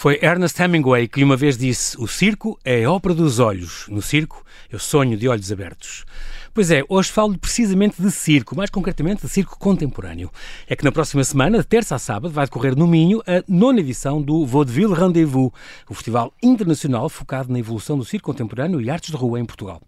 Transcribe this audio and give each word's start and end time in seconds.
Foi 0.00 0.18
Ernest 0.22 0.58
Hemingway 0.58 1.06
que 1.06 1.22
uma 1.22 1.36
vez 1.36 1.58
disse: 1.58 1.94
O 2.00 2.08
circo 2.08 2.58
é 2.64 2.84
a 2.84 2.90
ópera 2.90 3.14
dos 3.14 3.38
olhos. 3.38 3.84
No 3.90 4.00
circo, 4.00 4.42
eu 4.72 4.78
sonho 4.78 5.14
de 5.14 5.28
olhos 5.28 5.52
abertos. 5.52 6.06
Pois 6.54 6.70
é, 6.70 6.82
hoje 6.88 7.12
falo 7.12 7.36
precisamente 7.36 8.00
de 8.00 8.10
circo, 8.10 8.56
mais 8.56 8.70
concretamente 8.70 9.20
de 9.20 9.28
circo 9.28 9.58
contemporâneo. 9.58 10.30
É 10.66 10.74
que 10.74 10.84
na 10.84 10.90
próxima 10.90 11.22
semana, 11.22 11.58
de 11.58 11.66
terça 11.66 11.96
a 11.96 11.98
sábado, 11.98 12.32
vai 12.32 12.46
decorrer 12.46 12.74
no 12.74 12.86
Minho 12.86 13.20
a 13.26 13.44
nona 13.46 13.80
edição 13.80 14.22
do 14.22 14.46
Vaudeville 14.46 14.94
Rendezvous, 14.94 15.52
o 15.86 15.92
festival 15.92 16.32
internacional 16.42 17.10
focado 17.10 17.52
na 17.52 17.58
evolução 17.58 17.98
do 17.98 18.04
circo 18.06 18.32
contemporâneo 18.32 18.80
e 18.80 18.88
artes 18.88 19.10
de 19.10 19.16
rua 19.18 19.38
em 19.38 19.44
Portugal. 19.44 19.82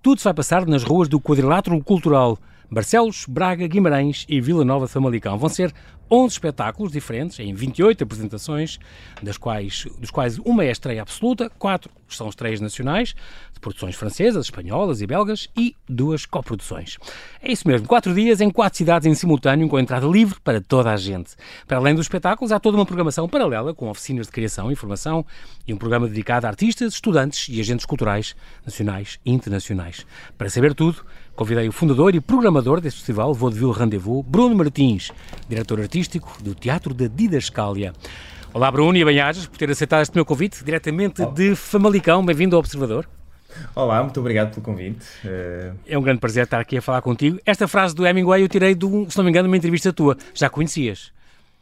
Tudo 0.00 0.18
se 0.18 0.24
vai 0.24 0.34
passar 0.34 0.64
nas 0.64 0.84
ruas 0.84 1.08
do 1.08 1.20
Quadrilátero 1.20 1.82
Cultural. 1.82 2.38
Barcelos, 2.70 3.26
Braga, 3.28 3.66
Guimarães 3.66 4.24
e 4.28 4.40
Vila 4.40 4.64
Nova 4.64 4.88
Famalicão. 4.88 5.38
Vão 5.38 5.48
ser 5.48 5.72
11 6.10 6.34
espetáculos 6.34 6.92
diferentes, 6.92 7.38
em 7.40 7.52
28 7.52 8.04
apresentações, 8.04 8.78
das 9.22 9.36
quais, 9.36 9.86
dos 9.98 10.10
quais 10.10 10.38
uma 10.38 10.64
é 10.64 10.70
estreia 10.70 11.02
absoluta, 11.02 11.50
quatro 11.50 11.90
são 12.08 12.28
estreias 12.28 12.60
nacionais, 12.60 13.14
de 13.52 13.58
produções 13.58 13.96
francesas, 13.96 14.46
espanholas 14.46 15.00
e 15.00 15.06
belgas, 15.06 15.48
e 15.56 15.74
duas 15.88 16.24
coproduções. 16.24 16.98
É 17.42 17.50
isso 17.50 17.66
mesmo, 17.66 17.88
quatro 17.88 18.14
dias 18.14 18.40
em 18.40 18.48
quatro 18.50 18.78
cidades 18.78 19.06
em 19.06 19.14
simultâneo, 19.14 19.68
com 19.68 19.78
entrada 19.78 20.06
livre 20.06 20.38
para 20.40 20.60
toda 20.60 20.92
a 20.92 20.96
gente. 20.96 21.34
Para 21.66 21.78
além 21.78 21.94
dos 21.94 22.04
espetáculos, 22.04 22.52
há 22.52 22.60
toda 22.60 22.76
uma 22.76 22.86
programação 22.86 23.28
paralela, 23.28 23.74
com 23.74 23.88
oficinas 23.88 24.26
de 24.26 24.32
criação 24.32 24.70
e 24.70 24.76
formação, 24.76 25.26
e 25.66 25.74
um 25.74 25.76
programa 25.76 26.06
dedicado 26.06 26.46
a 26.46 26.50
artistas, 26.50 26.94
estudantes 26.94 27.48
e 27.48 27.60
agentes 27.60 27.84
culturais 27.84 28.36
nacionais 28.64 29.18
e 29.24 29.32
internacionais. 29.32 30.06
Para 30.38 30.48
saber 30.48 30.74
tudo, 30.74 31.04
convidei 31.36 31.68
o 31.68 31.72
fundador 31.72 32.14
e 32.14 32.20
programador 32.20 32.80
deste 32.80 33.00
festival, 33.00 33.34
Vaudeville 33.34 33.72
Rendezvous, 33.72 34.24
Bruno 34.26 34.56
Martins, 34.56 35.12
diretor 35.48 35.80
artístico 35.80 36.42
do 36.42 36.54
Teatro 36.54 36.94
da 36.94 37.06
Didascália. 37.06 37.92
Olá, 38.54 38.70
Bruno, 38.70 38.96
e 38.96 39.04
bem-ajas 39.04 39.46
por 39.46 39.58
ter 39.58 39.70
aceitado 39.70 40.00
este 40.00 40.14
meu 40.14 40.24
convite, 40.24 40.64
diretamente 40.64 41.24
de 41.26 41.54
Famalicão. 41.54 42.24
Bem-vindo 42.24 42.56
ao 42.56 42.60
Observador. 42.60 43.06
Olá, 43.74 44.02
muito 44.02 44.18
obrigado 44.18 44.50
pelo 44.50 44.62
convite. 44.62 45.04
Uh... 45.24 45.76
É 45.86 45.98
um 45.98 46.02
grande 46.02 46.20
prazer 46.20 46.44
estar 46.44 46.58
aqui 46.58 46.78
a 46.78 46.82
falar 46.82 47.02
contigo. 47.02 47.38
Esta 47.44 47.68
frase 47.68 47.94
do 47.94 48.06
Hemingway 48.06 48.42
eu 48.42 48.48
tirei, 48.48 48.74
de 48.74 48.86
um, 48.86 49.08
se 49.08 49.16
não 49.18 49.24
me 49.24 49.30
engano, 49.30 49.46
de 49.46 49.50
uma 49.50 49.56
entrevista 49.58 49.92
tua. 49.92 50.16
Já 50.34 50.48
conhecias? 50.48 51.12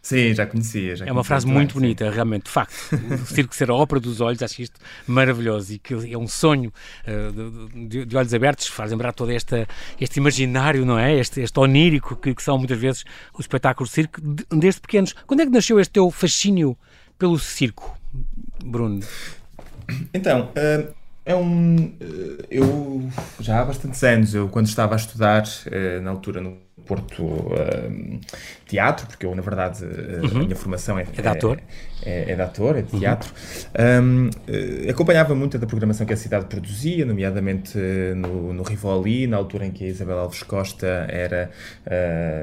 Sim, 0.05 0.35
já 0.35 0.45
conhecia. 0.47 0.97
Já 0.97 1.07
é 1.07 1.11
uma 1.11 1.25
frase 1.25 1.47
muito 1.47 1.75
bonita, 1.75 2.07
sim. 2.07 2.15
realmente, 2.15 2.45
de 2.45 2.51
facto. 2.51 2.75
O 2.93 3.27
circo 3.27 3.57
ser 3.57 3.71
a 3.71 3.75
ópera 3.75 3.99
dos 3.99 4.21
olhos, 4.21 4.43
acho 4.43 4.61
isto 4.61 4.79
maravilhoso 5.07 5.73
e 5.73 5.79
que 5.79 5.95
é 6.13 6.19
um 6.19 6.29
sonho 6.29 6.71
uh, 7.09 7.89
de, 7.89 8.05
de, 8.05 8.15
olhos 8.15 8.35
abertos, 8.35 8.67
faz 8.67 8.91
lembrar 8.91 9.15
todo 9.15 9.33
esta, 9.33 9.67
este 9.99 10.19
imaginário, 10.19 10.85
não 10.85 10.99
é? 10.99 11.19
Este, 11.19 11.41
este 11.41 11.59
onírico 11.59 12.17
que, 12.17 12.35
que 12.35 12.43
são 12.43 12.59
muitas 12.59 12.79
vezes 12.79 13.03
os 13.33 13.41
espetáculos 13.47 13.89
de 13.89 13.95
circo 13.95 14.21
de, 14.21 14.45
desde 14.51 14.83
pequenos. 14.83 15.15
Quando 15.27 15.41
é 15.41 15.47
que 15.47 15.53
nasceu 15.53 15.81
este 15.81 15.93
teu 15.93 16.11
fascínio 16.11 16.77
pelo 17.19 17.39
circo, 17.39 17.99
Bruno? 18.63 19.01
Então, 20.13 20.51
uh, 20.51 20.95
é 21.25 21.35
um. 21.35 21.77
Uh, 21.77 22.45
eu 22.51 23.09
já 23.41 23.63
há 23.63 23.65
bastantes 23.65 24.05
anos, 24.05 24.35
eu 24.35 24.51
quando 24.51 24.67
estava 24.67 24.95
a 24.95 24.97
estudar, 24.97 25.45
na 26.03 26.11
altura 26.11 26.43
no 26.43 26.64
Porto 26.87 27.23
uh, 27.25 28.21
Teatro, 28.67 29.07
porque 29.07 29.27
eu, 29.27 29.35
na 29.35 29.43
verdade, 29.43 29.85
uh, 29.85 30.25
uhum. 30.25 30.41
a 30.41 30.45
minha 30.45 30.57
formação 30.57 30.99
é, 30.99 31.03
é 31.03 31.23
de 31.23 31.29
ator. 31.29 31.61
É, 32.05 32.33
é, 32.33 32.35
de 32.35 32.43
ator, 32.43 32.77
é 32.77 32.83
de 32.83 32.99
teatro. 32.99 33.33
Uhum. 33.79 34.29
Um, 34.29 34.29
uh, 34.29 34.91
acompanhava 34.91 35.35
muito 35.35 35.59
da 35.59 35.67
programação 35.67 36.07
que 36.07 36.13
a 36.13 36.17
cidade 36.17 36.47
produzia, 36.47 37.05
nomeadamente 37.05 37.79
no, 38.17 38.53
no 38.53 38.63
Rivoli, 38.63 39.27
na 39.27 39.37
altura 39.37 39.67
em 39.67 39.71
que 39.71 39.85
a 39.85 39.89
Isabel 39.89 40.19
Alves 40.19 40.43
Costa 40.43 41.07
era 41.09 41.51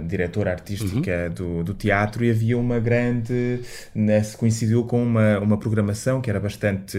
diretora 0.08 0.52
artística 0.52 1.28
uhum. 1.28 1.34
do, 1.34 1.64
do 1.64 1.74
teatro, 1.74 2.24
e 2.24 2.32
havia 2.32 2.58
uma 2.58 2.80
grande. 2.80 3.60
Nesse, 3.94 4.36
coincidiu 4.36 4.84
com 4.84 5.04
uma, 5.04 5.40
uma 5.40 5.58
programação 5.58 6.22
que 6.22 6.30
era 6.30 6.40
bastante 6.40 6.98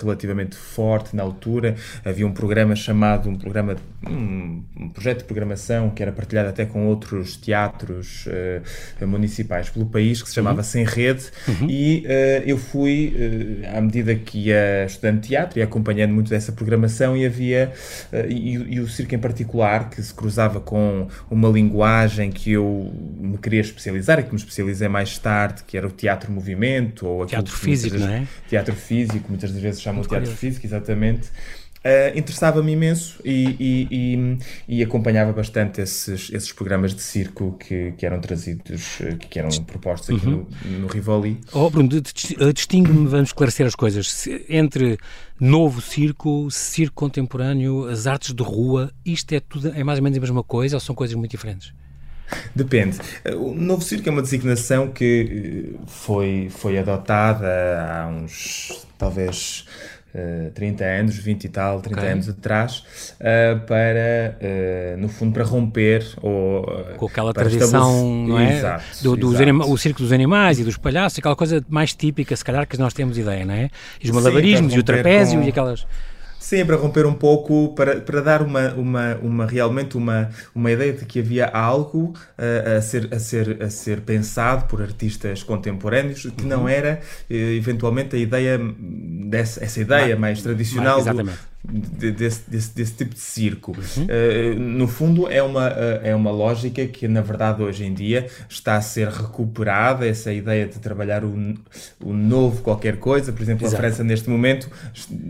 relativamente 0.00 0.56
forte 0.56 1.14
na 1.14 1.22
altura. 1.22 1.74
Havia 2.04 2.26
um 2.26 2.32
programa 2.32 2.74
chamado, 2.74 3.28
um 3.28 3.36
programa, 3.36 3.76
um, 4.08 4.62
um 4.76 4.88
projeto 4.88 5.18
de 5.18 5.24
programação 5.24 5.90
que 5.90 6.02
era 6.02 6.12
partilhado 6.12 6.48
até 6.48 6.64
com 6.64 6.86
outros 6.86 7.36
teatros 7.36 8.26
uh, 8.26 9.06
municipais 9.06 9.68
pelo 9.68 9.86
país, 9.86 10.22
que 10.22 10.28
se 10.28 10.34
chamava 10.34 10.58
uhum. 10.58 10.62
Sem 10.62 10.84
Rede, 10.84 11.30
uhum. 11.46 11.66
E 11.82 12.06
uh, 12.06 12.48
eu 12.48 12.56
fui, 12.56 13.12
uh, 13.16 13.76
à 13.76 13.80
medida 13.80 14.14
que 14.14 14.46
ia 14.46 14.84
estudando 14.86 15.20
teatro 15.20 15.58
e 15.58 15.62
acompanhando 15.62 16.12
muito 16.14 16.30
dessa 16.30 16.52
programação, 16.52 17.16
e 17.16 17.26
havia, 17.26 17.72
e, 18.28 18.52
e, 18.52 18.78
o 18.78 18.88
circo 18.88 19.16
em 19.16 19.18
particular, 19.18 19.90
que 19.90 20.00
se 20.00 20.14
cruzava 20.14 20.60
com 20.60 21.08
uma 21.28 21.48
linguagem 21.48 22.30
que 22.30 22.52
eu 22.52 22.92
me 23.18 23.36
queria 23.36 23.60
especializar, 23.60 24.20
e 24.20 24.22
que 24.22 24.30
me 24.30 24.36
especializei 24.36 24.86
mais 24.86 25.18
tarde, 25.18 25.64
que 25.66 25.76
era 25.76 25.86
o 25.86 25.90
teatro 25.90 26.30
movimento, 26.30 27.04
ou 27.04 27.26
teatro 27.26 27.52
físico, 27.52 27.98
não 27.98 28.08
é? 28.08 28.26
Teatro 28.48 28.74
físico, 28.74 29.26
muitas 29.28 29.50
das 29.50 29.60
vezes 29.60 29.82
chamam 29.82 30.04
teatro 30.04 30.30
físico, 30.30 30.64
exatamente. 30.64 31.28
Uh, 31.84 32.16
interessava-me 32.16 32.70
imenso 32.70 33.20
e, 33.24 33.56
e, 33.58 33.88
e, 33.90 34.38
e, 34.68 34.82
acompanhava 34.84 35.32
bastante 35.32 35.80
esses, 35.80 36.30
esses 36.32 36.52
programas 36.52 36.94
de 36.94 37.02
circo 37.02 37.56
que, 37.58 37.92
que 37.98 38.06
eram 38.06 38.20
trazidos, 38.20 39.00
eh, 39.00 39.16
que 39.16 39.36
eram 39.36 39.48
propostos 39.64 40.14
aqui 40.16 40.28
uhum. 40.28 40.46
no, 40.64 40.78
no, 40.78 40.86
Rivoli. 40.86 41.40
Oh, 41.52 41.68
Bruno, 41.68 41.88
eh, 41.92 42.52
distingue-me, 42.52 43.08
vamos 43.08 43.30
esclarecer 43.30 43.66
as 43.66 43.74
coisas, 43.74 44.28
entre 44.48 44.96
novo 45.40 45.80
circo, 45.80 46.48
circo 46.52 46.94
contemporâneo, 46.94 47.88
as 47.88 48.06
artes 48.06 48.32
de 48.32 48.44
rua, 48.44 48.92
isto 49.04 49.32
é 49.34 49.40
tudo, 49.40 49.72
é 49.74 49.82
mais 49.82 49.98
ou 49.98 50.04
menos 50.04 50.18
a 50.18 50.20
mesma 50.20 50.44
coisa 50.44 50.76
ou 50.76 50.80
são 50.80 50.94
coisas 50.94 51.16
muito 51.16 51.32
diferentes? 51.32 51.74
Depende. 52.54 52.98
O 53.36 53.54
novo 53.54 53.82
circo 53.82 54.08
é 54.08 54.12
uma 54.12 54.22
designação 54.22 54.88
que 54.88 55.74
foi, 55.86 56.48
foi 56.50 56.78
adotada 56.78 57.46
há 57.80 58.06
uns, 58.06 58.86
talvez, 58.96 59.66
uh, 60.14 60.50
30 60.52 60.84
anos, 60.84 61.16
20 61.16 61.44
e 61.44 61.48
tal, 61.48 61.80
30 61.80 61.98
okay. 61.98 62.12
anos 62.12 62.28
atrás, 62.28 62.84
uh, 63.20 63.60
para, 63.66 64.38
uh, 64.40 65.00
no 65.00 65.08
fundo, 65.08 65.32
para 65.32 65.44
romper 65.44 66.04
ou... 66.20 66.64
Com 66.96 67.06
aquela 67.06 67.32
tradição, 67.32 68.26
não 68.26 68.38
é? 68.38 68.58
Exato, 68.58 68.84
do, 69.02 69.16
dos 69.16 69.40
o 69.68 69.76
circo 69.76 70.02
dos 70.02 70.12
animais 70.12 70.58
e 70.58 70.64
dos 70.64 70.76
palhaços, 70.76 71.18
aquela 71.18 71.36
coisa 71.36 71.64
mais 71.68 71.94
típica, 71.94 72.34
se 72.36 72.44
calhar, 72.44 72.66
que 72.66 72.78
nós 72.78 72.92
temos 72.94 73.18
ideia, 73.18 73.44
não 73.44 73.54
é? 73.54 73.70
E 74.02 74.06
os 74.08 74.10
malabarismos 74.10 74.72
Sim, 74.72 74.78
e 74.78 74.80
o 74.80 74.84
trapézio 74.84 75.40
com... 75.40 75.46
e 75.46 75.48
aquelas 75.48 75.86
sempre 76.42 76.74
a 76.74 76.78
romper 76.78 77.06
um 77.06 77.14
pouco 77.14 77.72
para, 77.74 78.00
para 78.00 78.20
dar 78.20 78.42
uma, 78.42 78.74
uma, 78.74 79.14
uma 79.22 79.46
realmente 79.46 79.96
uma, 79.96 80.28
uma 80.52 80.72
ideia 80.72 80.92
de 80.92 81.04
que 81.04 81.20
havia 81.20 81.46
algo 81.46 82.14
uh, 82.36 82.78
a, 82.78 82.82
ser, 82.82 83.08
a, 83.14 83.18
ser, 83.20 83.62
a 83.62 83.70
ser 83.70 84.00
pensado 84.00 84.66
por 84.66 84.82
artistas 84.82 85.44
contemporâneos 85.44 86.22
que 86.22 86.42
uhum. 86.42 86.48
não 86.48 86.68
era 86.68 87.00
uh, 87.30 87.32
eventualmente 87.32 88.16
a 88.16 88.18
ideia 88.18 88.58
dessa 88.58 89.64
essa 89.64 89.80
ideia 89.80 90.16
mais 90.16 90.42
tradicional 90.42 91.00
do, 91.04 91.30
desse, 91.64 92.50
desse, 92.50 92.74
desse, 92.74 92.92
tipo 92.92 93.14
de 93.14 93.20
circo. 93.20 93.72
Uhum. 93.72 94.04
Uh, 94.04 94.58
no 94.58 94.88
fundo, 94.88 95.30
é 95.30 95.40
uma, 95.42 95.68
uh, 95.68 96.00
é 96.02 96.14
uma 96.14 96.30
lógica 96.30 96.84
que, 96.86 97.06
na 97.06 97.20
verdade, 97.20 97.62
hoje 97.62 97.84
em 97.84 97.94
dia 97.94 98.26
está 98.48 98.76
a 98.76 98.80
ser 98.80 99.08
recuperada, 99.08 100.06
essa 100.06 100.32
ideia 100.32 100.66
de 100.66 100.80
trabalhar 100.80 101.24
o, 101.24 101.32
o 102.02 102.12
novo 102.12 102.62
qualquer 102.62 102.96
coisa. 102.96 103.32
Por 103.32 103.42
exemplo, 103.42 103.64
Exato. 103.64 103.76
a 103.76 103.86
França, 103.86 104.02
neste 104.02 104.28
momento, 104.28 104.68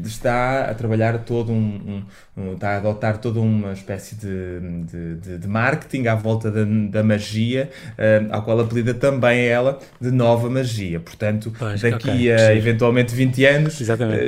está 0.05 0.71
a 0.71 0.75
trabalhar 0.75 1.19
todo 1.19 1.53
um, 1.53 2.03
um, 2.37 2.43
um 2.43 2.55
está 2.55 2.71
a 2.71 2.77
adotar 2.79 3.19
toda 3.19 3.39
uma 3.39 3.73
espécie 3.73 4.17
de, 4.17 4.61
de, 4.87 5.17
de, 5.17 5.39
de 5.39 5.49
marketing 5.49 6.07
à 6.07 6.15
volta 6.15 6.51
da, 6.51 6.65
da 6.65 7.03
magia, 7.03 7.69
uh, 7.99 8.35
ao 8.35 8.43
qual 8.43 8.59
apelida 8.61 8.95
também 8.95 9.45
ela 9.45 9.79
de 10.01 10.11
nova 10.11 10.49
magia. 10.49 10.99
Portanto, 10.99 11.53
pois, 11.59 11.83
daqui 11.83 12.09
okay. 12.09 12.33
a 12.33 12.55
eventualmente 12.55 13.15
20 13.15 13.45
anos, 13.45 13.79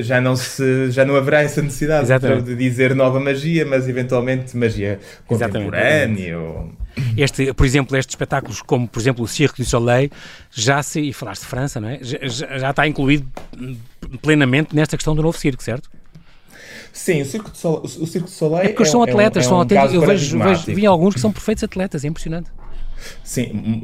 já 0.01 0.21
não, 0.21 0.37
se, 0.37 0.91
já 0.91 1.03
não 1.07 1.17
haverá 1.17 1.41
essa 1.43 1.63
necessidade 1.63 1.94
Exatamente. 2.03 2.45
de 2.45 2.57
dizer 2.57 2.95
nova 2.95 3.21
magia, 3.21 3.65
mas 3.65 3.89
eventualmente 3.89 4.57
magia 4.57 4.99
contemporânea. 5.27 6.37
Este, 7.17 7.53
por 7.53 7.67
exemplo, 7.67 7.97
estes 7.97 8.13
espetáculos, 8.13 8.63
como 8.63 8.87
por 8.87 9.01
exemplo 9.01 9.25
o 9.25 9.29
Cirque 9.29 9.63
du 9.63 9.69
Soleil, 9.69 10.11
já 10.51 10.83
se, 10.83 11.01
e 11.01 11.13
falaste 11.13 11.43
de 11.43 11.49
França, 11.49 11.81
não 11.81 11.89
é? 11.89 11.99
Já, 12.03 12.59
já 12.59 12.71
está 12.71 12.87
incluído 12.87 13.27
plenamente 14.23 14.75
nesta 14.75 14.97
questão 14.97 15.15
do 15.15 15.23
novo 15.23 15.37
circo, 15.37 15.63
certo? 15.63 15.91
Sim, 16.93 17.23
o 17.23 17.25
Circo 17.25 17.51
de 17.51 17.59
Soleil, 17.59 17.83
o 17.83 18.07
Circo 18.07 18.29
de 18.29 18.35
Soleil 18.35 18.65
é, 18.65 18.69
porque 18.69 18.85
é, 18.85 18.87
são 18.87 19.03
atletas, 19.03 19.45
é 19.45 19.49
um, 19.49 19.51
é 19.51 19.55
um 19.55 19.57
são 19.57 19.61
atletas, 19.61 19.95
eu 19.95 20.01
vejo, 20.01 20.39
vejo, 20.39 20.63
vi 20.67 20.87
alguns 20.87 21.15
que 21.15 21.21
são 21.21 21.33
perfeitos 21.33 21.65
atletas, 21.65 22.05
é 22.05 22.09
impressionante. 22.09 22.51
Sim, 23.23 23.81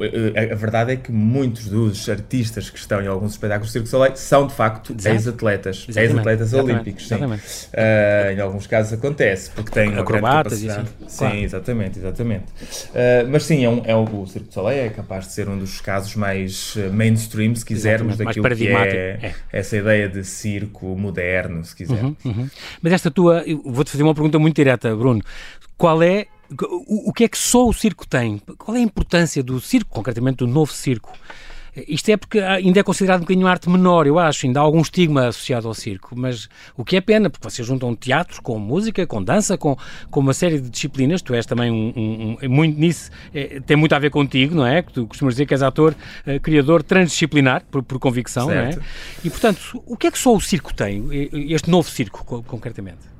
a 0.51 0.55
verdade 0.55 0.93
é 0.93 0.95
que 0.95 1.11
muitos 1.11 1.65
dos 1.65 2.07
artistas 2.09 2.69
que 2.69 2.77
estão 2.77 3.01
em 3.01 3.07
alguns 3.07 3.31
espetáculos 3.31 3.69
do 3.69 3.73
Circo 3.73 3.87
Soleil 3.87 4.15
são 4.15 4.47
de 4.47 4.53
facto 4.53 4.95
ex-atletas, 5.05 5.87
ex-atletas 5.95 6.53
olímpicos. 6.53 7.07
Sim. 7.07 7.15
Uh, 7.15 8.31
em 8.35 8.39
alguns 8.39 8.67
casos 8.67 8.93
acontece, 8.93 9.51
porque 9.51 9.71
têm 9.71 9.97
Acrobatas 9.97 10.61
grande 10.61 10.83
capacidade. 10.85 11.11
Sim, 11.11 11.17
claro. 11.17 11.37
exatamente, 11.37 11.99
exatamente. 11.99 12.45
Uh, 12.45 13.29
mas 13.29 13.43
sim, 13.43 13.65
é 13.65 13.69
um, 13.69 13.81
é 13.85 13.95
um, 13.95 14.21
o 14.21 14.27
Circo 14.27 14.47
de 14.47 14.53
Soleil 14.53 14.85
é 14.85 14.89
capaz 14.89 15.27
de 15.27 15.33
ser 15.33 15.49
um 15.49 15.57
dos 15.57 15.81
casos 15.81 16.15
mais 16.15 16.75
mainstream, 16.91 17.55
se 17.55 17.65
quisermos, 17.65 18.15
exatamente, 18.15 18.41
daquilo 18.41 18.55
que 18.55 18.67
é, 18.67 19.19
é, 19.21 19.33
essa 19.51 19.77
ideia 19.77 20.09
de 20.09 20.23
circo 20.23 20.85
moderno, 20.97 21.63
se 21.63 21.75
quisermos. 21.75 22.15
Uhum, 22.23 22.31
uhum. 22.31 22.49
Mas 22.81 22.93
esta 22.93 23.11
tua, 23.11 23.43
vou-te 23.65 23.91
fazer 23.91 24.03
uma 24.03 24.13
pergunta 24.13 24.37
muito 24.39 24.55
direta, 24.55 24.95
Bruno. 24.95 25.21
Qual 25.77 26.01
é 26.03 26.27
o, 26.59 27.09
o 27.09 27.13
que 27.13 27.23
é 27.23 27.27
que 27.27 27.37
só 27.37 27.67
o 27.67 27.73
circo 27.73 28.07
tem? 28.07 28.39
Qual 28.57 28.75
é 28.75 28.79
a 28.79 28.83
importância 28.83 29.41
do 29.41 29.59
circo, 29.59 29.89
concretamente 29.89 30.37
do 30.37 30.47
novo 30.47 30.71
circo, 30.71 31.13
Isto 31.87 32.09
é 32.09 32.17
porque 32.17 32.39
ainda 32.39 32.81
é 32.81 32.83
considerado 32.83 33.19
um 33.19 33.21
bocadinho 33.21 33.47
arte 33.47 33.69
menor, 33.69 34.05
eu 34.05 34.19
acho, 34.19 34.45
ainda 34.45 34.59
há 34.59 34.63
algum 34.63 34.81
estigma 34.81 35.27
associado 35.27 35.69
ao 35.69 35.73
circo, 35.73 36.13
mas 36.17 36.49
o 36.75 36.83
que 36.83 36.97
é 36.97 37.01
pena, 37.01 37.29
porque 37.29 37.49
vocês 37.49 37.65
juntam 37.65 37.95
teatro 37.95 38.41
com 38.41 38.59
música, 38.59 39.07
com 39.07 39.23
dança, 39.23 39.57
com, 39.57 39.77
com 40.09 40.19
uma 40.19 40.33
série 40.33 40.59
de 40.59 40.69
disciplinas, 40.69 41.21
tu 41.21 41.33
és 41.33 41.45
também 41.45 41.71
um, 41.71 41.93
um, 41.95 42.37
um 42.43 42.49
muito 42.49 42.77
nisso, 42.77 43.09
é, 43.33 43.61
tem 43.61 43.77
muito 43.77 43.95
a 43.95 43.99
ver 43.99 44.09
contigo, 44.09 44.53
não 44.53 44.67
é? 44.67 44.81
Que 44.81 44.91
tu 44.91 45.07
costumas 45.07 45.35
dizer 45.35 45.45
que 45.45 45.53
és 45.53 45.63
ator, 45.63 45.95
uh, 46.27 46.39
criador 46.41 46.83
transdisciplinar, 46.83 47.63
por, 47.71 47.81
por 47.81 47.99
convicção, 47.99 48.47
certo. 48.47 48.75
não 48.75 48.83
é? 48.83 48.85
E, 49.23 49.29
portanto, 49.29 49.81
o 49.85 49.95
que 49.95 50.07
é 50.07 50.11
que 50.11 50.19
só 50.19 50.35
o 50.35 50.41
circo 50.41 50.73
tem, 50.73 51.05
este 51.49 51.69
novo 51.69 51.89
circo, 51.89 52.43
concretamente? 52.43 53.10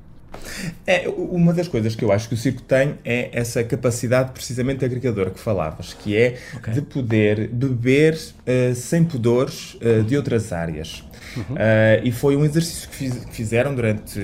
É, 0.86 1.08
uma 1.08 1.52
das 1.52 1.68
coisas 1.68 1.94
que 1.94 2.04
eu 2.04 2.12
acho 2.12 2.28
que 2.28 2.34
o 2.34 2.36
circo 2.36 2.62
tem 2.62 2.94
é 3.04 3.30
essa 3.32 3.62
capacidade 3.64 4.32
precisamente 4.32 4.84
agregadora 4.84 5.30
que 5.30 5.38
falavas, 5.38 5.94
que 5.94 6.16
é 6.16 6.38
okay. 6.56 6.74
de 6.74 6.82
poder 6.82 7.48
beber 7.48 8.14
uh, 8.14 8.74
sem 8.74 9.04
pudores 9.04 9.74
uh, 9.74 10.02
de 10.02 10.16
outras 10.16 10.52
áreas. 10.52 11.04
Uhum. 11.36 11.54
Uh, 11.54 12.04
e 12.04 12.12
foi 12.12 12.36
um 12.36 12.44
exercício 12.44 12.88
que, 12.88 12.96
fiz, 12.96 13.24
que, 13.24 13.34
fizeram 13.34 13.74
durante 13.74 14.20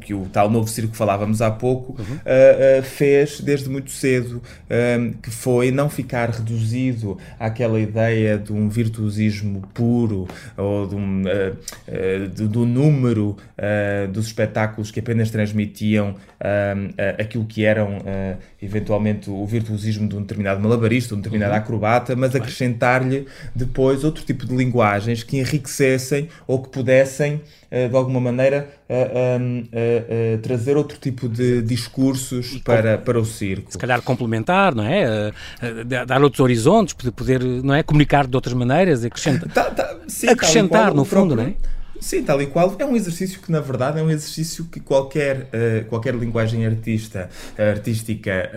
que 0.00 0.14
o 0.14 0.26
tal 0.26 0.50
novo 0.50 0.68
circo 0.68 0.92
que 0.92 0.96
falávamos 0.96 1.42
há 1.42 1.50
pouco 1.50 2.00
uhum. 2.00 2.16
uh, 2.16 2.80
uh, 2.80 2.82
fez 2.82 3.40
desde 3.40 3.68
muito 3.68 3.90
cedo, 3.90 4.42
que 5.22 5.30
foi 5.30 5.70
não 5.70 5.88
ficar 5.88 6.30
reduzido 6.30 7.18
àquela 7.38 7.80
ideia 7.80 8.38
de 8.38 8.52
um 8.52 8.68
virtuosismo 8.68 9.62
puro 9.74 10.26
ou 10.56 10.86
de 10.86 10.94
um, 10.94 11.22
do, 12.34 12.48
do, 12.48 12.66
número 12.66 13.36
dos 14.12 14.26
espetáculos 14.26 14.90
que 14.90 15.00
apenas 15.00 15.30
transmitiam 15.30 16.14
aquilo 17.18 17.44
que 17.46 17.64
eram 17.64 17.98
eventualmente 18.60 19.30
o 19.30 19.44
virtuosismo 19.46 20.08
de 20.08 20.16
um 20.16 20.20
determinado 20.20 20.60
malabarista, 20.60 21.14
um 21.14 21.18
determinado 21.18 21.52
uhum. 21.52 21.58
acrobata, 21.58 22.16
mas 22.16 22.34
acrescentar-lhe 22.34 23.26
depois 23.54 24.04
outro 24.04 24.24
tipo 24.24 24.46
de 24.46 24.54
linguagens 24.54 25.22
que 25.22 25.38
enriquecessem 25.38 26.28
ou 26.46 26.62
que 26.62 26.68
pudessem, 26.68 27.40
eh, 27.70 27.88
de 27.88 27.96
alguma 27.96 28.20
maneira, 28.20 28.68
uh, 28.88 29.50
uh, 29.50 30.38
trazer 30.38 30.76
outro 30.76 30.98
tipo 30.98 31.28
de 31.28 31.62
discursos 31.62 32.58
para, 32.64 32.96
para 32.98 33.18
o 33.18 33.24
circo. 33.24 33.70
Se 33.70 33.78
calhar 33.78 34.00
complementar, 34.02 34.74
não 34.74 34.84
é? 34.84 35.32
dar 36.06 36.22
outros 36.22 36.40
horizontes, 36.40 36.94
poder 36.94 37.42
não 37.42 37.74
é? 37.74 37.82
comunicar 37.82 38.26
de 38.26 38.36
outras 38.36 38.54
maneiras, 38.54 39.04
acrescentar, 39.04 39.48
tá, 39.52 39.64
tá, 39.70 39.96
sim, 40.06 40.28
acrescentar 40.28 40.94
no 40.94 41.04
fundo, 41.04 41.34
próprio, 41.34 41.36
não 41.36 41.64
é? 41.74 41.77
Sim, 42.00 42.22
tal 42.22 42.40
e 42.40 42.46
qual. 42.46 42.74
É 42.78 42.84
um 42.84 42.94
exercício 42.94 43.40
que, 43.40 43.50
na 43.50 43.60
verdade, 43.60 43.98
é 43.98 44.02
um 44.02 44.10
exercício 44.10 44.64
que 44.66 44.80
qualquer, 44.80 45.42
uh, 45.42 45.84
qualquer 45.88 46.14
linguagem 46.14 46.64
artista, 46.64 47.28
uh, 47.58 47.62
artística 47.62 48.50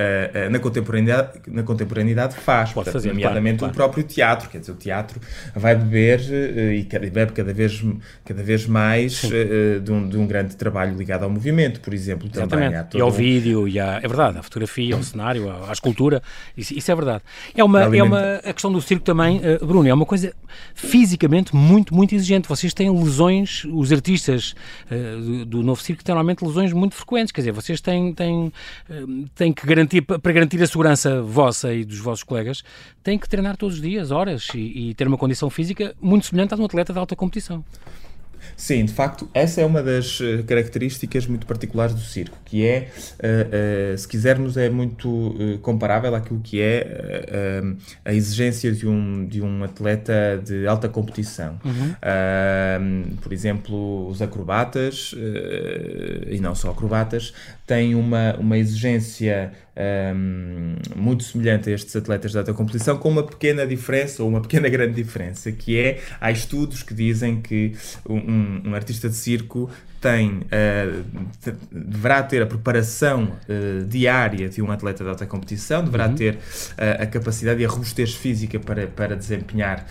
uh, 0.45 0.49
na, 0.49 0.59
contemporaneidade, 0.59 1.39
na 1.47 1.63
contemporaneidade 1.63 2.35
faz. 2.35 2.71
Pode 2.71 2.91
fazer, 2.91 3.09
nomeadamente 3.09 3.59
claro, 3.59 3.73
o 3.73 3.75
próprio 3.75 4.03
teatro. 4.03 4.49
Quer 4.49 4.59
dizer, 4.59 4.71
o 4.71 4.75
teatro 4.75 5.19
vai 5.55 5.75
beber 5.75 6.21
e 6.21 7.09
bebe 7.09 7.31
cada 7.31 7.53
vez, 7.53 7.83
cada 8.23 8.43
vez 8.43 8.65
mais 8.67 9.21
de 9.21 9.91
um, 9.91 10.07
de, 10.07 10.17
um, 10.17 10.27
grande 10.27 10.55
trabalho 10.55 10.95
ligado 10.95 11.23
ao 11.23 11.29
movimento, 11.29 11.79
por 11.81 11.93
exemplo. 11.93 12.29
Exatamente. 12.31 12.71
Também. 12.71 12.99
E 12.99 13.01
ao 13.01 13.11
vídeo, 13.11 13.67
e 13.67 13.79
à, 13.79 13.99
é 14.01 14.07
verdade, 14.07 14.37
à 14.37 14.43
fotografia, 14.43 14.95
ao 14.95 15.03
cenário, 15.03 15.49
à, 15.49 15.69
à 15.69 15.71
escultura. 15.71 16.21
Isso, 16.55 16.77
isso, 16.77 16.91
é 16.91 16.95
verdade. 16.95 17.23
É 17.55 17.63
uma, 17.63 17.95
é 17.95 18.03
uma, 18.03 18.35
a 18.35 18.53
questão 18.53 18.71
do 18.71 18.81
circo 18.81 19.03
também, 19.03 19.41
Bruno, 19.61 19.87
é 19.87 19.93
uma 19.93 20.05
coisa 20.05 20.33
fisicamente 20.75 21.55
muito, 21.55 21.93
muito 21.95 22.13
exigente. 22.13 22.47
Vocês 22.47 22.73
têm 22.73 22.89
lesões 22.91 23.30
lesões, 23.31 23.63
os 23.65 23.91
artistas 23.91 24.53
uh, 24.89 25.21
do, 25.21 25.45
do, 25.45 25.63
novo 25.63 25.81
circo 25.81 26.03
têm 26.03 26.13
normalmente 26.13 26.43
lesões 26.43 26.73
muito 26.73 26.95
frequentes, 26.95 27.31
quer 27.31 27.41
dizer, 27.41 27.51
vocês 27.51 27.79
têm, 27.79 28.13
têm, 28.13 28.51
uh, 28.89 29.29
têm 29.35 29.53
que 29.53 29.65
garantir, 29.65 30.01
para 30.01 30.33
garantir 30.33 30.61
a 30.61 30.67
segurança 30.67 31.21
vossa 31.21 31.73
e 31.73 31.85
dos 31.85 31.99
vossos 31.99 32.23
colegas, 32.23 32.63
têm 33.03 33.17
que 33.17 33.27
treinar 33.27 33.57
todos 33.57 33.75
os 33.75 33.81
dias, 33.81 34.11
horas, 34.11 34.49
e, 34.53 34.89
e 34.89 34.93
ter 34.95 35.07
uma 35.07 35.17
condição 35.17 35.49
física 35.49 35.95
muito 36.01 36.25
semelhante 36.25 36.53
a 36.53 36.57
de 36.57 36.61
um 36.61 36.65
atleta 36.65 36.93
de 36.93 36.99
alta 36.99 37.15
competição. 37.15 37.63
Sim, 38.55 38.85
de 38.85 38.93
facto, 38.93 39.29
essa 39.33 39.61
é 39.61 39.65
uma 39.65 39.81
das 39.81 40.19
eh, 40.21 40.43
características 40.43 41.25
muito 41.27 41.45
particulares 41.45 41.93
do 41.93 42.01
circo, 42.01 42.37
que 42.45 42.65
é, 42.65 42.89
uh, 43.19 43.93
uh, 43.93 43.97
se 43.97 44.07
quisermos, 44.07 44.57
é 44.57 44.69
muito 44.69 45.09
uh, 45.09 45.57
comparável 45.59 46.13
àquilo 46.15 46.39
que 46.41 46.61
é 46.61 46.81
a 48.03 48.13
exigência 48.13 48.71
de 48.71 48.87
um, 48.87 49.25
de 49.25 49.41
um 49.41 49.63
atleta 49.63 50.41
de 50.43 50.67
alta 50.67 50.89
competição. 50.89 51.59
Uhum. 51.63 53.15
por 53.21 53.31
exemplo, 53.31 54.07
os 54.07 54.21
acrobatas, 54.21 55.13
e 56.29 56.39
não 56.39 56.55
só 56.55 56.71
acrobatas, 56.71 57.33
têm 57.65 57.95
uma, 57.95 58.35
uma 58.37 58.57
exigência 58.57 59.51
um, 60.13 60.75
muito 60.95 61.23
semelhante 61.23 61.69
a 61.69 61.73
estes 61.73 61.95
atletas 61.95 62.31
de 62.31 62.37
alta 62.37 62.53
competição, 62.53 62.97
com 62.97 63.09
uma 63.09 63.23
pequena 63.23 63.65
diferença, 63.65 64.21
ou 64.23 64.29
uma 64.29 64.41
pequena 64.41 64.67
grande 64.69 64.93
diferença, 64.93 65.51
que 65.51 65.77
é, 65.79 65.99
há 66.19 66.31
estudos 66.31 66.83
que 66.83 66.93
dizem 66.93 67.41
que 67.41 67.73
um, 68.07 68.17
um 68.31 68.75
artista 68.75 69.09
de 69.09 69.15
circo 69.15 69.69
tem, 70.01 70.39
uh, 70.39 71.05
deverá 71.71 72.23
ter 72.23 72.41
a 72.41 72.47
preparação 72.47 73.25
uh, 73.47 73.85
diária 73.85 74.49
de 74.49 74.59
um 74.59 74.71
atleta 74.71 75.03
de 75.03 75.09
alta 75.11 75.27
competição, 75.27 75.83
deverá 75.83 76.07
uhum. 76.07 76.15
ter 76.15 76.33
uh, 76.33 77.03
a 77.03 77.05
capacidade 77.05 77.61
e 77.61 77.65
a 77.65 77.69
robustez 77.69 78.15
física 78.15 78.59
para, 78.59 78.87
para 78.87 79.15
desempenhar 79.15 79.85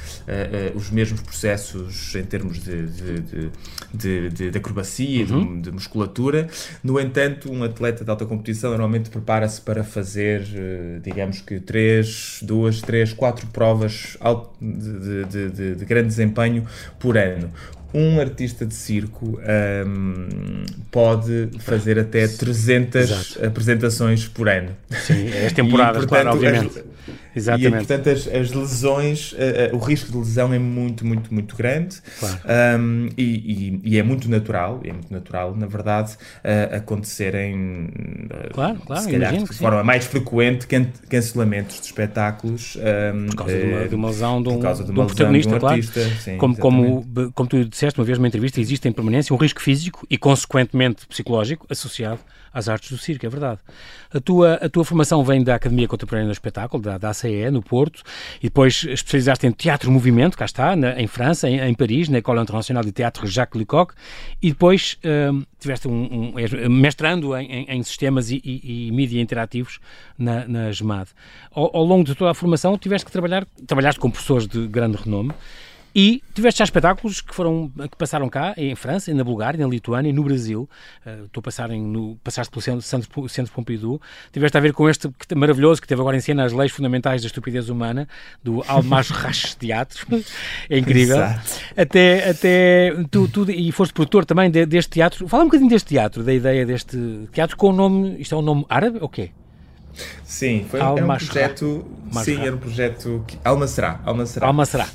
os 0.74 0.90
mesmos 0.90 1.20
processos 1.20 2.14
em 2.16 2.24
termos 2.24 2.58
de, 2.58 2.86
de, 2.86 3.50
de, 3.94 4.30
de, 4.30 4.50
de 4.50 4.58
acrobacia, 4.58 5.24
uhum. 5.26 5.60
de, 5.60 5.70
musculatura. 5.70 6.48
No 6.82 6.98
entanto, 6.98 7.52
um 7.52 7.62
atleta 7.62 8.04
de 8.04 8.10
alta 8.10 8.26
competição 8.26 8.70
normalmente 8.70 9.10
prepara-se 9.10 9.60
para 9.60 9.84
fazer, 9.84 10.42
digamos 11.02 11.40
que, 11.40 11.60
três, 11.60 12.40
duas, 12.42 12.80
três, 12.80 13.12
quatro 13.12 13.46
provas 13.48 14.16
de, 14.60 15.74
de 15.76 15.84
grande 15.84 16.08
desempenho 16.08 16.66
por 16.98 17.16
ano 17.16 17.52
um 17.92 18.20
artista 18.20 18.64
de 18.64 18.74
circo 18.74 19.40
um, 19.86 20.64
pode 20.90 21.50
fazer 21.60 21.98
até 21.98 22.26
300 22.26 22.94
Exato. 23.00 23.46
apresentações 23.46 24.28
por 24.28 24.48
ano. 24.48 24.70
Sim, 24.90 25.28
é 25.32 25.46
as 25.46 25.52
temporadas, 25.52 26.04
e, 26.04 26.06
portanto, 26.06 26.22
claro, 26.22 26.36
obviamente. 26.36 26.78
As, 26.78 26.84
Exatamente. 27.34 27.68
E, 27.68 27.86
portanto, 27.86 28.10
as, 28.10 28.26
as 28.26 28.52
lesões, 28.52 29.32
uh, 29.32 29.74
uh, 29.74 29.76
o 29.76 29.78
risco 29.78 30.10
de 30.10 30.18
lesão 30.18 30.52
é 30.52 30.58
muito, 30.58 31.06
muito, 31.06 31.32
muito 31.32 31.56
grande 31.56 32.00
claro. 32.18 32.40
um, 32.80 33.08
e, 33.16 33.22
e, 33.22 33.80
e, 33.84 33.98
é 33.98 34.02
muito 34.02 34.30
natural, 34.30 34.80
é 34.84 34.92
muito 34.92 35.12
natural, 35.12 35.54
na 35.54 35.66
verdade, 35.66 36.12
uh, 36.12 36.76
acontecerem, 36.76 37.90
claro, 38.52 38.80
claro, 38.80 39.02
se 39.02 39.10
calhar, 39.10 39.36
de 39.36 39.54
forma 39.54 39.84
mais 39.84 40.04
frequente, 40.06 40.66
can 40.66 40.86
cancelamentos 41.08 41.80
de 41.80 41.86
espetáculos 41.86 42.76
um, 42.76 43.26
por 43.26 43.36
causa 43.36 43.58
de 43.58 43.64
uma, 43.64 43.88
de 43.88 43.94
uma 43.94 44.08
lesão 44.08 44.42
de 44.42 44.48
um, 44.48 44.58
de 44.58 44.66
uma 44.66 44.74
de 44.74 44.90
um 44.90 45.06
protagonista, 45.06 45.50
um 45.50 45.66
artista, 45.66 46.00
claro. 46.00 46.16
Sim, 46.20 46.36
como, 46.36 46.56
como, 46.56 47.32
como 47.34 47.48
tu 47.48 47.64
disseste 47.64 47.98
uma 47.98 48.04
vez 48.04 48.18
numa 48.18 48.28
entrevista, 48.28 48.60
existe 48.60 48.88
em 48.88 48.92
permanência 48.92 49.34
um 49.34 49.38
risco 49.38 49.60
físico 49.60 50.06
e, 50.10 50.18
consequentemente, 50.18 51.06
psicológico 51.06 51.66
associado 51.70 52.20
às 52.52 52.68
artes 52.68 52.90
do 52.90 52.98
circo, 52.98 53.24
é 53.24 53.28
verdade. 53.28 53.60
A 54.12 54.20
tua, 54.20 54.54
a 54.54 54.68
tua 54.68 54.84
formação 54.84 55.22
vem 55.24 55.42
da 55.42 55.54
Academia 55.54 55.86
Contemporânea 55.86 56.28
do 56.28 56.32
Espetáculo, 56.32 56.82
da, 56.82 56.98
da 56.98 57.10
ACE, 57.10 57.50
no 57.50 57.62
Porto, 57.62 58.02
e 58.38 58.44
depois 58.44 58.84
especializaste 58.84 59.46
em 59.46 59.52
Teatro 59.52 59.90
Movimento, 59.90 60.36
cá 60.36 60.44
está, 60.44 60.74
na, 60.74 61.00
em 61.00 61.06
França, 61.06 61.48
em, 61.48 61.60
em, 61.60 61.74
Paris, 61.74 62.08
na 62.08 62.18
École 62.18 62.40
Internacional 62.40 62.82
de 62.82 62.92
Teatro 62.92 63.26
Jacques 63.26 63.58
Lecoq, 63.58 63.94
e 64.42 64.50
depois 64.50 64.98
hum, 65.32 65.44
tiveste 65.58 65.86
um, 65.88 66.34
um, 66.34 66.68
mestrando 66.68 67.36
em, 67.36 67.46
em, 67.46 67.70
em 67.70 67.82
sistemas 67.82 68.30
e, 68.30 68.40
e, 68.44 68.88
e, 68.88 68.90
mídia 68.92 69.20
interativos 69.20 69.78
na, 70.18 70.46
na 70.46 70.72
GEMAD. 70.72 71.10
Ao, 71.52 71.76
ao 71.76 71.84
longo 71.84 72.04
de 72.04 72.14
toda 72.14 72.30
a 72.30 72.34
formação 72.34 72.76
tiveste 72.76 73.06
que 73.06 73.12
trabalhar, 73.12 73.46
trabalhaste 73.66 74.00
com 74.00 74.10
professores 74.10 74.46
de 74.46 74.66
grande 74.66 74.96
renome, 74.96 75.32
e 75.94 76.22
tiveste 76.34 76.58
já 76.58 76.64
espetáculos 76.64 77.20
que 77.20 77.34
foram 77.34 77.70
que 77.90 77.96
passaram 77.96 78.28
cá, 78.28 78.54
em 78.56 78.74
França, 78.74 79.12
na 79.12 79.24
Bulgária, 79.24 79.58
na 79.58 79.70
Lituânia, 79.70 80.12
no 80.12 80.22
Brasil. 80.22 80.68
Uh, 81.04 81.24
estou 81.24 81.40
a 81.40 81.42
passar 81.42 81.70
em, 81.70 81.82
no, 81.82 82.16
passaste 82.22 82.50
pelo 82.50 82.62
Centro, 82.62 82.82
Centro, 82.82 83.28
Centro 83.28 83.52
Pompidou. 83.52 84.00
Tiveste 84.32 84.56
a 84.56 84.60
ver 84.60 84.72
com 84.72 84.88
este 84.88 85.08
que, 85.08 85.34
maravilhoso 85.34 85.80
que 85.80 85.88
teve 85.88 86.00
agora 86.00 86.16
em 86.16 86.20
cena 86.20 86.44
as 86.44 86.52
leis 86.52 86.70
fundamentais 86.70 87.22
da 87.22 87.26
estupidez 87.26 87.68
humana, 87.68 88.08
do 88.42 88.62
Almas 88.68 89.08
Teatro. 89.58 90.06
é 90.68 90.78
incrível. 90.78 91.16
Exato. 91.16 91.50
Até, 91.76 92.30
até 92.30 92.94
tu, 93.10 93.26
tu, 93.28 93.50
e 93.50 93.72
foste 93.72 93.92
produtor 93.92 94.24
também 94.24 94.50
de, 94.50 94.64
deste 94.66 94.90
teatro. 94.90 95.26
Fala 95.26 95.42
um 95.42 95.46
bocadinho 95.46 95.70
deste 95.70 95.88
teatro, 95.88 96.22
da 96.22 96.32
ideia 96.32 96.64
deste 96.64 97.28
teatro 97.32 97.56
com 97.56 97.70
o 97.70 97.72
nome. 97.72 98.16
Isto 98.20 98.34
é 98.34 98.38
um 98.38 98.42
nome 98.42 98.64
árabe 98.68 98.98
ou 99.00 99.08
quê? 99.08 99.30
Sim, 100.22 100.64
foi 100.68 100.80
era 100.80 100.92
um 100.92 101.06
projeto. 101.06 101.84
Sim, 102.24 102.40
era 102.40 102.54
um 102.54 102.58
projeto. 102.58 103.24
Que, 103.26 103.38
Almacerá. 103.44 104.00
Almacerá. 104.04 104.46
Almacerá. 104.46 104.88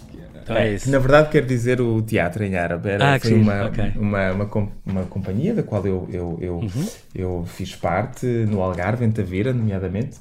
Então 0.45 0.55
é, 0.55 0.67
é 0.67 0.73
isso. 0.75 0.91
Na 0.91 0.99
verdade, 0.99 1.29
quer 1.29 1.43
dizer 1.43 1.81
o 1.81 1.99
teatro 2.03 2.43
em 2.43 2.55
árabe. 2.55 2.89
Era, 2.89 3.15
ah, 3.15 3.19
foi 3.19 3.33
uma, 3.33 3.65
okay. 3.65 3.91
uma, 3.95 4.31
uma, 4.31 4.71
uma, 4.85 5.03
companhia 5.05 5.55
da 5.55 5.63
qual 5.63 5.83
eu, 5.87 6.07
eu, 6.11 6.37
eu, 6.39 6.55
uhum. 6.57 6.87
eu 7.15 7.45
fiz 7.47 7.75
parte 7.75 8.27
no 8.27 8.61
Algarve, 8.61 9.03
em 9.03 9.11
Tavira, 9.11 9.51
nomeadamente. 9.51 10.17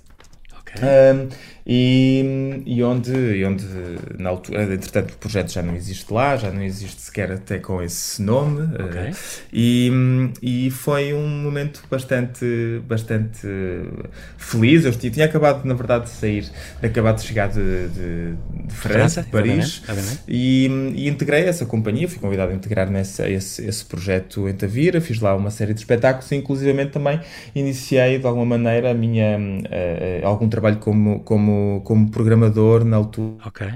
Okay. 0.61 0.81
Um, 0.83 1.29
e, 1.67 2.63
e, 2.67 2.83
onde, 2.83 3.11
e 3.11 3.45
onde, 3.45 3.65
na 4.19 4.29
altura, 4.29 4.65
entretanto, 4.65 5.13
o 5.13 5.17
projeto 5.17 5.51
já 5.51 5.63
não 5.63 5.75
existe 5.75 6.13
lá, 6.13 6.37
já 6.37 6.51
não 6.51 6.63
existe 6.63 7.01
sequer 7.01 7.33
até 7.33 7.59
com 7.59 7.83
esse 7.83 8.21
nome. 8.21 8.65
Okay. 8.75 9.11
Uh, 9.11 9.15
e, 9.51 9.91
e 10.43 10.71
foi 10.71 11.15
um 11.15 11.27
momento 11.27 11.83
bastante, 11.91 12.45
bastante 12.87 13.49
feliz. 14.37 14.85
Eu 14.85 14.93
tinha 14.93 15.25
acabado, 15.25 15.65
na 15.65 15.73
verdade, 15.73 16.05
de 16.05 16.11
sair, 16.11 16.51
acabado 16.83 17.17
de 17.17 17.27
chegar 17.27 17.49
de, 17.49 17.89
de, 17.89 18.35
de 18.67 18.75
França, 18.75 19.23
de 19.23 19.31
Paris, 19.31 19.83
e, 20.29 20.69
e, 20.95 21.09
integrei 21.09 21.45
essa 21.45 21.65
companhia. 21.65 22.07
Fui 22.07 22.19
convidado 22.19 22.53
a 22.53 22.55
integrar 22.55 22.91
nessa, 22.91 23.27
esse, 23.27 23.67
esse 23.67 23.87
projeto 23.87 24.47
em 24.51 24.53
Tavira, 24.53 25.01
fiz 25.01 25.19
lá 25.19 25.35
uma 25.35 25.51
série 25.51 25.73
de 25.73 25.81
espetáculos 25.81 26.31
e, 26.31 26.37
inclusivamente, 26.37 26.91
também 26.91 27.19
iniciei, 27.55 28.19
de 28.19 28.27
alguma 28.27 28.45
maneira, 28.45 28.93
minha, 28.93 29.39
uh, 29.39 30.27
algum 30.27 30.47
trabalho 30.47 30.77
como, 30.77 31.21
como 31.21 31.54
como, 31.85 32.11
programador 32.11 32.85
na 32.85 32.97
altura. 32.97 33.45
Ok 33.47 33.67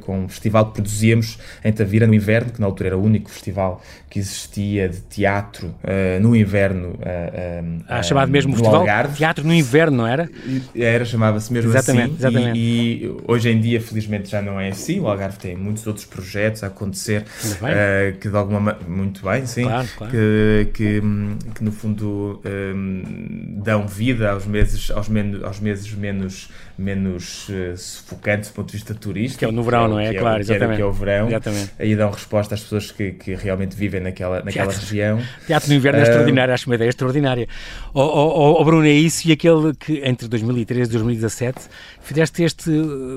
com 0.00 0.24
um 0.24 0.28
festival 0.28 0.66
que 0.66 0.74
produzíamos 0.74 1.38
em 1.64 1.72
Tavira 1.72 2.06
no 2.06 2.14
inverno, 2.14 2.52
que 2.52 2.60
na 2.60 2.66
altura 2.66 2.90
era 2.90 2.98
o 2.98 3.02
único 3.02 3.30
festival 3.30 3.82
que 4.10 4.18
existia 4.18 4.88
de 4.88 5.00
teatro 5.02 5.68
uh, 5.68 6.20
no 6.20 6.34
inverno. 6.34 6.88
Uh, 6.94 7.80
ah, 7.86 8.02
chamado 8.02 8.28
mesmo 8.28 8.52
festival 8.52 8.80
Algarve. 8.80 9.16
Teatro 9.16 9.46
no 9.46 9.54
inverno, 9.54 9.98
não 9.98 10.06
era? 10.06 10.28
Era, 10.74 11.04
chamava-se 11.04 11.52
mesmo 11.52 11.70
exatamente, 11.70 12.14
assim. 12.14 12.16
Exatamente. 12.16 12.58
E, 12.58 13.04
e, 13.04 13.16
hoje 13.28 13.50
em 13.50 13.60
dia, 13.60 13.80
felizmente, 13.80 14.28
já 14.28 14.42
não 14.42 14.58
é 14.58 14.70
assim. 14.70 14.98
O 14.98 15.06
Algarve 15.06 15.38
tem 15.38 15.56
muitos 15.56 15.86
outros 15.86 16.04
projetos 16.04 16.64
a 16.64 16.66
acontecer 16.66 17.22
uh, 17.22 18.18
que 18.18 18.28
de 18.28 18.36
alguma 18.36 18.76
muito 18.88 19.22
bem, 19.24 19.46
sim, 19.46 19.62
claro, 19.62 19.88
claro. 19.96 20.12
Que, 20.12 20.68
que, 20.74 21.02
que, 21.54 21.62
no 21.62 21.70
fundo 21.70 22.42
um, 22.44 23.60
dão 23.62 23.86
vida 23.86 24.32
aos 24.32 24.44
meses, 24.44 24.90
aos, 24.90 25.08
men 25.08 25.40
aos 25.44 25.60
meses 25.60 25.92
menos 25.94 26.50
menos 26.76 27.46
sufocantes 27.76 28.48
do 28.48 28.54
ponto 28.54 28.68
de 28.68 28.72
vista 28.72 28.94
turístico. 28.94 29.40
Que 29.40 29.44
é 29.44 29.52
no 29.52 29.62
verão, 29.62 29.86
não 29.86 30.00
é? 30.00 30.06
é 30.06 30.14
claro, 30.14 30.40
exatamente. 30.40 30.76
Que 30.76 30.82
é 30.82 30.86
o 30.86 30.92
verão. 30.92 31.28
Exatamente. 31.28 31.70
Aí 31.78 31.94
dão 31.94 32.10
resposta 32.10 32.54
às 32.54 32.62
pessoas 32.62 32.90
que, 32.90 33.12
que 33.12 33.34
realmente 33.34 33.76
vivem 33.76 33.99
naquela, 34.00 34.42
naquela 34.42 34.66
teatro, 34.66 34.80
região. 34.80 35.22
Teatro 35.46 35.68
no 35.68 35.74
inverno 35.74 36.00
é 36.00 36.02
extraordinário, 36.02 36.54
acho 36.54 36.66
uma 36.66 36.74
ideia 36.74 36.88
extraordinária. 36.88 37.48
O 37.92 38.00
oh, 38.00 38.02
oh, 38.02 38.60
oh, 38.60 38.64
Bruno, 38.64 38.86
é 38.86 38.90
isso 38.90 39.28
e 39.28 39.32
aquele 39.32 39.74
que 39.74 40.02
entre 40.04 40.28
2013 40.28 40.88
e 40.88 40.92
2017 40.92 41.60
fizeste 42.02 42.42
este, 42.42 42.70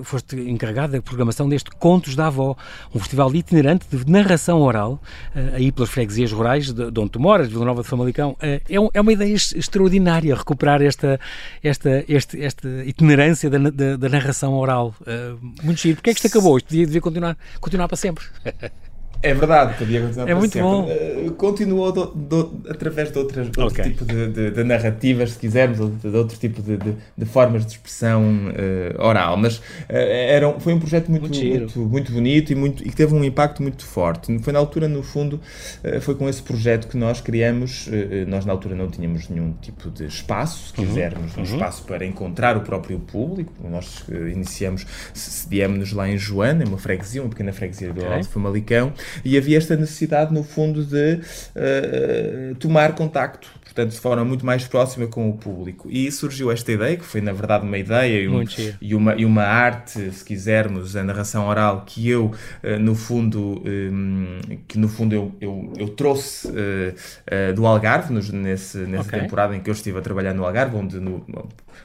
foste 0.04 0.36
encarregado 0.36 0.94
da 0.94 1.02
programação 1.02 1.48
deste 1.48 1.72
Contos 1.72 2.16
da 2.16 2.28
Avó, 2.28 2.56
um 2.94 3.00
festival 3.00 3.34
itinerante 3.34 3.86
de 3.92 4.12
narração 4.12 4.62
oral, 4.62 5.02
uh, 5.36 5.56
aí 5.56 5.72
pelas 5.72 5.90
freguesias 5.90 6.32
rurais 6.32 6.72
de, 6.72 6.92
de 6.92 7.00
onde 7.00 7.12
tu 7.12 7.20
moras, 7.20 7.48
Vila 7.48 7.66
Nova 7.66 7.82
de 7.82 7.88
Famalicão. 7.88 8.32
Uh, 8.32 8.62
é, 8.70 8.80
um, 8.80 8.90
é 8.94 9.02
uma 9.02 9.14
ideia 9.14 9.34
extraordinária 9.34 10.36
recuperar 10.36 10.82
esta, 10.82 11.20
esta, 11.64 12.04
este, 12.08 12.42
esta 12.42 12.68
itinerância 12.86 13.50
da, 13.50 13.58
da, 13.58 13.98
da 13.98 14.10
narração 14.10 14.54
oral. 14.54 14.94
Uh, 15.02 15.40
muito 15.64 15.82
giro. 15.82 15.96
Porquê 15.96 16.12
é 16.12 16.14
que 16.14 16.20
isto 16.20 16.28
acabou? 16.28 16.58
Isto 16.58 16.70
devia, 16.70 16.86
devia 16.86 17.02
continuar, 17.02 17.38
continuar 17.60 17.88
para 17.88 17.98
sempre. 17.98 18.26
É 19.24 19.34
verdade, 19.34 19.78
podia 19.78 20.02
continuar 20.02 20.30
É 20.30 20.36
muito 20.36 20.52
sempre. 20.52 20.68
bom. 20.70 20.86
Uh, 21.28 21.32
continuou 21.32 21.92
do, 21.94 22.06
do, 22.08 22.62
através 22.70 23.10
de, 23.10 23.18
outras, 23.18 23.50
de 23.50 23.58
outro 23.60 23.82
tipo 23.82 24.04
de, 24.04 24.28
de- 24.28 24.52
de 24.52 24.64
narrativas, 24.66 25.32
se 25.32 25.40
quisermos, 25.40 25.80
ou 25.80 25.90
de, 25.90 26.10
de 26.12 26.18
outro 26.18 26.38
tipo 26.38 26.62
de, 26.62 26.76
de- 26.76 26.96
de 27.18 27.26
formas 27.26 27.66
de 27.66 27.72
expressão 27.72 28.22
uh, 28.50 29.02
oral. 29.02 29.38
Mas 29.38 29.60
uh, 29.60 29.62
era, 29.90 30.50
um- 30.50 30.60
foi 30.60 30.74
um 30.74 30.80
projeto 30.80 31.10
muito, 31.10 31.24
Muito 31.30 31.40
muito, 31.42 31.80
muito 31.80 32.12
bonito 32.12 32.52
e, 32.52 32.56
muito, 32.56 32.84
e 32.86 32.90
que 32.90 32.96
teve 32.98 33.16
um 33.16 33.24
impacto 33.24 33.64
muito 33.64 33.86
forte. 33.86 34.38
Foi 34.40 34.52
na 34.52 34.60
altura, 34.60 34.90
no 34.90 35.02
fundo, 35.02 35.40
uh, 35.86 36.02
foi 36.02 36.16
com 36.16 36.28
esse 36.28 36.44
projeto 36.44 36.90
que 36.90 36.98
nós 36.98 37.22
criamos. 37.22 37.88
uh, 37.88 37.92
nós, 38.28 38.46
na 38.46 38.52
altura, 38.52 38.76
não 38.76 38.90
tínhamos 38.90 39.30
nenhum 39.30 39.54
tipo 39.62 39.90
de 39.90 40.06
espaço, 40.06 40.68
se 40.68 40.74
quisermos, 40.74 41.38
um 41.38 41.44
espaço 41.44 41.84
para 41.84 42.06
encontrar 42.06 42.58
o 42.58 42.62
próprio 42.62 43.00
público. 43.00 43.54
Nós 43.70 44.04
uh, 44.10 44.28
iniciamos, 44.28 44.86
sediamos-nos 45.14 45.94
lá 45.94 46.10
em 46.10 46.18
Joana, 46.18 46.66
uma 46.68 46.78
freguesia, 46.78 47.22
uma 47.22 47.30
pequena 47.30 47.54
freguesia 47.54 47.94
do 47.94 48.02
Ok. 48.02 48.14
Alto 48.14 48.28
Famalicão, 48.30 48.92
e 49.24 49.38
havia 49.38 49.58
esta 49.58 49.76
necessidade, 49.76 50.34
no 50.34 50.44
fundo, 50.44 50.84
de 50.84 51.16
uh, 51.16 52.56
tomar 52.56 52.94
contacto, 52.94 53.50
portanto, 53.74 53.92
de 53.92 54.00
forma 54.00 54.24
muito 54.24 54.46
mais 54.46 54.68
próxima 54.68 55.08
com 55.08 55.30
o 55.30 55.34
público. 55.34 55.90
E 55.90 56.12
surgiu 56.12 56.52
esta 56.52 56.72
ideia, 56.72 56.96
que 56.96 57.04
foi, 57.04 57.22
na 57.22 57.32
verdade, 57.34 57.66
uma 57.66 57.78
ideia 57.78 58.22
e, 58.22 58.28
um- 58.28 58.44
e 58.80 58.94
uma, 58.96 59.16
e 59.16 59.26
uma 59.26 59.44
arte, 59.44 60.12
se 60.12 60.24
quisermos, 60.24 60.96
a 60.96 61.04
narração 61.04 61.48
oral, 61.48 61.84
que 61.86 62.08
eu, 62.08 62.26
uh, 62.64 62.80
no 62.80 62.94
fundo, 62.94 63.62
um, 63.66 64.38
que 64.68 64.78
no 64.78 64.88
fundo 64.88 65.14
eu, 65.16 65.32
eu, 65.42 65.74
eu 65.78 65.90
trouxe 65.90 66.48
uh, 66.50 66.52
uh, 66.52 67.54
do 67.56 67.66
Algarve, 67.66 68.14
nos- 68.14 68.30
nesse, 68.30 68.78
nessa 68.80 69.08
Ok. 69.10 69.20
temporada 69.22 69.56
em 69.56 69.60
que 69.60 69.70
eu 69.70 69.74
estive 69.74 69.98
a 69.98 70.02
trabalhar 70.02 70.34
no 70.36 70.46
Algarve, 70.46 70.76
onde, 70.76 71.00
no, 71.00 71.26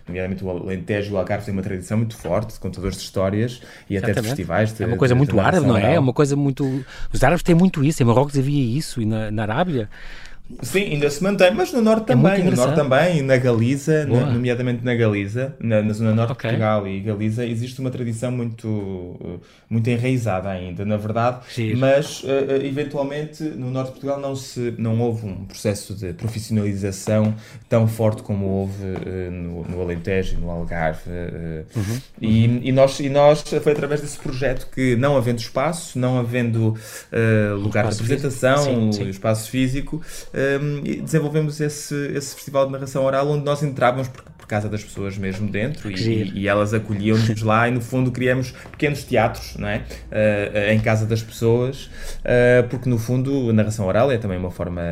nomeadamente, 0.06 0.44
o 0.44 0.50
Alentejo 0.50 1.10
e 1.10 1.14
o 1.14 1.16
Algarve 1.18 1.46
têm 1.46 1.54
uma 1.54 1.62
tradição 1.62 1.96
muito 1.96 2.16
forte 2.16 2.52
de 2.52 2.60
contadores 2.60 2.98
de 2.98 3.04
histórias 3.04 3.62
e 3.88 3.96
até 3.96 4.06
de 4.06 4.10
Exatamente. 4.12 4.28
festivais. 4.28 4.72
De, 4.74 4.82
É 4.82 4.86
uma 4.86 4.96
coisa 4.98 5.14
de- 5.14 5.18
muito 5.18 5.40
árabe, 5.40 5.66
não 5.66 5.76
é? 5.76 5.82
É 5.82 5.88
oral. 5.90 6.02
uma 6.02 6.12
coisa 6.12 6.36
muito. 6.36 6.84
Os 7.12 7.24
árabes 7.24 7.42
têm 7.42 7.54
muito 7.54 7.82
isso. 7.82 8.02
Em 8.02 8.06
Marrocos 8.06 8.36
havia 8.38 8.62
isso 8.78 9.00
e 9.00 9.06
na, 9.06 9.30
na 9.30 9.42
Arábia. 9.42 9.88
Sim, 10.62 10.80
ainda 10.92 11.10
se 11.10 11.22
mantém, 11.22 11.52
mas 11.52 11.72
no 11.72 11.82
Norte 11.82 12.04
É 12.10 12.14
também, 12.14 12.42
no 12.42 12.50
Norte 12.56 12.74
também, 12.74 13.22
na 13.22 13.36
Galiza, 13.36 14.06
na- 14.06 14.32
nomeadamente 14.32 14.82
na 14.82 14.94
Galiza, 14.94 15.54
na, 15.60 15.82
na 15.82 15.92
zona 15.92 16.14
norte 16.14 16.32
Ok. 16.32 16.50
de 16.50 16.56
Portugal 16.56 16.86
e 16.88 17.00
Galiza, 17.00 17.44
existe 17.44 17.80
uma 17.80 17.90
tradição 17.90 18.30
muito, 18.32 19.40
muito 19.68 19.88
enraizada 19.90 20.48
ainda, 20.48 20.84
na 20.86 20.96
verdade, 20.96 21.40
mas 21.76 22.22
uh, 22.22 22.26
eventualmente 22.64 23.42
no 23.42 23.70
Norte 23.70 23.88
de 23.88 23.92
Portugal 23.92 24.18
não, 24.20 24.34
se, 24.34 24.74
não 24.78 24.98
houve 25.00 25.26
um 25.26 25.44
processo 25.44 25.94
de 25.94 26.14
profissionalização 26.14 27.34
tão 27.68 27.86
forte 27.86 28.22
como 28.22 28.46
houve 28.46 28.84
uh, 28.84 29.30
no, 29.30 29.64
no 29.64 29.82
Alentejo 29.82 30.34
e 30.34 30.40
no 30.40 30.50
Algarve. 30.50 31.10
uh, 31.10 31.58
Uhum. 31.78 31.98
E, 32.20 32.68
e 32.68 32.72
nós, 32.72 32.98
e 33.00 33.08
nós, 33.08 33.42
foi 33.42 33.72
através 33.72 34.00
desse 34.00 34.18
projeto 34.18 34.68
que, 34.74 34.96
não 34.96 35.16
havendo 35.16 35.38
espaço, 35.40 35.98
não 35.98 36.18
havendo 36.18 36.74
lugar 37.60 37.84
de 37.88 37.90
físico. 37.96 38.04
apresentação, 38.14 38.92
Sim, 38.92 39.04
sim. 39.04 39.08
espaço 39.08 39.50
físico, 39.50 40.00
um, 40.60 40.80
desenvolvemos 41.02 41.60
esse, 41.60 41.94
esse 42.14 42.34
festival 42.34 42.66
de 42.66 42.72
narração 42.72 43.04
oral 43.04 43.28
onde 43.28 43.44
nós 43.44 43.62
entrávamos 43.62 44.08
por, 44.08 44.22
por 44.22 44.37
casa 44.48 44.68
das 44.68 44.82
pessoas 44.82 45.16
mesmo 45.18 45.48
dentro 45.48 45.90
e, 45.90 46.32
e- 46.34 46.48
elas 46.48 46.72
acolhiam-nos 46.74 47.42
lá 47.42 47.68
e 47.68 47.70
no 47.70 47.80
fundo 47.80 48.10
criamos 48.10 48.52
pequenos 48.72 49.04
teatros 49.04 49.56
não 49.56 49.68
é? 49.68 49.82
Uh, 50.10 50.72
em 50.72 50.80
casa 50.80 51.06
das 51.06 51.22
pessoas 51.22 51.84
uh, 52.24 52.66
porque 52.68 52.88
no 52.88 52.98
fundo 52.98 53.50
a 53.50 53.52
narração 53.52 53.86
oral 53.86 54.10
é 54.10 54.18
também 54.18 54.38
uma 54.38 54.50
forma 54.50 54.82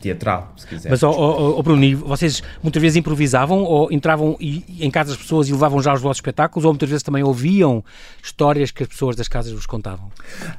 teatral, 0.00 0.52
se 0.56 0.66
quiser. 0.66 0.90
Mas, 0.90 1.02
ó 1.02 1.10
ó, 1.10 1.58
ó, 1.58 1.62
Bruno, 1.62 1.96
vocês 1.98 2.42
muitas 2.62 2.80
vezes 2.80 2.96
improvisavam 2.96 3.62
ou 3.62 3.90
entravam 3.92 4.36
e- 4.40 4.64
em 4.80 4.90
casa 4.90 5.10
das 5.10 5.18
pessoas 5.18 5.48
e 5.48 5.52
levavam 5.52 5.82
já 5.82 5.92
os 5.94 6.00
vossos 6.00 6.18
espetáculos 6.18 6.64
ou 6.64 6.72
muitas 6.72 6.88
vezes 6.88 7.02
também 7.02 7.22
ouviam 7.22 7.82
histórias 8.22 8.70
que 8.70 8.82
as 8.82 8.88
pessoas 8.88 9.16
das 9.16 9.28
casas 9.28 9.52
vos 9.52 9.66
contavam? 9.66 10.10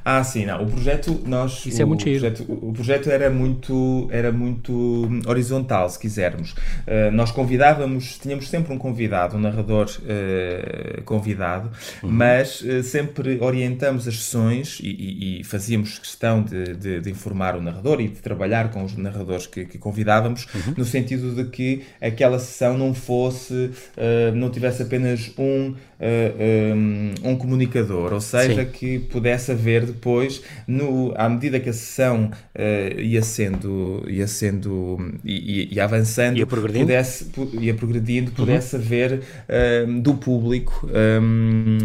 Ah, 0.04 0.22
sim, 0.24 0.46
não. 0.46 0.62
O 0.62 0.66
projeto, 0.66 1.20
nós. 1.26 1.64
Isso 1.66 1.78
o, 1.78 1.82
é 1.82 1.84
muito 1.84 2.04
giro. 2.04 2.20
projeto, 2.20 2.44
o 2.48 2.72
projeto 2.72 3.10
era 3.10 3.30
muito, 3.30 4.08
era 4.10 4.32
muito 4.32 4.72
hum, 4.72 5.20
horizontal, 5.26 5.88
se 5.88 5.98
quisermos. 5.98 6.52
Uh, 6.52 7.10
nós 7.12 7.30
convidávamos, 7.30 7.87
tínhamos 8.18 8.48
sempre 8.48 8.72
um 8.72 8.78
convidado, 8.78 9.36
um 9.36 9.40
narrador 9.40 9.86
uh, 9.88 11.02
convidado, 11.04 11.70
Uhum. 12.02 12.10
mas 12.10 12.60
uh, 12.60 12.82
sempre 12.82 13.38
orientamos 13.40 14.06
as 14.08 14.16
sessões 14.16 14.78
e, 14.82 14.88
e- 14.88 15.40
e 15.40 15.44
fazíamos 15.44 15.98
questão 15.98 16.42
de, 16.42 16.74
de- 16.74 17.00
de 17.00 17.10
informar 17.10 17.56
o 17.56 17.62
narrador 17.62 18.00
e 18.00 18.08
de 18.08 18.16
trabalhar 18.20 18.70
com 18.70 18.84
os 18.84 18.96
narradores 18.96 19.46
que, 19.46 19.64
que 19.64 19.78
convidávamos, 19.78 20.46
Uhum. 20.54 20.74
no 20.78 20.84
sentido 20.84 21.34
de 21.34 21.44
que 21.50 21.82
aquela 22.00 22.38
sessão 22.38 22.76
não 22.76 22.92
fosse, 22.94 23.54
uh, 23.96 24.34
não 24.34 24.50
tivesse 24.50 24.82
apenas 24.82 25.32
um, 25.38 25.74
um, 26.00 27.30
um 27.30 27.36
comunicador, 27.36 28.12
ou 28.12 28.20
seja, 28.20 28.64
Sim. 28.64 28.70
que 28.72 28.98
pudesse 29.00 29.50
haver 29.52 29.84
depois, 29.86 30.42
no, 30.66 31.12
à 31.16 31.28
medida 31.28 31.58
que 31.58 31.68
a 31.68 31.72
sessão 31.72 32.30
eh, 32.54 32.96
ia 33.00 33.22
sendo, 33.22 34.04
ia 34.08 34.26
sendo 34.26 34.98
e, 35.24 35.62
e- 35.72 35.74
e 35.74 35.80
avançando, 35.80 36.36
Ia 36.38 36.46
progredindo? 36.46 36.80
Uhum. 36.84 36.86
pudesse, 36.86 37.24
pu- 37.26 37.50
ia 37.60 37.74
progredindo, 37.74 38.30
pudesse 38.32 38.76
haver 38.76 39.20
eh, 39.48 39.86
do 40.00 40.14
público 40.14 40.88
um, 41.22 41.78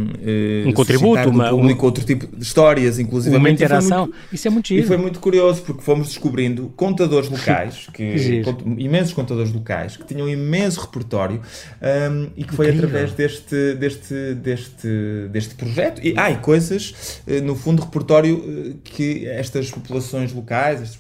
Um 0.68 0.72
contributo, 0.74 1.30
uma- 1.30 1.50
público 1.50 1.86
outro 1.86 2.04
tipo 2.06 2.28
de 2.36 2.44
histórias, 2.44 3.00
inclusive 3.00 3.36
Uma 3.36 3.50
interação. 3.50 4.12
Isso 4.32 4.48
é 4.48 4.52
muito 4.52 4.72
e 4.72 4.76
giro. 4.76 4.88
foi 4.88 4.98
muito 4.98 5.20
curioso 5.20 5.62
porque 5.64 5.82
fomos 5.82 6.08
descobrindo 6.08 6.72
contadores 6.76 7.30
locais, 7.30 7.88
Que 7.94 8.42
cont- 8.44 8.62
imensos 8.78 9.14
contadores 9.14 9.52
locais, 9.52 9.98
que 9.98 10.06
tinham 10.06 10.28
um 10.28 10.30
imenso 10.30 10.82
repertório 10.82 11.42
um, 11.82 12.30
e 12.36 12.44
que 12.44 12.54
foi 12.56 12.70
através 12.70 13.12
deste, 13.14 13.74
deste, 13.76 14.03
deste, 14.36 15.28
deste 15.32 15.56
projeto. 15.56 16.02
E, 16.04 16.14
ah, 16.18 16.32
e 16.32 16.38
coisas, 16.38 17.22
eh, 17.28 17.40
no 17.40 17.56
fundo, 17.56 17.84
repertório 17.84 18.44
eh, 18.46 18.74
que 18.84 19.28
estas 19.28 19.70
populações 19.70 20.34
locais 20.34 20.82
estas 20.82 20.98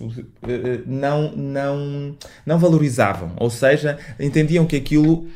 eh, 0.48 0.81
não, 0.86 1.36
não, 1.36 2.15
não 2.45 2.60
valorizavam. 2.60 3.33
Ou 3.38 3.50
seja, 3.50 3.98
entendiam 4.19 4.65
que 4.65 4.75
aquilo 4.75 5.27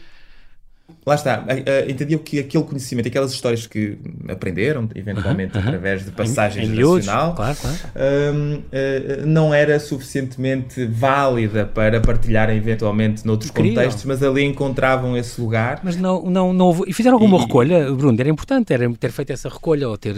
Lá 1.08 1.16
está, 1.16 1.46
entendiam 1.88 2.20
que 2.20 2.38
aquele 2.38 2.66
conhecimento, 2.66 3.08
aquelas 3.08 3.32
histórias 3.32 3.66
que 3.66 3.98
aprenderam, 4.28 4.90
eventualmente 4.94 5.58
através 5.58 6.04
de 6.04 6.12
passagens 6.12 6.68
em, 6.68 6.74
em 6.74 7.02
claro, 7.02 7.34
claro. 7.34 7.56
Um, 7.96 8.56
uh, 8.56 9.26
não 9.26 9.54
era 9.54 9.80
suficientemente 9.80 10.86
válida 10.86 11.66
para 11.66 12.02
partilharem 12.02 12.58
eventualmente 12.58 13.26
noutros 13.26 13.52
Queriam. 13.52 13.76
contextos, 13.76 14.04
mas 14.04 14.22
ali 14.22 14.44
encontravam 14.44 15.16
esse 15.16 15.40
lugar. 15.40 15.80
Mas 15.82 15.96
não, 15.96 16.24
não, 16.24 16.52
não 16.52 16.66
houve, 16.66 16.84
e 16.88 16.92
fizeram 16.92 17.16
alguma 17.16 17.38
e, 17.38 17.42
recolha, 17.42 17.90
Bruno? 17.94 18.20
Era 18.20 18.30
importante, 18.30 18.74
era 18.74 18.94
ter 18.96 19.12
feito 19.14 19.32
essa 19.32 19.48
recolha 19.48 19.88
ou 19.88 19.98
ter. 19.98 20.14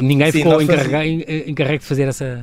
Ninguém 0.00 0.32
sim, 0.32 0.38
ficou 0.38 0.62
encarregue 0.62 1.80
de 1.80 1.84
fazer 1.84 2.08
essa. 2.08 2.42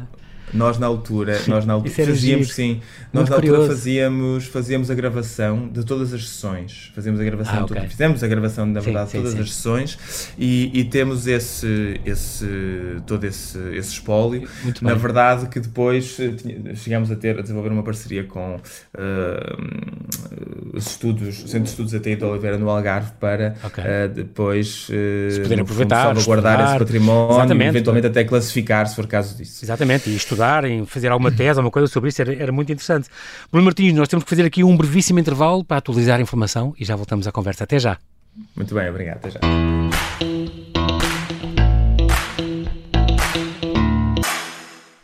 Nós 0.54 0.78
na 0.78 0.88
altura, 0.88 1.40
nós 1.48 1.66
na 1.66 1.74
altura 1.74 1.94
fazíamos 1.94 2.20
giro. 2.20 2.46
sim, 2.46 2.82
nós 3.14 3.30
na 3.30 3.36
altura 3.36 3.68
fazíamos, 3.68 4.46
fazíamos 4.46 4.92
a 4.92 4.96
gravação 4.96 5.68
de 5.68 5.84
todas 5.86 6.14
as 6.14 6.28
sessões. 6.28 6.92
Fazíamos 6.94 7.20
a 7.20 7.24
gravação, 7.24 7.60
ah, 7.60 7.66
okay. 7.66 7.88
fizemos 7.88 8.24
a 8.24 8.28
gravação 8.28 8.66
na 8.66 8.80
verdade 8.80 9.12
de 9.12 9.18
todas 9.18 9.34
sim. 9.34 9.40
as 9.40 9.54
sessões 9.54 10.32
e, 10.38 10.72
e, 10.74 10.84
temos 10.86 11.28
esse, 11.28 12.00
esse 12.06 12.46
todo 13.06 13.26
esse, 13.26 13.58
esse 13.74 13.94
espólio. 13.94 14.48
Muito 14.64 14.84
na 14.84 14.92
bem. 14.92 15.00
verdade 15.00 15.48
que 15.48 15.60
depois 15.60 16.18
eh, 16.20 16.76
chegámos 16.76 17.12
a 17.12 17.16
ter 17.16 17.38
a 17.40 17.42
desenvolver 17.42 17.70
uma 17.70 17.84
parceria 17.84 18.24
com 18.24 18.56
uh, 18.56 18.60
os 20.74 20.88
estudos, 20.88 21.44
o 21.44 21.48
Centro 21.48 21.64
de 21.64 21.70
Estudos 21.70 21.94
ATI 21.94 22.16
de 22.16 22.24
Oliveira 22.24 22.58
no 22.58 22.70
Algarve 22.70 23.12
para 23.20 23.56
okay. 23.64 23.84
uh, 23.84 24.10
depois 24.10 24.88
uh, 24.90 25.42
poder 25.44 25.62
aproveitar, 25.62 26.04
salvaguardar 26.04 26.54
estudar. 26.54 26.70
esse 26.70 26.80
património 26.80 27.62
e 27.62 27.68
eventualmente 27.68 28.08
até 28.08 28.24
classificar 28.24 28.88
se 28.88 28.96
for 28.96 29.08
caso 29.08 29.36
disso. 29.36 29.64
Exatamente, 29.64 30.10
e 30.10 30.16
estudar 30.16 30.41
estudar, 30.42 30.64
fazer 30.88 31.12
alguma 31.12 31.32
tese, 31.32 31.60
alguma 31.60 31.72
coisa 31.72 31.88
sobre 31.88 32.10
isso, 32.10 32.22
era, 32.22 32.34
era 32.34 32.52
muito 32.52 32.72
interessante. 32.72 33.08
Bruno 33.52 33.66
Martins, 33.66 33.94
nós 33.94 34.08
temos 34.08 34.24
que 34.24 34.30
fazer 34.30 34.46
aqui 34.46 34.64
um 34.64 34.76
brevíssimo 34.76 35.20
intervalo 35.20 35.64
para 35.64 35.78
atualizar 35.78 36.20
a 36.20 36.22
informação 36.22 36.74
e 36.80 36.84
já 36.84 36.96
voltamos 36.96 37.28
à 37.28 37.32
conversa. 37.32 37.64
Até 37.64 37.80
já. 37.80 37.98
Muito 38.56 38.74
bem, 38.74 38.90
obrigado. 38.90 39.18
Até 39.18 39.32
já. 39.32 39.40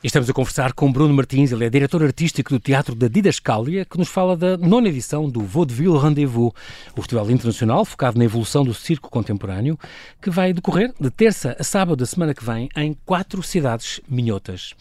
Estamos 0.07 0.29
a 0.29 0.33
conversar 0.33 0.71
com 0.71 0.89
Bruno 0.89 1.13
Martins, 1.13 1.51
ele 1.51 1.65
é 1.65 1.69
diretor 1.69 2.01
artístico 2.01 2.51
do 2.51 2.61
Teatro 2.61 2.95
da 2.95 3.09
Didascália, 3.09 3.83
que 3.83 3.97
nos 3.97 4.07
fala 4.07 4.37
da 4.37 4.55
nona 4.55 4.87
edição 4.87 5.29
do 5.29 5.41
Vaudeville 5.41 5.97
Rendezvous, 5.97 6.53
o 6.95 7.01
festival 7.01 7.29
internacional 7.29 7.83
focado 7.83 8.17
na 8.17 8.23
evolução 8.23 8.63
do 8.63 8.73
circo 8.73 9.09
contemporâneo, 9.09 9.77
que 10.21 10.29
vai 10.29 10.53
decorrer 10.53 10.93
de 10.97 11.09
terça 11.09 11.57
a 11.59 11.63
sábado 11.63 11.97
da 11.97 12.05
semana 12.05 12.33
que 12.33 12.45
vem 12.45 12.69
em 12.77 12.95
quatro 13.05 13.43
cidades 13.43 13.99
minhotas. 14.07 14.75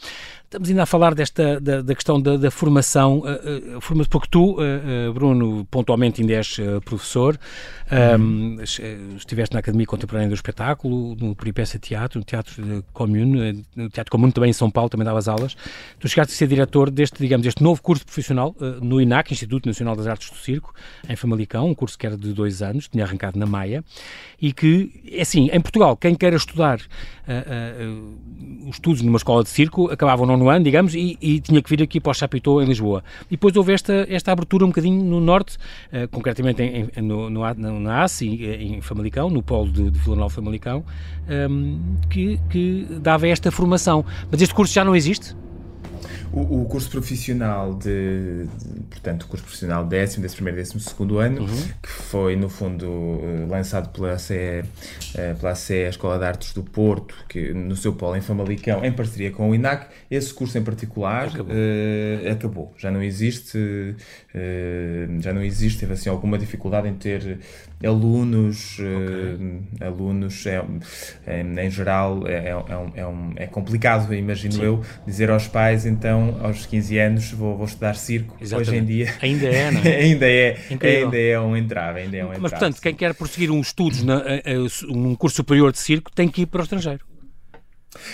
Estamos 0.47 0.69
ainda 0.69 0.85
a 0.85 0.87
falar 0.87 1.13
desta, 1.13 1.61
da, 1.61 1.83
da 1.83 1.93
questão 1.93 2.23
da, 2.23 2.37
da 2.37 2.53
formação, 2.53 3.19
uh, 3.19 3.79
uh, 3.79 4.09
porque 4.09 4.29
tu, 4.31 4.53
uh, 4.53 5.13
Bruno, 5.13 5.67
pontualmente 5.69 6.21
ainda 6.21 6.35
és 6.35 6.61
professor, 6.85 7.37
um, 8.21 8.63
estiveste 9.17 9.55
na 9.55 9.59
Academia 9.59 9.87
Contemporânea 9.87 10.29
do 10.29 10.37
Espetáculo, 10.37 11.17
no 11.17 11.35
Peripécia 11.35 11.81
Teatro, 11.81 12.21
no 12.21 12.25
Teatro 12.25 12.85
Comune, 12.93 13.65
no 13.75 13.91
Teatro 13.91 14.09
Comune 14.09 14.31
também 14.31 14.51
em 14.51 14.53
São 14.53 14.71
Paulo, 14.71 14.89
também 14.89 15.05
davas 15.05 15.27
aulas. 15.27 15.57
Tu 15.99 16.09
chegaste 16.09 16.33
a 16.33 16.37
ser 16.37 16.47
diretor 16.47 16.93
deste, 16.93 17.19
digamos, 17.19 17.45
deste 17.45 17.61
novo 17.61 17.83
curso 17.83 18.05
profissional 18.05 18.55
no 18.81 19.01
INAC, 19.01 19.33
Instituto 19.33 19.67
Nacional 19.67 19.97
das 19.97 20.07
Artes 20.07 20.31
do 20.31 20.37
Circo, 20.37 20.73
em 21.09 21.17
Famalicão, 21.17 21.69
um 21.69 21.75
curso 21.75 21.99
que 21.99 22.07
era 22.07 22.17
de 22.17 22.33
dois 22.33 22.63
anos, 22.63 22.87
tinha 22.87 23.05
arrancado 23.05 23.37
na 23.37 23.47
Maia, 23.47 23.85
e 24.41 24.53
que, 24.53 25.03
é 25.11 25.23
assim, 25.23 25.51
em 25.53 25.61
Portugal, 25.61 25.97
quem 25.97 26.15
queira 26.15 26.37
estudar 26.37 26.81
os 28.69 28.77
estudos 28.77 29.03
numa 29.03 29.17
escola 29.17 29.43
de 29.43 29.49
circo 29.51 29.91
acabavam 29.91 30.27
nono 30.37 30.51
ano, 30.51 30.65
digamos, 30.65 30.95
e, 30.95 31.17
e, 31.21 31.41
tinha 31.41 31.63
que 31.63 31.71
vir 31.71 31.83
aqui 31.83 32.01
para 32.01 32.11
o 32.11 32.15
Chapitou, 32.15 32.63
em 32.63 32.67
Lisboa. 32.67 33.03
E 33.27 33.31
depois 33.31 33.57
houve 33.57 33.73
esta, 33.73 34.07
esta 34.09 34.33
abertura 34.33 34.65
um 34.65 34.69
bocadinho 34.69 35.03
no 35.03 35.21
norte, 35.21 35.57
uh, 35.93 36.09
concretamente 36.11 36.63
em, 36.63 36.89
em, 36.97 37.03
no, 37.03 37.31
no, 37.31 37.81
na 37.81 38.05
ACE, 38.05 38.27
em 38.27 38.81
Famalicão, 38.81 39.31
no 39.31 39.43
polo 39.43 39.71
de, 39.71 39.91
de 39.91 39.99
Vila 39.99 40.17
Nova 40.17 40.35
Famalicão, 40.35 40.85
um, 41.29 41.33
ehm, 41.33 41.79
que, 42.09 42.39
que 42.51 42.87
dava 43.01 43.27
esta 43.29 43.51
formação. 43.51 44.05
Mas 44.31 44.43
este 44.43 44.55
curso 44.55 44.73
já 44.73 44.85
não 44.85 44.95
existe? 44.95 45.35
O, 46.37 46.61
o, 46.61 46.65
curso 46.67 46.91
profissional 46.91 47.73
de, 47.73 48.45
de, 48.45 48.81
portanto, 48.91 49.23
o 49.23 49.27
curso 49.27 49.43
profissional 49.43 49.87
décimo, 49.87 50.21
décimo 50.21 50.37
primeiro, 50.37 50.59
décimo 50.59 50.79
segundo 50.81 51.19
ano, 51.19 51.41
uhum. 51.41 51.69
que 51.83 51.89
foi 51.89 52.37
no 52.37 52.51
fundo 52.51 52.87
uh, 52.87 53.47
lançado 53.49 53.89
pela 53.89 54.19
CE, 54.19 54.35
uh, 54.35 54.67
eh, 55.15 55.35
pela 55.41 55.55
CE, 55.55 55.87
a 55.87 55.89
Escola 55.89 56.19
de 56.19 56.27
Artes 56.27 56.53
do 56.53 56.63
Porto, 56.63 57.15
que 57.27 57.55
no 57.55 57.75
seu 57.75 57.95
polo 57.95 58.17
em 58.17 58.21
Famalicão, 58.21 58.85
em 58.85 58.93
parceria 58.93 59.31
com 59.31 59.49
o 59.49 59.55
INAC, 59.55 59.87
esse 60.11 60.35
curso 60.35 60.59
em 60.59 60.63
particular 60.63 61.29
acabou, 61.29 61.57
uh, 61.57 62.33
acabou. 62.33 62.75
já 62.77 62.91
não 62.91 63.03
existe, 63.03 63.97
já 65.21 65.33
não 65.33 65.43
existe, 65.43 65.81
teve 65.81 65.95
assim 65.95 66.11
alguma 66.11 66.37
dificuldade 66.37 66.87
em 66.87 66.95
ter 66.95 67.39
alunos, 67.85 68.79
okay. 68.79 69.87
alunos 69.87 70.47
é, 70.47 70.65
é, 71.27 71.43
em 71.43 71.71
geral 71.71 72.27
é, 72.27 72.49
é, 72.49 72.57
um, 72.57 72.93
é, 72.95 73.07
um, 73.07 73.33
é 73.37 73.47
complicado, 73.47 74.15
imagino 74.15 74.55
Sim. 74.55 74.63
eu, 74.63 74.83
dizer 75.07 75.31
aos 75.31 75.47
pais 75.47 75.85
então 75.85 76.39
aos 76.43 76.65
15 76.65 76.99
anos 76.99 77.33
vou, 77.33 77.57
vou 77.57 77.67
estudar 77.67 77.95
circo. 77.95 78.37
Exatamente. 78.41 78.71
Hoje 78.71 78.79
em 78.79 78.85
dia. 78.85 79.15
Ainda 79.21 79.47
é, 79.47 79.71
não 79.71 79.81
é? 79.81 79.97
ainda, 79.97 80.31
é 80.31 80.59
ainda 80.71 81.19
é 81.19 81.41
um 81.41 81.57
entrave. 81.57 82.01
Ainda 82.01 82.17
é 82.17 82.25
um 82.25 82.29
entrave, 82.29 82.43
Mas, 82.43 82.51
portanto, 82.53 82.81
quem 82.81 82.95
quer 82.95 83.15
prosseguir 83.15 83.51
um 83.51 83.61
estudos, 83.61 84.03
na, 84.03 84.23
um 84.89 85.15
curso 85.15 85.37
superior 85.37 85.73
de 85.73 85.79
circo, 85.79 86.11
tem 86.15 86.29
que 86.29 86.43
ir 86.43 86.47
para 86.47 86.61
o 86.61 86.63
estrangeiro. 86.63 87.05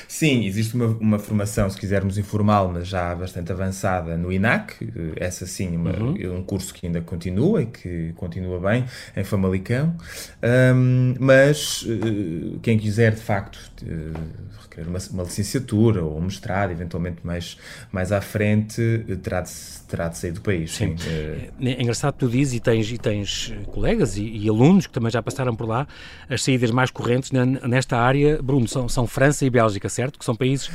Sim, 0.07 0.45
existe 0.45 0.75
uma, 0.75 0.87
uma 0.87 1.19
formação, 1.19 1.69
se 1.69 1.79
quisermos 1.79 2.19
informal, 2.19 2.71
mas 2.73 2.89
já 2.89 3.15
bastante 3.15 3.53
avançada 3.53 4.17
no 4.17 4.33
INAC, 4.33 4.75
essa 5.17 5.47
sim, 5.47 5.77
uma, 5.77 5.93
uhum. 5.93 6.39
um 6.39 6.43
curso 6.43 6.73
que 6.73 6.87
ainda 6.87 7.01
continua 7.01 7.63
e 7.63 7.67
que 7.67 8.13
continua 8.17 8.59
bem 8.61 8.85
em 9.17 9.25
Famalicão, 9.25 9.97
um, 10.75 11.15
mas 11.19 11.83
uh, 11.83 12.59
quem 12.61 12.79
quiser 12.79 13.15
de 13.15 13.21
facto 13.21 13.59
uh, 13.83 14.53
querer 14.73 14.89
uma, 14.89 14.99
uma, 15.11 15.23
licenciatura 15.23 16.03
ou 16.03 16.19
um 16.19 16.23
mestrado, 16.23 16.71
eventualmente 16.71 17.19
mais, 17.23 17.59
mais 17.91 18.11
à 18.11 18.21
frente, 18.21 19.05
terá 19.23 19.43
de, 19.43 19.51
terá 19.87 20.09
de 20.09 20.17
sair 20.17 20.33
do 20.33 20.41
país. 20.41 20.73
Sim. 20.73 20.97
sim. 20.97 21.11
É, 21.11 21.73
é 21.73 21.83
engraçado 21.83 22.15
tu 22.15 22.29
dizes, 22.29 22.55
e 22.55 22.61
tens, 22.61 22.91
e 22.91 22.99
tens 22.99 23.53
colegas 23.67 24.17
e, 24.17 24.25
e, 24.25 24.49
alunos 24.49 24.87
que 24.87 24.93
também 24.93 25.11
já 25.11 25.23
passaram 25.23 25.55
por 25.55 25.69
lá, 25.69 25.87
as 26.29 26.43
saídas 26.43 26.71
mais 26.71 26.91
correntes 26.91 27.31
nesta 27.31 27.99
área, 27.99 28.43
Bruno, 28.43 28.67
são, 28.67 28.89
são 28.89 29.07
França 29.07 29.45
e 29.45 29.51
Bélgica, 29.51 29.72
certo? 29.89 30.19
Que 30.19 30.25
são 30.25 30.35
países 30.35 30.71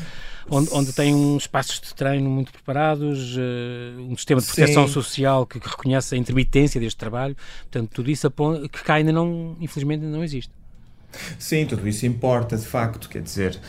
onde, 0.50 0.70
onde 0.72 0.94
têm 0.94 1.14
uns 1.14 1.44
espaços 1.44 1.80
de 1.80 1.94
treino 1.94 2.30
muito 2.30 2.52
preparados, 2.52 3.36
uh, 3.36 4.02
um 4.02 4.16
sistema 4.16 4.42
de 4.42 4.48
proteção 4.48 4.88
Sim. 4.88 4.94
social 4.94 5.46
que, 5.46 5.60
que, 5.60 5.68
reconhece 5.68 6.16
a 6.16 6.18
intermitência 6.18 6.80
deste 6.80 6.98
trabalho. 6.98 7.36
Portanto, 7.64 7.90
tudo 7.94 8.10
isso 8.10 8.30
que 8.72 8.84
cá 8.84 8.96
ainda 8.96 9.12
não, 9.12 9.56
infelizmente, 9.60 10.04
não 10.04 10.24
existe. 10.24 10.52
Sim, 11.40 11.66
tudo 11.66 11.88
isso 11.88 12.06
importa 12.06 12.58
de 12.58 12.66
facto, 12.66 13.10
quer 13.10 13.22
dizer, 13.22 13.60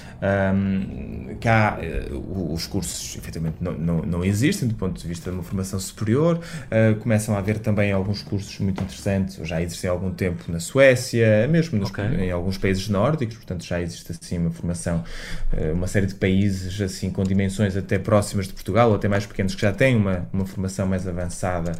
um, 0.54 1.36
cá 1.40 1.78
uh, 2.10 2.52
os 2.52 2.66
cursos 2.66 3.16
efetivamente 3.16 3.56
não, 3.60 3.72
não, 3.72 4.02
não, 4.02 4.24
existem 4.24 4.68
do 4.68 4.74
ponto 4.74 5.00
de 5.00 5.06
vista 5.06 5.30
de 5.30 5.36
uma 5.36 5.42
formação 5.42 5.78
superior, 5.78 6.38
uh, 6.38 6.96
começam 6.96 7.34
a 7.34 7.38
haver 7.38 7.58
também 7.58 7.92
alguns 7.92 8.22
cursos 8.22 8.58
muito 8.58 8.82
interessantes, 8.82 9.38
já 9.46 9.62
existem 9.62 9.88
há 9.88 9.92
algum 9.92 10.10
tempo 10.10 10.50
na 10.50 10.60
Suécia, 10.60 11.46
mesmo 11.48 11.78
nos, 11.78 11.90
okay. 11.90 12.04
em 12.04 12.30
alguns 12.30 12.58
países 12.58 12.88
nórdicos, 12.88 13.36
portanto 13.36 13.64
já 13.64 13.80
existe 13.80 14.12
assim 14.12 14.38
uma 14.38 14.50
formação, 14.50 15.04
uh, 15.52 15.72
uma 15.72 15.86
série 15.86 16.06
de 16.06 16.14
países 16.14 16.80
assim 16.80 17.10
com 17.10 17.22
dimensões 17.22 17.76
até 17.76 17.98
próximas 17.98 18.46
de 18.46 18.52
Portugal, 18.52 18.90
ou 18.90 18.96
até 18.96 19.08
mais 19.08 19.26
pequenos, 19.26 19.54
que 19.54 19.62
já 19.62 19.72
têm 19.72 19.96
uma, 19.96 20.28
uma 20.32 20.44
formação 20.44 20.86
mais 20.86 21.06
avançada 21.06 21.72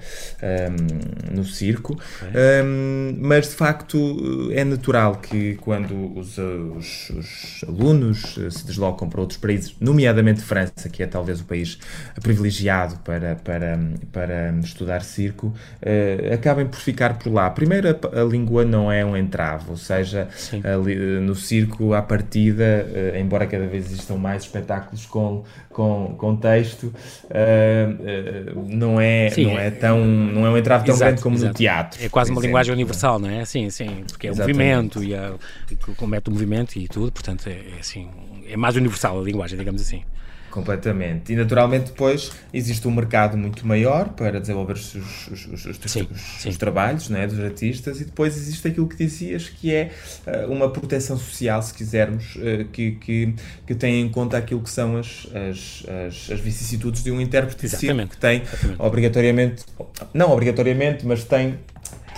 um, 0.43 1.35
no 1.35 1.45
circo, 1.45 1.95
okay. 1.95 2.65
um, 2.65 3.17
mas 3.21 3.49
de 3.49 3.55
facto 3.55 4.51
é 4.53 4.65
natural 4.65 5.17
que 5.17 5.48
quando 5.57 6.19
os, 6.19 6.39
os, 6.39 7.11
os, 7.11 7.65
alunos 7.67 8.39
eh, 8.39 8.51
se 8.51 8.67
deslocam 8.67 9.09
para 9.09 9.21
outros 9.21 9.39
países, 9.39 9.75
nomeadamente 9.81 10.41
França, 10.41 10.89
que 10.91 11.03
é 11.03 11.07
talvez 11.07 11.41
o 11.41 11.45
país 11.45 11.79
privilegiado 12.23 12.97
para, 13.05 13.37
para, 13.37 13.79
para 14.13 14.51
estudar 14.63 15.03
circo, 15.03 15.49
uh, 15.49 16.35
acabem 16.35 16.67
por 16.67 16.79
ficar 16.79 17.19
por 17.19 17.33
lá. 17.33 17.51
Primeiro, 17.51 17.89
a, 17.89 18.21
a 18.21 18.25
língua 18.25 18.65
não 18.65 18.91
é 18.91 19.05
um 19.05 19.17
entrave, 19.17 19.71
ou 19.71 19.77
seja, 19.77 20.29
a, 20.65 21.21
no 21.21 21.35
circo, 21.35 21.95
à 21.95 22.03
partida, 22.03 22.87
uh, 22.87 23.19
embora 23.19 23.47
cada 23.47 23.67
vez 23.67 23.87
existam 23.87 24.17
mais 24.17 24.43
espetáculos 24.43 25.07
com, 25.07 25.45
com, 25.71 26.15
com 26.19 26.37
texto, 26.37 26.93
uh, 27.25 28.67
não, 28.69 29.01
é, 29.01 29.31
sim, 29.31 29.47
não 29.47 29.59
é 29.59 29.71
tão 29.71 30.05
não 30.05 30.47
é 30.47 30.51
um 30.51 30.57
entrave 30.57 30.85
tão 30.85 30.95
exato, 30.95 31.09
grande 31.11 31.23
como 31.23 31.37
exato. 31.37 31.53
no 31.53 31.57
teatro. 31.57 32.05
É 32.05 32.09
quase 32.09 32.31
uma 32.31 32.35
exemplo. 32.35 32.47
linguagem 32.47 32.75
universal, 32.75 33.19
não 33.19 33.31
é? 33.31 33.45
Sim, 33.45 33.71
sim, 33.71 34.05
porque 34.09 34.29
é 34.29 34.33
o 34.33 34.37
movimento 34.37 35.03
e 35.03 35.15
a, 35.15 35.35
com 35.97 36.07
método 36.07 36.37
de 36.37 36.43
movimento 36.43 36.77
e 36.77 36.89
tudo, 36.89 37.13
portanto 37.13 37.49
é, 37.49 37.53
é, 37.53 37.81
assim, 37.81 38.09
é 38.47 38.57
mais 38.57 38.77
universal 38.77 39.21
a 39.21 39.23
linguagem, 39.23 39.59
digamos 39.59 39.83
assim. 39.83 40.03
Completamente. 40.51 41.33
E 41.33 41.37
naturalmente 41.37 41.91
depois 41.91 42.33
existe 42.53 42.87
um 42.89 42.91
mercado 42.91 43.37
muito 43.37 43.67
maior 43.67 44.09
para 44.11 44.41
desenvolver 44.41 44.73
os, 44.75 44.95
os, 44.95 45.29
os, 45.29 45.67
os, 45.67 45.79
sim, 45.87 46.09
sim. 46.15 46.49
os 46.49 46.57
trabalhos 46.57 47.09
né, 47.09 47.27
dos 47.27 47.39
artistas 47.39 48.01
e 48.01 48.05
depois 48.05 48.37
existe 48.37 48.67
aquilo 48.67 48.89
que 48.89 48.97
dizias 48.97 49.49
que 49.49 49.73
é 49.73 49.91
uh, 50.27 50.51
uma 50.51 50.71
proteção 50.71 51.19
social, 51.19 51.63
se 51.63 51.75
quisermos, 51.75 52.37
uh, 52.37 52.65
que, 52.73 52.93
que, 52.93 53.35
que 53.67 53.75
tem 53.75 54.01
em 54.01 54.09
conta 54.09 54.39
aquilo 54.39 54.63
que 54.63 54.71
são 54.71 54.97
as, 54.97 55.27
as, 55.35 55.85
as, 56.07 56.31
as 56.33 56.41
vicissitudes 56.41 57.03
de 57.03 57.11
um 57.11 57.21
intérprete 57.21 57.63
de 57.63 57.69
circo 57.69 58.09
que 58.09 58.17
tem 58.17 58.43
Exatamente. 58.43 58.83
obrigatoriamente, 58.83 59.65
não 60.15 60.33
obrigatoriamente, 60.33 61.07
mas 61.07 61.25
tem 61.25 61.59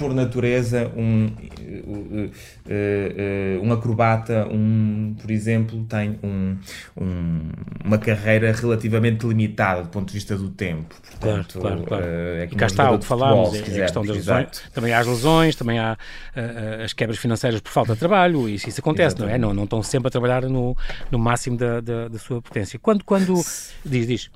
por 0.00 0.14
natureza, 0.14 0.90
um, 0.96 1.26
uh, 1.26 2.30
uh, 2.70 3.62
um 3.62 3.70
acrobata, 3.70 4.48
um, 4.50 5.14
por 5.20 5.30
exemplo, 5.30 5.84
tem 5.84 6.18
um, 6.22 6.56
um, 6.98 7.40
uma 7.84 7.98
carreira 7.98 8.50
relativamente 8.50 9.26
limitada 9.26 9.82
do 9.82 9.90
ponto 9.90 10.08
de 10.08 10.14
vista 10.14 10.34
do 10.38 10.48
tempo. 10.48 10.94
Portanto, 11.10 11.60
claro, 11.60 11.82
claro, 11.82 12.00
claro. 12.00 12.04
É 12.06 12.48
e 12.50 12.56
cá 12.56 12.64
está 12.64 12.90
o 12.90 12.98
que 12.98 13.04
falámos, 13.04 13.54
é, 13.54 13.58
a 13.58 13.62
questão 13.62 14.02
das 14.02 14.16
lesões. 14.16 14.62
Também 14.72 14.94
há 14.94 15.00
as 15.00 15.06
lesões, 15.06 15.54
também 15.54 15.78
há 15.78 15.98
as 16.82 16.94
quebras 16.94 17.18
financeiras 17.18 17.60
por 17.60 17.70
falta 17.70 17.92
de 17.92 17.98
trabalho, 17.98 18.48
e 18.48 18.54
isso, 18.54 18.70
isso 18.70 18.80
acontece, 18.80 19.16
Exatamente. 19.16 19.38
não 19.38 19.48
é? 19.48 19.50
Não, 19.50 19.54
não 19.54 19.64
estão 19.64 19.82
sempre 19.82 20.08
a 20.08 20.10
trabalhar 20.10 20.44
no, 20.44 20.74
no 21.10 21.18
máximo 21.18 21.58
da, 21.58 21.82
da, 21.82 22.08
da 22.08 22.18
sua 22.18 22.40
potência. 22.40 22.78
Quando, 22.78 23.04
quando... 23.04 23.34
Diz, 23.84 24.06
diz. 24.06 24.30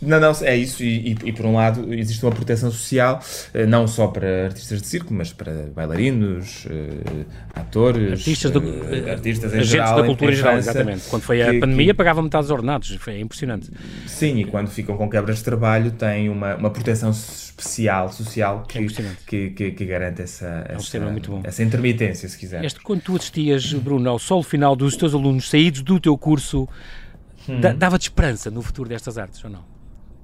Não, 0.00 0.20
não, 0.20 0.32
é 0.42 0.56
isso, 0.56 0.82
e, 0.82 1.12
e, 1.12 1.18
e, 1.24 1.32
por 1.32 1.44
um 1.44 1.54
lado 1.54 1.92
existe 1.92 2.24
uma 2.24 2.32
proteção 2.32 2.70
social, 2.70 3.20
eh, 3.52 3.66
não 3.66 3.88
só 3.88 4.06
para 4.06 4.44
artistas 4.46 4.80
de 4.80 4.86
circo, 4.86 5.12
mas 5.12 5.32
para 5.32 5.52
bailarinos, 5.74 6.66
uh, 6.66 7.26
atores, 7.54 8.12
artistas, 8.12 8.50
do, 8.50 8.60
uh, 8.60 9.10
artistas 9.10 9.52
em 9.52 9.62
geral, 9.64 9.96
da 9.96 10.06
cultura 10.06 10.32
em, 10.32 10.36
geral, 10.36 10.52
França, 10.52 10.70
exatamente. 10.70 11.08
Quando 11.08 11.22
foi 11.22 11.42
a 11.42 11.50
que, 11.50 11.58
pandemia, 11.58 11.86
que, 11.86 11.94
pagava 11.94 12.22
metade 12.22 12.44
dos 12.44 12.50
ordenados, 12.50 12.96
foi 13.00 13.20
impressionante. 13.20 13.70
Sim, 14.06 14.38
e 14.38 14.44
quando 14.44 14.68
ficam 14.68 14.96
com 14.96 15.10
quebras 15.10 15.38
de 15.38 15.44
trabalho, 15.44 15.90
têm 15.90 16.28
uma, 16.28 16.54
uma 16.54 16.70
proteção 16.70 17.10
especial, 17.10 18.12
social, 18.12 18.64
que, 18.68 18.78
é 18.78 18.86
que, 19.26 19.50
que, 19.50 19.70
que, 19.72 19.84
garante 19.84 20.22
essa, 20.22 20.46
é 20.68 20.74
um 20.74 20.76
essa, 20.76 21.00
muito 21.00 21.30
bom. 21.30 21.40
essa 21.42 21.62
intermitência, 21.62 22.28
se 22.28 22.38
quiser. 22.38 22.64
Este, 22.64 22.80
quando 22.80 23.00
tu 23.00 23.16
assistias, 23.16 23.72
Bruno, 23.72 24.08
ao 24.08 24.18
solo 24.18 24.42
final 24.42 24.76
dos 24.76 24.96
teus 24.96 25.12
alunos 25.12 25.50
saídos 25.50 25.82
do 25.82 25.98
teu 25.98 26.16
curso, 26.16 26.68
hum. 27.48 27.60
dava-te 27.76 28.02
esperança 28.02 28.50
no 28.50 28.62
futuro 28.62 28.88
destas 28.88 29.18
artes, 29.18 29.42
ou 29.42 29.50
não? 29.50 29.77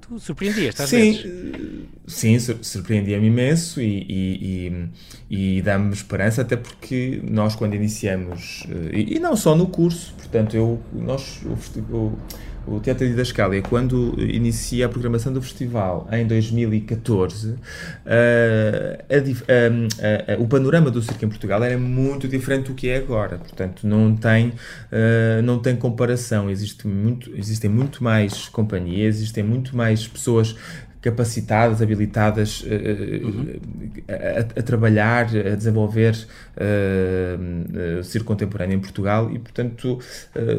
Tu 0.07 0.19
surpreendias, 0.19 0.79
às 0.79 0.91
sim, 0.91 1.13
vezes. 1.13 1.89
Sim, 2.07 2.39
surpreendia-me 2.63 3.29
imenso 3.29 3.81
e, 3.81 4.07
e, 4.07 4.91
e, 5.31 5.57
e 5.59 5.63
dá-me 5.63 5.95
esperança, 5.95 6.43
até 6.43 6.57
porque 6.57 7.23
nós, 7.25 7.55
quando 7.55 7.75
iniciamos, 7.75 8.67
eh, 8.69 8.99
e, 8.99 9.17
e, 9.17 9.19
não 9.19 9.35
só 9.35 9.55
no 9.55 9.67
curso, 9.67 10.15
portanto, 10.19 10.55
eu, 10.55 10.79
nós, 10.93 11.41
eu, 11.91 12.19
o 12.67 12.81
Teatro 12.81 13.07
Didascália, 13.07 13.63
quando 13.63 14.15
inicia 14.19 14.87
a 14.87 14.89
programação 14.89 15.33
do 15.33 15.41
festival 15.43 16.09
em 16.13 16.27
2014, 16.27 17.51
uh, 17.51 17.59
a, 19.09 20.33
a, 20.33 20.35
a, 20.35 20.39
o 20.41 20.47
panorama 20.47 20.91
do 20.91 21.03
circo 21.03 21.25
em 21.25 21.29
Portugal 21.29 21.63
era 21.63 21.79
muito 21.79 22.27
diferente 22.27 22.69
do 22.69 22.75
que 22.75 22.89
é 22.89 22.97
agora. 22.97 23.39
Portanto, 23.39 23.87
não 23.87 24.17
tem, 24.17 24.49
uh, 24.49 25.43
não 25.43 25.59
tem 25.59 25.77
comparação. 25.77 26.51
Existe 26.51 26.87
muito, 26.87 27.31
existem 27.37 27.71
muito 27.71 28.03
mais 28.03 28.49
companhias, 28.49 29.17
existem 29.17 29.45
muito 29.45 29.77
mais 29.77 30.07
pessoas 30.07 30.57
capacitadas, 31.05 31.83
habilitadas 31.83 32.63
uh, 32.63 33.27
uhum. 33.27 33.61
a, 34.09 34.59
a, 34.59 34.63
trabalhar, 34.63 35.27
a 35.27 35.55
desenvolver 35.55 36.17
uh, 36.57 38.01
uh, 38.01 38.03
circo 38.03 38.29
contemporâneo 38.29 38.77
em 38.77 38.81
Portugal 38.81 39.31
e, 39.31 39.39
portanto, 39.39 39.99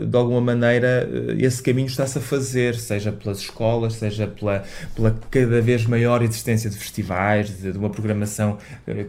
de 0.07 0.15
alguma 0.15 0.39
maneira, 0.39 1.09
esse 1.39 1.63
caminho 1.63 1.87
está-se 1.87 2.19
a 2.19 2.21
fazer, 2.21 2.75
seja 2.75 3.11
pelas 3.11 3.39
escolas, 3.39 3.93
seja 3.95 4.27
pela, 4.27 4.63
pela 4.95 5.19
cada 5.31 5.61
vez 5.61 5.87
maior 5.87 6.21
existência 6.21 6.69
de 6.69 6.77
festivais, 6.77 7.49
de, 7.57 7.71
de 7.71 7.77
uma 7.77 7.89
programação 7.89 8.59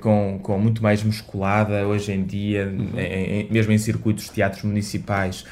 com, 0.01 0.41
com 0.43 0.59
muito 0.59 0.83
mais 0.83 1.03
musculada 1.03 1.87
hoje 1.87 2.13
em 2.13 2.25
dia, 2.25 2.67
uhum. 2.67 2.99
em, 2.99 3.49
mesmo 3.51 3.73
em 3.73 3.79
circuitos 3.79 4.25
de 4.25 4.31
teatros 4.33 4.63
municipais, 4.63 5.45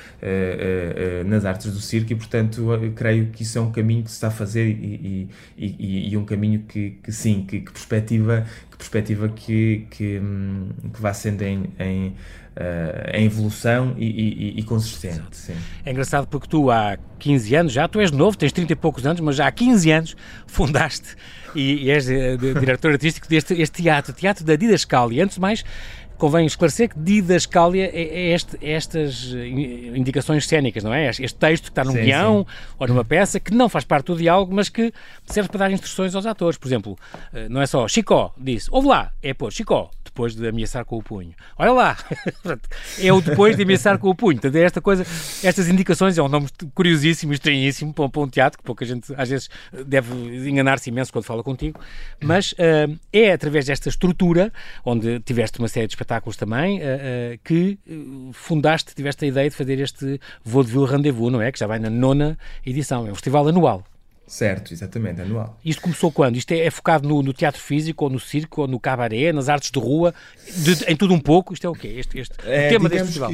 nas 1.26 1.44
artes 1.44 1.70
do 1.70 1.80
circo, 1.80 2.12
e, 2.12 2.16
portanto, 2.16 2.66
creio 2.96 3.26
que 3.26 3.42
isso 3.42 3.58
é 3.58 3.60
um 3.60 3.70
caminho 3.70 4.02
que 4.02 4.10
se 4.10 4.16
está 4.16 4.28
a 4.28 4.30
fazer 4.30 4.66
e, 4.66 5.28
e, 5.58 5.66
e, 5.66 5.73
e 5.78 6.16
um 6.16 6.24
caminho 6.24 6.60
que, 6.60 6.98
que 7.02 7.12
sim, 7.12 7.44
que, 7.46 7.60
que 7.60 7.72
perspectiva 7.72 8.46
que 8.74 8.78
perspectiva 8.78 9.28
que, 9.28 9.86
que, 9.90 10.18
hum, 10.18 10.70
que 10.92 11.00
vá 11.00 11.14
sendo 11.14 11.42
em, 11.42 11.72
em, 11.78 12.08
uh, 12.08 12.14
em 13.12 13.26
evolução 13.26 13.94
e, 13.96 14.04
e, 14.04 14.58
e 14.58 14.62
consistente. 14.64 15.36
Sim. 15.36 15.54
É 15.84 15.92
engraçado 15.92 16.26
porque 16.26 16.48
tu 16.48 16.70
há 16.70 16.98
15 17.20 17.54
anos, 17.54 17.72
já 17.72 17.86
tu 17.86 18.00
és 18.00 18.10
novo, 18.10 18.36
tens 18.36 18.52
30 18.52 18.72
e 18.72 18.76
poucos 18.76 19.06
anos, 19.06 19.20
mas 19.20 19.36
já 19.36 19.46
há 19.46 19.52
15 19.52 19.90
anos 19.92 20.16
fundaste 20.46 21.14
e, 21.54 21.84
e 21.84 21.90
és 21.90 22.08
uh, 22.08 22.58
diretor 22.58 22.92
artístico 22.92 23.28
deste 23.28 23.54
este 23.54 23.82
teatro, 23.82 24.12
Teatro 24.12 24.44
da 24.44 24.56
Didascalia. 24.56 25.24
Antes 25.24 25.36
de 25.36 25.40
mais, 25.40 25.64
convém 26.24 26.46
esclarecer 26.46 26.88
que 26.88 26.98
didascália 26.98 27.84
é, 27.92 28.02
é, 28.02 28.34
este, 28.34 28.56
é 28.62 28.72
estas 28.72 29.30
eh, 29.34 29.46
indicações 29.94 30.46
cénicas, 30.48 30.82
não 30.82 30.94
é? 30.94 31.10
Este 31.10 31.34
texto 31.34 31.64
que 31.64 31.68
está 31.68 31.84
num 31.84 31.92
sim, 31.92 32.00
guião 32.00 32.46
sim. 32.48 32.74
ou 32.78 32.88
numa 32.88 33.04
peça 33.04 33.38
que 33.38 33.52
não 33.52 33.68
faz 33.68 33.84
parte 33.84 34.06
do 34.06 34.16
diálogo, 34.16 34.54
mas 34.54 34.70
que 34.70 34.90
serve 35.26 35.50
para 35.50 35.58
dar 35.58 35.70
instruções 35.70 36.14
aos 36.14 36.24
atores. 36.24 36.56
Por 36.56 36.66
exemplo, 36.66 36.98
eh, 37.34 37.46
não 37.50 37.60
é 37.60 37.66
só 37.66 37.86
Chicó, 37.86 38.32
disse, 38.38 38.70
ouve 38.72 38.88
lá, 38.88 39.12
é 39.22 39.34
pôr 39.34 39.52
Chicó, 39.52 39.90
depois 40.14 40.36
de 40.36 40.46
ameaçar 40.46 40.84
com 40.84 40.96
o 40.96 41.02
punho. 41.02 41.34
Olha 41.58 41.72
lá, 41.72 41.96
é 43.02 43.12
o 43.12 43.20
depois 43.20 43.56
de 43.56 43.64
ameaçar 43.64 43.98
com 43.98 44.08
o 44.08 44.14
punho. 44.14 44.38
É 44.44 44.60
esta 44.60 44.80
coisa, 44.80 45.04
estas 45.42 45.68
indicações, 45.68 46.16
é 46.16 46.22
um 46.22 46.28
nome 46.28 46.46
curiosíssimo, 46.72 47.32
estranhíssimo 47.32 47.92
para, 47.92 48.08
para 48.08 48.22
um 48.22 48.28
teatro, 48.28 48.58
que 48.58 48.64
pouca 48.64 48.84
gente 48.84 49.12
às 49.16 49.28
vezes 49.28 49.50
deve 49.84 50.14
enganar-se 50.48 50.88
imenso 50.88 51.12
quando 51.12 51.24
fala 51.24 51.42
contigo, 51.42 51.80
mas 52.22 52.52
uh, 52.52 52.96
é 53.12 53.32
através 53.32 53.66
desta 53.66 53.88
estrutura, 53.88 54.52
onde 54.84 55.18
tiveste 55.20 55.58
uma 55.58 55.68
série 55.68 55.88
de 55.88 55.94
espetáculos 55.94 56.36
também, 56.36 56.78
uh, 56.78 56.82
uh, 56.82 57.38
que 57.42 57.76
fundaste, 58.32 58.94
tiveste 58.94 59.24
a 59.24 59.28
ideia 59.28 59.50
de 59.50 59.56
fazer 59.56 59.80
este 59.80 60.20
Vaudeville 60.44 60.86
Rendezvous, 60.86 61.32
não 61.32 61.42
é? 61.42 61.50
Que 61.50 61.58
já 61.58 61.66
vai 61.66 61.80
na 61.80 61.90
nona 61.90 62.38
edição, 62.64 63.08
é 63.08 63.10
um 63.10 63.14
festival 63.14 63.48
anual. 63.48 63.84
Certo, 64.26 64.72
exatamente, 64.72 65.20
anual. 65.20 65.58
Isto 65.64 65.82
começou 65.82 66.10
quando? 66.10 66.36
Isto 66.36 66.52
é, 66.52 66.60
é 66.60 66.70
focado 66.70 67.06
no, 67.08 67.22
no, 67.22 67.32
teatro 67.32 67.60
físico, 67.60 68.04
ou 68.04 68.10
no 68.10 68.18
circo, 68.18 68.62
ou 68.62 68.68
no 68.68 68.80
cabaré, 68.80 69.32
nas 69.32 69.48
artes 69.48 69.70
de 69.70 69.78
rua, 69.78 70.14
de, 70.56 70.84
em 70.90 70.96
tudo 70.96 71.12
um 71.12 71.20
pouco? 71.20 71.52
Isto 71.52 71.66
é 71.66 71.70
o 71.70 71.74
quê? 71.74 71.88
Este, 71.88 72.18
este 72.18 72.34
é, 72.44 72.68
tema 72.68 72.88
deste 72.88 73.06
festival? 73.06 73.32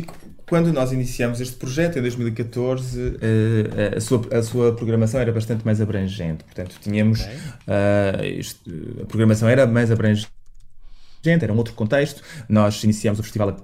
quando 0.51 0.73
nós 0.73 0.91
iniciamos 0.91 1.41
este 1.41 1.55
projeto, 1.55 1.97
em 1.97 2.03
2014, 2.03 3.19
eh, 3.23 3.97
a, 3.97 4.01
sua, 4.01 4.21
a 4.33 4.43
sua 4.43 4.75
programação 4.75 5.21
era 5.21 5.31
bastante 5.31 5.65
mais 5.65 5.81
abrangente. 5.81 6.43
Portanto, 6.43 6.75
tínhamos... 6.83 7.21
Okay. 7.21 7.37
Uh, 7.37 8.41
isto, 8.41 8.71
a 9.01 9.07
programação 9.07 9.49
era 9.49 9.65
mais 9.65 9.93
abrangente, 9.93 10.27
era 11.23 11.53
um 11.53 11.57
outro 11.57 11.73
contexto. 11.75 12.21
Nós 12.49 12.83
iniciamos 12.83 13.21
o 13.21 13.23
festival 13.23 13.57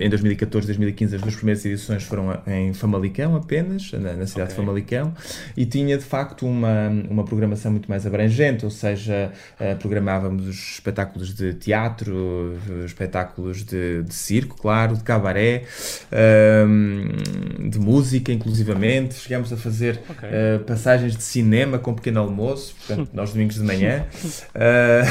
em 0.00 0.08
2014, 0.08 0.66
2015, 0.66 1.16
as 1.16 1.22
duas 1.22 1.34
primeiras 1.34 1.64
edições 1.64 2.02
foram 2.02 2.38
em 2.46 2.72
Famalicão 2.72 3.36
apenas, 3.36 3.92
na, 3.92 4.14
na 4.14 4.26
cidade 4.26 4.32
okay. 4.32 4.46
de 4.46 4.54
Famalicão, 4.54 5.14
e 5.56 5.66
tinha 5.66 5.96
de 5.98 6.04
facto 6.04 6.46
uma, 6.46 6.88
uma 7.08 7.24
programação 7.24 7.72
muito 7.72 7.88
mais 7.88 8.06
abrangente, 8.06 8.64
ou 8.64 8.70
seja, 8.70 9.32
uh, 9.60 9.76
programávamos 9.78 10.46
os 10.46 10.74
espetáculos 10.74 11.34
de 11.34 11.54
teatro, 11.54 12.58
espetáculos 12.84 13.64
de, 13.64 14.02
de 14.02 14.14
circo, 14.14 14.56
claro, 14.56 14.96
de 14.96 15.02
cabaré, 15.02 15.64
uh, 16.12 17.68
de 17.68 17.78
música, 17.78 18.32
inclusivamente. 18.32 19.14
Chegámos 19.14 19.52
a 19.52 19.56
fazer 19.56 20.00
okay. 20.08 20.28
uh, 20.28 20.60
passagens 20.64 21.16
de 21.16 21.22
cinema 21.22 21.78
com 21.78 21.94
pequeno 21.94 22.20
almoço, 22.20 22.74
portanto, 22.86 23.10
nós 23.12 23.32
domingos 23.32 23.56
de 23.56 23.62
manhã, 23.62 24.04
eh, 24.54 25.02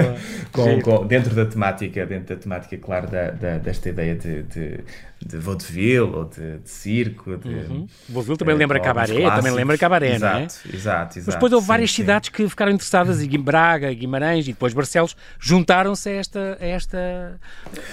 com, 0.52 0.80
com, 0.80 1.06
dentro 1.06 1.34
da 1.34 1.44
temática, 1.44 2.04
dentro 2.06 2.34
da 2.34 2.40
temática, 2.40 2.76
claro, 2.76 3.08
da, 3.08 3.30
da 3.30 3.58
desta 3.58 3.88
ideia 3.88 4.14
de, 4.14 4.25
de, 4.42 4.84
de 5.24 5.38
vaudeville 5.38 6.00
ou 6.00 6.24
de, 6.24 6.58
de 6.58 6.70
circo. 6.70 7.36
De, 7.36 7.48
uhum. 7.48 7.86
Vaudeville 8.08 8.36
também 8.36 8.54
lembra 8.54 8.80
cabaré, 8.80 9.30
também 9.30 9.52
lembra 9.52 9.78
cabaré, 9.78 10.14
exato, 10.14 10.34
não 10.34 10.40
é? 10.40 10.44
Exato, 10.44 11.18
exato. 11.18 11.22
Mas 11.26 11.34
depois 11.34 11.52
houve 11.52 11.64
sim, 11.64 11.68
várias 11.68 11.90
sim. 11.90 11.96
cidades 11.96 12.28
que 12.28 12.48
ficaram 12.48 12.72
interessadas, 12.72 13.22
e 13.22 13.38
Braga, 13.38 13.92
Guimarães 13.92 14.46
e 14.46 14.52
depois 14.52 14.72
Barcelos, 14.72 15.16
juntaram-se 15.38 16.08
a 16.08 16.12
esta, 16.12 16.58
a 16.60 16.66
esta 16.66 17.40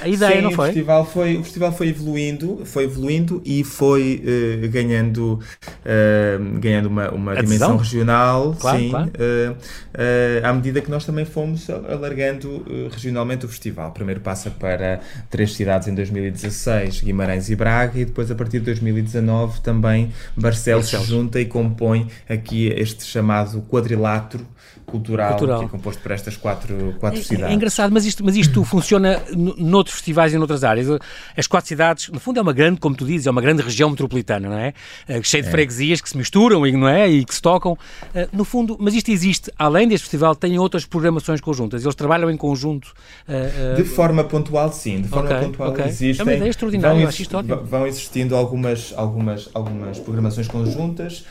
a 0.02 0.08
ideia, 0.08 0.38
sim, 0.38 0.42
não 0.42 0.52
foi? 0.52 0.70
O 0.70 0.74
festival 0.74 1.06
foi, 1.06 1.38
o 1.38 1.44
festival 1.44 1.72
foi 1.72 1.88
evoluindo, 1.90 2.62
foi 2.66 2.84
evoluindo 2.84 3.42
e 3.46 3.64
foi 3.64 4.24
uh, 4.24 4.70
ganhando, 4.70 5.40
uh, 5.40 6.60
ganhando 6.60 6.88
uma, 6.88 7.10
uma 7.10 7.36
dimensão 7.36 7.78
regional, 7.78 8.56
claro, 8.60 8.80
sim, 8.80 8.90
claro. 8.90 9.12
Uh, 9.12 10.46
à 10.46 10.54
medida 10.54 10.82
que 10.82 10.92
nós 10.92 11.06
também 11.06 11.26
fomos 11.26 11.70
alargando 11.70 12.66
regionalmente 12.92 13.46
o 13.46 13.50
festival. 13.50 13.92
Primeiro 13.92 14.20
passa 14.20 14.50
para 14.50 15.00
três 15.30 15.54
cidades 15.54 15.88
em 15.88 15.94
2016, 16.32 17.02
Guimarães 17.02 17.50
e 17.50 17.56
Braga, 17.56 18.00
e 18.00 18.06
depois 18.06 18.30
a 18.32 18.36
partir 18.36 18.60
de 18.60 18.66
2019 18.66 19.62
também 19.62 20.12
Barcelos, 20.36 20.86
Barcelos. 20.86 21.06
se 21.06 21.12
junta 21.12 21.40
e 21.40 21.46
compõe 21.46 22.08
aqui 22.28 22.68
este 22.68 23.04
chamado 23.06 23.62
quadrilátero 23.70 24.46
cultural, 24.94 25.30
cultural, 25.32 25.60
que 25.60 25.66
é 25.66 25.68
composto 25.70 26.02
por 26.04 26.12
estas 26.12 26.38
quatro, 26.38 26.96
quatro 27.00 27.20
é, 27.20 27.24
cidades. 27.24 27.52
É 27.52 27.54
engraçado, 27.54 27.92
mas 27.92 28.06
isto, 28.06 28.24
mas 28.24 28.36
isto 28.36 28.62
funciona 28.64 29.20
noutros 29.58 29.96
festivais 29.96 30.34
e 30.34 30.38
noutras 30.38 30.64
áreas. 30.64 30.88
As 31.36 31.48
quatro 31.48 31.68
cidades, 31.68 32.10
no 32.10 32.20
fundo, 32.20 32.38
é 32.38 32.42
uma 32.42 32.54
grande, 32.54 32.80
como 32.80 32.96
tu 32.96 33.06
dizes, 33.06 33.26
é 33.26 33.32
uma 33.32 33.42
grande 33.42 33.64
região 33.64 33.90
metropolitana, 33.90 34.50
não 34.50 34.58
é? 34.58 34.74
Uh, 35.10 35.24
cheia 35.24 35.42
de 35.42 35.50
é. 35.50 35.52
freguesias 35.52 36.00
que 36.00 36.10
se 36.10 36.18
misturam 36.18 36.66
e, 36.68 36.72
não 36.74 36.88
é? 36.88 37.10
e 37.10 37.26
que 37.26 37.34
se 37.34 37.42
tocam. 37.42 37.74
Uh, 37.74 38.28
no 38.32 38.46
fundo, 38.46 38.78
mas 38.80 38.94
isto 38.94 39.10
existe, 39.10 39.52
além 39.58 39.88
deste 39.88 40.04
festival, 40.04 40.36
tem 40.36 40.60
outras 40.60 40.86
programações 40.86 41.42
conjuntas. 41.42 41.84
Eles 41.84 41.96
trabalham 41.96 42.30
em 42.30 42.38
conjunto. 42.38 42.94
Uh, 43.28 43.76
de 43.76 43.84
forma 43.84 44.24
pontual, 44.24 44.72
sim. 44.72 45.02
De 45.02 45.08
forma 45.08 45.30
okay, 45.30 45.48
pontual 45.48 45.70
okay. 45.72 45.86
existem. 45.86 46.20
É 46.20 46.24
uma 46.24 46.34
ideia 46.34 46.50
extraordinária, 46.50 47.08
vão, 47.08 47.40
ótimo. 47.40 47.64
Vão 47.64 47.88
existindo 47.88 48.36
algumas, 48.36 48.94
algumas, 48.96 49.50
algumas 49.54 50.00
programações 50.00 50.48
conjuntas. 50.48 51.26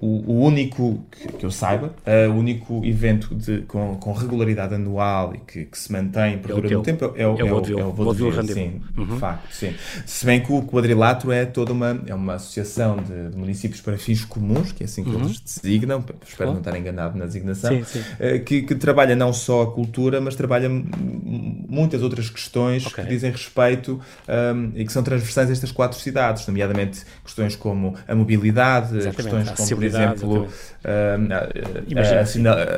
O, 0.00 0.32
o, 0.32 0.44
único, 0.44 1.02
que, 1.10 1.28
que 1.32 1.46
eu 1.46 1.50
saiba, 1.50 1.94
o 2.30 2.34
único 2.34 2.84
evento 2.88 3.34
de, 3.34 3.62
com, 3.62 3.96
com 3.96 4.12
regularidade 4.12 4.74
anual 4.74 5.34
e 5.34 5.38
que, 5.38 5.64
que 5.64 5.78
se 5.78 5.90
mantém 5.92 6.38
por 6.38 6.50
é 6.50 6.70
no 6.70 6.82
tempo 6.82 7.04
é, 7.16 7.26
o, 7.26 7.38
é, 7.38 7.44
o, 7.44 7.78
é 7.78 7.84
o 7.84 7.92
Vaudeville, 7.92 8.52
sim, 8.52 8.80
uhum. 8.96 9.06
de 9.06 9.18
facto, 9.18 9.52
sim. 9.52 9.74
Se 10.04 10.24
bem 10.26 10.40
que 10.40 10.52
o 10.52 10.62
quadrilátero 10.62 11.32
é 11.32 11.44
toda 11.44 11.72
uma, 11.72 12.00
é 12.06 12.14
uma 12.14 12.34
associação 12.34 12.96
de, 12.96 13.30
de 13.30 13.36
municípios 13.36 13.80
para 13.80 13.96
fins 13.96 14.24
comuns, 14.24 14.72
que 14.72 14.82
é 14.82 14.86
assim 14.86 15.04
que 15.04 15.10
uhum. 15.10 15.24
eles 15.24 15.40
designam, 15.40 16.04
espero 16.26 16.52
não 16.52 16.58
estar 16.58 16.76
enganado 16.76 17.18
na 17.18 17.26
designação, 17.26 17.70
sim, 17.70 17.84
sim. 17.84 18.04
Eh, 18.18 18.38
que, 18.38 18.62
que, 18.62 18.74
trabalha 18.74 19.16
não 19.16 19.32
só 19.32 19.62
a 19.62 19.72
cultura, 19.72 20.20
mas 20.20 20.34
trabalha 20.34 20.68
muitas 20.68 22.02
outras 22.02 22.30
questões 22.30 22.86
okay. 22.86 23.04
que 23.04 23.10
dizem 23.10 23.30
respeito 23.30 24.00
um, 24.28 24.72
e 24.74 24.84
que 24.84 24.92
são 24.92 25.02
transversais 25.02 25.48
a 25.48 25.52
estas 25.52 25.72
quatro 25.72 25.98
cidades, 25.98 26.46
nomeadamente 26.46 27.02
questões 27.24 27.56
como 27.56 27.94
a 28.06 28.14
mobilidade, 28.14 28.96
exatamente, 28.96 29.16
questões 29.16 29.50
como, 29.50 29.68
por 29.68 29.84
exemplo, 29.84 30.48
um, 30.86 31.28
a, 31.32 32.18
a, 32.18 32.20
a, 32.20 32.75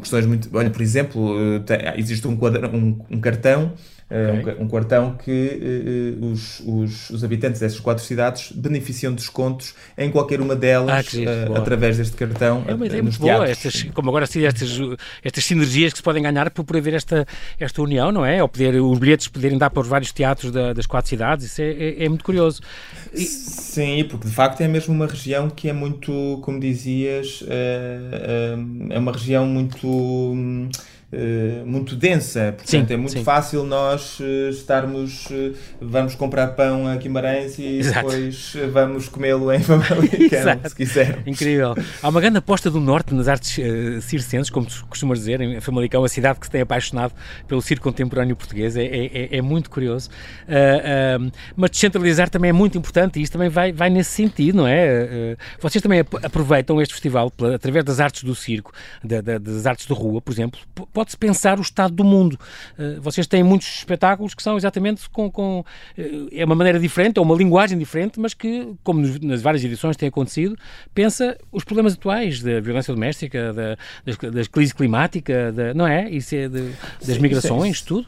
questões 0.00 0.26
muito. 0.26 0.48
Olha, 0.56 0.70
por 0.70 0.82
exemplo, 0.82 1.60
tem, 1.66 1.78
existe 1.96 2.26
um, 2.26 2.36
quadra, 2.36 2.68
um, 2.68 2.98
um 3.10 3.20
cartão 3.20 3.72
Okay. 4.10 4.62
Um, 4.62 4.68
cartão 4.68 5.16
que 5.16 6.18
uh, 6.20 6.26
os, 6.26 6.60
os, 6.60 7.10
os, 7.10 7.24
habitantes 7.24 7.58
dessas 7.58 7.80
quatro 7.80 8.04
cidades 8.04 8.52
beneficiam 8.52 9.12
de 9.12 9.16
descontos 9.16 9.74
em 9.96 10.10
qualquer 10.10 10.42
uma 10.42 10.54
delas 10.54 11.06
ah, 11.14 11.50
uh, 11.50 11.56
através 11.56 11.96
deste 11.96 12.14
cartão. 12.14 12.62
É 12.68 12.74
uma 12.74 12.86
ideia 12.86 13.02
muito 13.02 13.18
boa, 13.18 13.48
estas, 13.48 13.82
como 13.94 14.10
agora 14.10 14.26
sim, 14.26 14.44
estas, 14.44 14.78
estas 15.22 15.44
sinergias 15.44 15.92
que 15.92 15.98
se 15.98 16.02
podem 16.02 16.22
ganhar 16.22 16.50
por, 16.50 16.64
por 16.64 16.76
haver 16.76 16.92
esta, 16.92 17.26
esta 17.58 17.80
união, 17.80 18.12
não 18.12 18.26
é? 18.26 18.42
Ou 18.42 18.48
poder, 18.48 18.74
os 18.74 18.98
bilhetes 18.98 19.26
poderem 19.26 19.56
dar 19.56 19.70
para 19.70 19.80
os 19.80 19.88
vários 19.88 20.12
teatros 20.12 20.52
da, 20.52 20.74
das 20.74 20.84
quatro 20.84 21.08
cidades, 21.08 21.46
isso 21.46 21.62
é, 21.62 21.70
é, 21.70 22.04
é 22.04 22.08
muito 22.08 22.24
curioso. 22.24 22.60
E... 23.12 23.24
Sim, 23.24 24.04
porque 24.10 24.28
de 24.28 24.34
facto 24.34 24.60
é 24.60 24.68
mesmo 24.68 24.92
uma 24.92 25.06
região 25.06 25.48
que 25.48 25.70
é 25.70 25.72
muito, 25.72 26.38
como 26.42 26.60
dizias, 26.60 27.42
é, 27.48 28.58
é 28.90 28.98
uma 28.98 29.12
região 29.12 29.46
muito 29.46 30.68
eh, 31.16 31.62
muito 31.64 31.94
densa, 31.94 32.52
portanto 32.56 32.88
sim, 32.88 32.92
é 32.92 32.96
muito 32.96 33.12
sim. 33.12 33.22
fácil 33.22 33.62
nós 33.62 34.18
uh, 34.18 34.48
estarmos, 34.50 35.26
uh, 35.26 35.54
vamos 35.80 36.16
comprar 36.16 36.48
pão 36.48 36.88
a 36.88 36.96
Guimarães 36.96 37.56
e 37.56 37.78
Exato. 37.78 38.08
depois 38.08 38.56
vamos 38.72 39.08
comê-lo 39.08 39.52
em 39.52 39.60
Famalicão, 39.60 40.58
se 40.66 40.74
quiser. 40.74 41.22
Incrível. 41.24 41.76
Há 42.02 42.08
uma 42.08 42.20
grande 42.20 42.38
aposta 42.38 42.68
do 42.68 42.80
Norte 42.80 43.14
nas 43.14 43.28
artes 43.28 43.60
circenses, 44.02 44.50
como 44.50 44.66
tu 44.66 44.84
costumas 44.86 45.20
dizer, 45.20 45.40
em 45.40 45.60
Famalicão, 45.60 46.02
a 46.02 46.08
cidade 46.08 46.40
que 46.40 46.46
se 46.46 46.50
tem 46.50 46.62
apaixonado 46.62 47.14
pelo 47.46 47.62
circo 47.62 47.84
contemporâneo 47.84 48.34
português, 48.34 48.76
é, 48.76 48.84
é, 48.84 49.28
é, 49.36 49.42
muito 49.42 49.70
curioso. 49.70 50.10
mas 51.56 51.70
descentralizar 51.70 52.28
também 52.28 52.48
é 52.48 52.52
muito 52.52 52.76
importante 52.76 53.20
e 53.20 53.22
isso 53.22 53.32
também 53.32 53.48
vai, 53.48 53.72
vai 53.72 53.88
nesse 53.88 54.10
sentido, 54.10 54.56
não 54.56 54.66
é? 54.66 55.36
vocês 55.60 55.80
também 55.80 56.00
aproveitam 56.00 56.80
este 56.80 56.94
festival 56.94 57.32
através 57.54 57.84
das 57.84 58.00
artes 58.00 58.24
do 58.24 58.34
circo, 58.34 58.72
da, 59.02 59.20
da, 59.20 59.38
das 59.38 59.64
artes 59.66 59.86
de 59.86 59.92
rua, 59.92 60.20
por 60.20 60.32
exemplo, 60.32 60.58
pode-se 61.04 61.16
pensar 61.16 61.58
o 61.58 61.62
estado 61.62 61.94
do 61.94 62.02
mundo. 62.02 62.38
Uh, 62.78 63.00
vocês 63.00 63.26
têm 63.26 63.42
muitos 63.42 63.68
espetáculos 63.68 64.34
que 64.34 64.42
são 64.42 64.56
exatamente 64.56 65.08
com. 65.10 65.30
com 65.30 65.60
uh, 65.60 65.64
é 66.32 66.44
uma 66.44 66.54
maneira 66.54 66.80
diferente, 66.80 67.18
é 67.18 67.22
uma 67.22 67.34
linguagem 67.34 67.78
diferente, 67.78 68.18
mas 68.18 68.32
que, 68.32 68.74
como 68.82 69.06
nas 69.22 69.42
várias 69.42 69.62
edições 69.62 69.96
tem 69.96 70.08
acontecido, 70.08 70.56
pensa 70.94 71.36
os 71.52 71.62
problemas 71.62 71.92
atuais 71.92 72.42
da 72.42 72.60
violência 72.60 72.92
doméstica, 72.92 73.52
da, 73.52 73.76
da, 74.04 74.30
da 74.30 74.44
crise 74.46 74.74
climática, 74.74 75.52
da, 75.52 75.74
não 75.74 75.86
é? 75.86 76.08
Isso 76.10 76.34
é 76.34 76.48
de, 76.48 76.70
das 77.04 77.16
Sim, 77.16 77.22
migrações, 77.22 77.76
isso 77.76 77.84
é, 77.84 77.88
tudo. 77.88 78.06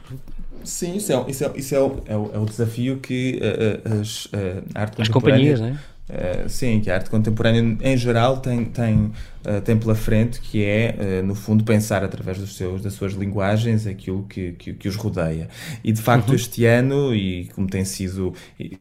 Sim, 0.63 0.95
isso 0.97 1.13
é, 1.13 1.25
isso 1.29 1.45
é, 1.45 1.51
isso 1.55 1.75
é, 1.75 1.79
o, 1.79 2.03
é, 2.07 2.17
o, 2.17 2.31
é 2.33 2.39
o 2.39 2.45
desafio 2.45 2.97
que 2.97 3.39
uh, 3.41 4.01
as, 4.01 4.25
uh, 4.25 4.29
a 4.73 4.81
arte 4.81 5.01
As 5.01 5.07
companhias, 5.07 5.59
não 5.59 5.67
é? 5.67 5.77
Uh, 6.09 6.47
sim, 6.47 6.79
que 6.79 6.89
a 6.89 6.95
arte 6.95 7.09
contemporânea 7.09 7.77
em 7.81 7.97
geral 7.97 8.37
tem, 8.37 8.63
tem, 8.63 9.11
uh, 9.45 9.59
tem 9.63 9.77
pela 9.77 9.93
frente, 9.93 10.39
que 10.39 10.63
é, 10.63 10.95
uh, 11.21 11.25
no 11.25 11.35
fundo, 11.35 11.65
pensar 11.65 12.01
através 12.01 12.37
dos 12.37 12.55
seus, 12.55 12.81
das 12.81 12.93
suas 12.93 13.11
linguagens 13.11 13.85
aquilo 13.85 14.23
que, 14.23 14.53
que, 14.53 14.73
que 14.73 14.87
os 14.87 14.95
rodeia. 14.95 15.49
E 15.83 15.91
de 15.91 16.01
facto, 16.01 16.29
uhum. 16.29 16.35
este 16.35 16.63
ano, 16.65 17.13
e 17.13 17.49
como 17.53 17.67
tem 17.67 17.83
sido. 17.83 18.33
E, 18.57 18.79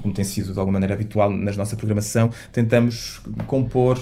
como 0.00 0.14
tem 0.14 0.24
sido 0.24 0.52
de 0.52 0.58
alguma 0.60 0.74
maneira 0.74 0.94
habitual 0.94 1.28
na 1.28 1.50
nossa 1.54 1.74
programação, 1.74 2.30
tentamos 2.52 3.20
compor 3.48 3.98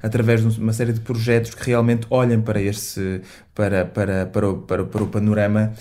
através 0.00 0.40
de 0.40 0.60
uma 0.60 0.72
série 0.72 0.92
de 0.92 1.00
projetos 1.00 1.52
que 1.52 1.66
realmente 1.66 2.06
olhem 2.08 2.40
para 2.40 2.62
este 2.62 3.20
para, 3.52 3.84
para, 3.84 4.26
para, 4.26 4.48
o, 4.48 4.58
para, 4.58 4.84
para 4.84 5.02
o 5.02 5.08
panorama 5.08 5.72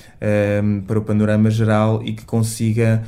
para 0.88 0.98
o 0.98 1.04
panorama 1.04 1.52
geral 1.52 2.02
e 2.04 2.14
que 2.14 2.26
consiga 2.26 3.04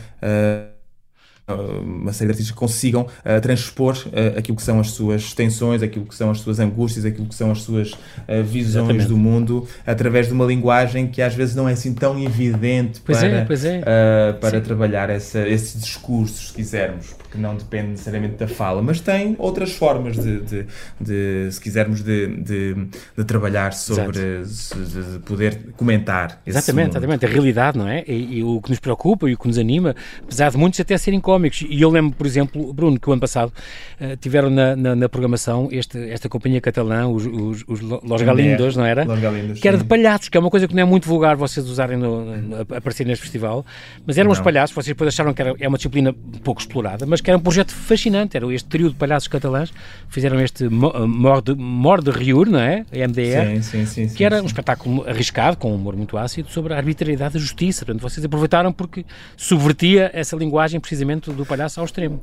uma 1.53 2.13
série 2.13 2.27
de 2.27 2.31
artistas 2.33 2.51
que 2.51 2.57
consigam 2.57 3.01
uh, 3.03 3.41
transpor 3.41 3.97
uh, 4.07 4.37
aquilo 4.37 4.55
que 4.55 4.63
são 4.63 4.79
as 4.79 4.91
suas 4.91 5.33
tensões, 5.33 5.81
aquilo 5.81 6.05
que 6.05 6.15
são 6.15 6.31
as 6.31 6.39
suas 6.39 6.59
angústias, 6.59 7.05
aquilo 7.05 7.27
que 7.27 7.35
são 7.35 7.51
as 7.51 7.61
suas 7.61 7.91
uh, 7.93 8.43
visões 8.43 8.89
Exatamente. 8.89 9.07
do 9.07 9.17
mundo 9.17 9.67
através 9.85 10.27
de 10.27 10.33
uma 10.33 10.45
linguagem 10.45 11.07
que 11.07 11.21
às 11.21 11.33
vezes 11.33 11.55
não 11.55 11.67
é 11.67 11.73
assim 11.73 11.93
tão 11.93 12.19
evidente 12.19 13.01
pois 13.03 13.19
para, 13.19 13.27
é, 13.27 13.47
é. 13.85 14.33
para 14.33 14.61
trabalhar 14.61 15.09
essa, 15.09 15.47
esses 15.47 15.81
discursos, 15.81 16.49
se 16.49 16.53
quisermos 16.53 17.15
que 17.31 17.37
não 17.37 17.55
depende 17.55 17.91
necessariamente 17.91 18.35
da 18.35 18.47
fala, 18.47 18.81
mas 18.81 18.99
tem 18.99 19.35
outras 19.37 19.73
formas 19.73 20.17
de, 20.17 20.41
de, 20.41 20.65
de 20.99 21.51
se 21.51 21.61
quisermos, 21.61 22.01
de, 22.01 22.27
de, 22.37 22.87
de 23.17 23.23
trabalhar 23.23 23.73
sobre, 23.73 24.43
de 24.43 25.19
poder 25.25 25.59
comentar. 25.77 26.41
Exatamente, 26.45 26.91
exatamente, 26.91 27.25
a 27.25 27.29
realidade, 27.29 27.77
não 27.77 27.87
é? 27.87 28.03
E, 28.07 28.39
e, 28.39 28.43
o 28.43 28.59
que 28.61 28.69
nos 28.69 28.79
preocupa 28.79 29.29
e 29.29 29.33
o 29.33 29.37
que 29.37 29.47
nos 29.47 29.57
anima, 29.57 29.95
apesar 30.23 30.49
de 30.51 30.57
muitos 30.57 30.79
até 30.79 30.97
serem 30.97 31.19
cómicos. 31.19 31.63
E 31.69 31.81
eu 31.81 31.89
lembro, 31.89 32.15
por 32.15 32.25
exemplo, 32.25 32.73
Bruno, 32.73 32.99
que 32.99 33.09
o 33.09 33.13
ano 33.13 33.21
passado 33.21 33.53
uh, 34.01 34.17
tiveram 34.17 34.49
na, 34.49 34.75
na, 34.75 34.95
na, 34.95 35.09
programação 35.09 35.69
este, 35.71 35.97
esta 36.09 36.27
companhia 36.27 36.61
catalã, 36.61 37.07
os, 37.07 37.25
os, 37.25 37.63
os 37.67 37.81
Los 37.81 38.21
Galindos, 38.21 38.75
não 38.75 38.85
era? 38.85 39.03
Los 39.03 39.19
Galindos, 39.19 39.59
que 39.59 39.67
era 39.67 39.77
de 39.77 39.83
palhaços, 39.83 40.29
que 40.29 40.37
é 40.37 40.39
uma 40.39 40.49
coisa 40.49 40.67
que 40.67 40.75
não 40.75 40.81
é 40.81 40.85
muito 40.85 41.07
vulgar 41.07 41.35
vocês 41.35 41.67
usarem 41.67 41.97
no, 41.97 42.37
no, 42.37 42.61
aparecer 42.75 43.05
neste 43.05 43.21
festival, 43.21 43.65
mas 44.05 44.17
eram 44.17 44.29
não. 44.29 44.33
os 44.33 44.39
palhaços, 44.39 44.73
vocês 44.73 44.87
depois 44.87 45.07
acharam 45.09 45.33
que 45.33 45.41
era, 45.41 45.55
é 45.59 45.67
uma 45.67 45.77
disciplina 45.77 46.13
pouco 46.43 46.61
explorada, 46.61 47.05
mas 47.05 47.18
mas 47.19 47.21
que 47.21 47.29
era 47.29 47.37
um 47.37 47.41
projeto 47.41 47.73
fascinante, 47.73 48.37
era 48.37 48.51
este 48.53 48.67
trio 48.67 48.89
de 48.89 48.95
palhaços 48.95 49.27
catalãs, 49.27 49.71
fizeram 50.07 50.39
este 50.39 50.67
Morde, 50.69 51.53
Morde 51.53 52.11
Riur, 52.11 52.49
não 52.49 52.59
é? 52.59 52.85
MDR, 52.91 53.61
sim, 53.61 53.85
sim, 53.85 54.07
sim, 54.07 54.15
que 54.15 54.23
era 54.23 54.41
um 54.41 54.45
espetáculo 54.45 55.07
arriscado, 55.07 55.57
com 55.57 55.71
um 55.71 55.75
humor 55.75 55.95
muito 55.95 56.17
ácido, 56.17 56.49
sobre 56.49 56.73
a 56.73 56.77
arbitrariedade 56.77 57.33
da 57.33 57.39
justiça. 57.39 57.85
Portanto, 57.85 58.01
vocês 58.01 58.25
aproveitaram 58.25 58.71
porque 58.71 59.05
subvertia 59.35 60.09
essa 60.13 60.35
linguagem 60.35 60.79
precisamente 60.79 61.31
do 61.31 61.45
palhaço 61.45 61.79
ao 61.79 61.85
extremo. 61.85 62.21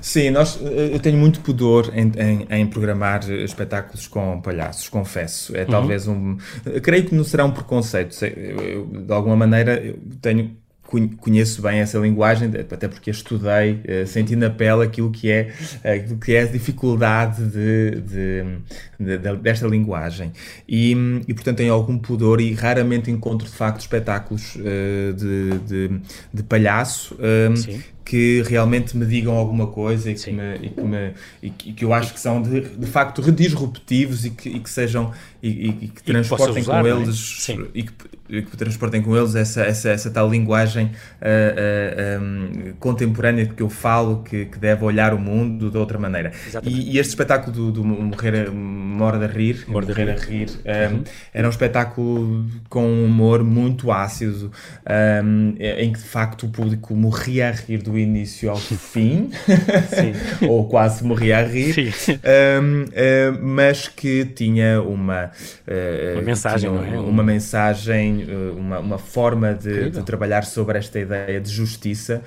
Sim, 0.00 0.30
nós, 0.30 0.58
eh, 0.62 0.90
eu 0.92 1.00
tenho 1.00 1.18
muito 1.18 1.40
pudor 1.40 1.92
em, 1.94 2.12
em, 2.16 2.46
em 2.48 2.66
programar 2.66 3.28
espetáculos 3.30 4.06
com 4.06 4.40
palhaços, 4.40 4.88
confesso. 4.88 5.56
É 5.56 5.62
uhum. 5.62 5.66
talvez 5.66 6.06
um. 6.06 6.36
Creio 6.82 7.04
que 7.04 7.14
não 7.14 7.24
será 7.24 7.44
um 7.44 7.50
preconceito. 7.50 8.16
Eu, 8.24 8.86
de 8.86 9.12
alguma 9.12 9.36
maneira, 9.36 9.82
eu 9.84 9.98
tenho 10.20 10.56
conheço 10.86 11.60
bem 11.62 11.80
essa 11.80 11.98
linguagem, 11.98 12.48
até 12.48 12.88
porque 12.88 13.10
estudei, 13.10 13.74
uh, 13.74 14.06
senti 14.06 14.36
na 14.36 14.50
pele 14.50 14.84
aquilo 14.84 15.10
que 15.10 15.30
é, 15.30 15.52
aquilo 15.84 16.18
que 16.18 16.34
é 16.34 16.42
a 16.42 16.46
dificuldade 16.46 17.44
de, 17.44 18.00
de, 18.00 18.44
de, 18.98 19.18
de, 19.18 19.36
desta 19.36 19.66
linguagem. 19.66 20.32
E, 20.68 20.92
e, 21.26 21.34
portanto, 21.34 21.58
tenho 21.58 21.72
algum 21.72 21.98
pudor 21.98 22.40
e 22.40 22.52
raramente 22.52 23.10
encontro, 23.10 23.48
de 23.48 23.54
facto, 23.54 23.80
espetáculos 23.80 24.56
uh, 24.56 25.12
de, 25.14 26.00
de, 26.32 26.42
palhaço 26.42 27.14
uh, 27.14 27.95
que 28.06 28.40
realmente 28.42 28.96
me 28.96 29.04
digam 29.04 29.34
alguma 29.34 29.66
coisa 29.66 30.12
e 30.12 30.14
que, 30.14 30.30
me, 30.30 30.54
e 30.54 30.68
que, 30.68 30.80
me, 30.80 31.12
e 31.42 31.50
que, 31.50 31.72
que, 31.72 31.84
eu 31.84 31.92
acho 31.92 32.14
que 32.14 32.20
são 32.20 32.40
de, 32.40 32.60
de 32.60 32.86
facto 32.86 33.20
disruptivos 33.32 34.24
e 34.24 34.30
que, 34.30 34.48
e 34.48 34.60
que 34.60 34.70
sejam 34.70 35.12
e, 35.42 35.88
que 35.88 36.02
transportem 36.02 36.62
usar, 36.62 36.82
com 36.82 36.86
é? 36.86 36.90
eles 36.90 37.48
e 37.74 37.82
que, 38.42 38.56
transportem 38.56 39.02
com 39.02 39.16
eles 39.16 39.34
essa, 39.34 39.62
essa, 39.62 39.90
essa 39.90 40.10
tal 40.10 40.28
linguagem 40.30 40.86
uh, 40.86 42.20
uh, 42.20 42.22
um, 42.22 42.72
contemporânea 42.78 43.46
de 43.46 43.54
que 43.54 43.62
eu 43.62 43.68
falo 43.68 44.22
que, 44.22 44.46
que 44.46 44.58
deve 44.58 44.84
olhar 44.84 45.12
o 45.12 45.18
mundo 45.18 45.70
de 45.70 45.76
outra 45.76 45.98
maneira. 45.98 46.32
E, 46.62 46.98
este 46.98 47.10
espetáculo 47.10 47.52
do, 47.52 47.72
do 47.72 47.84
Morrer 47.84 48.50
Morda 48.50 49.26
a 49.26 49.28
Rir, 49.28 49.64
Morrer 49.68 50.10
a 50.10 50.16
Rir, 50.16 50.48
um, 50.50 50.94
uhum. 50.94 51.04
era 51.32 51.46
um 51.46 51.50
espetáculo 51.50 52.46
com 52.68 52.84
um 52.84 53.04
humor 53.04 53.44
muito 53.44 53.92
ácido, 53.92 54.50
um, 55.24 55.54
em 55.58 55.92
que 55.92 55.98
de 55.98 56.08
facto 56.08 56.46
o 56.46 56.48
público 56.48 56.94
morria 56.94 57.48
a 57.48 57.52
rir 57.52 57.82
do 57.82 57.95
início 57.98 58.50
ao 58.50 58.56
fim, 58.58 59.30
ou 60.48 60.68
quase 60.68 61.04
morria 61.04 61.38
a 61.38 61.42
rir, 61.42 61.94
um, 62.62 62.82
uh, 62.82 62.86
mas 63.42 63.88
que 63.88 64.24
tinha 64.24 64.80
uma, 64.82 65.30
uh, 65.66 66.12
uma 66.14 66.22
mensagem, 66.22 66.70
tinha 66.70 66.94
é? 66.94 66.98
uma 66.98 67.22
mensagem, 67.22 68.24
uh, 68.24 68.56
uma, 68.56 68.78
uma 68.78 68.98
forma 68.98 69.54
de, 69.54 69.90
de, 69.90 70.02
trabalhar 70.02 70.44
sobre 70.44 70.78
esta 70.78 70.98
ideia 70.98 71.40
de 71.40 71.50
justiça 71.50 72.22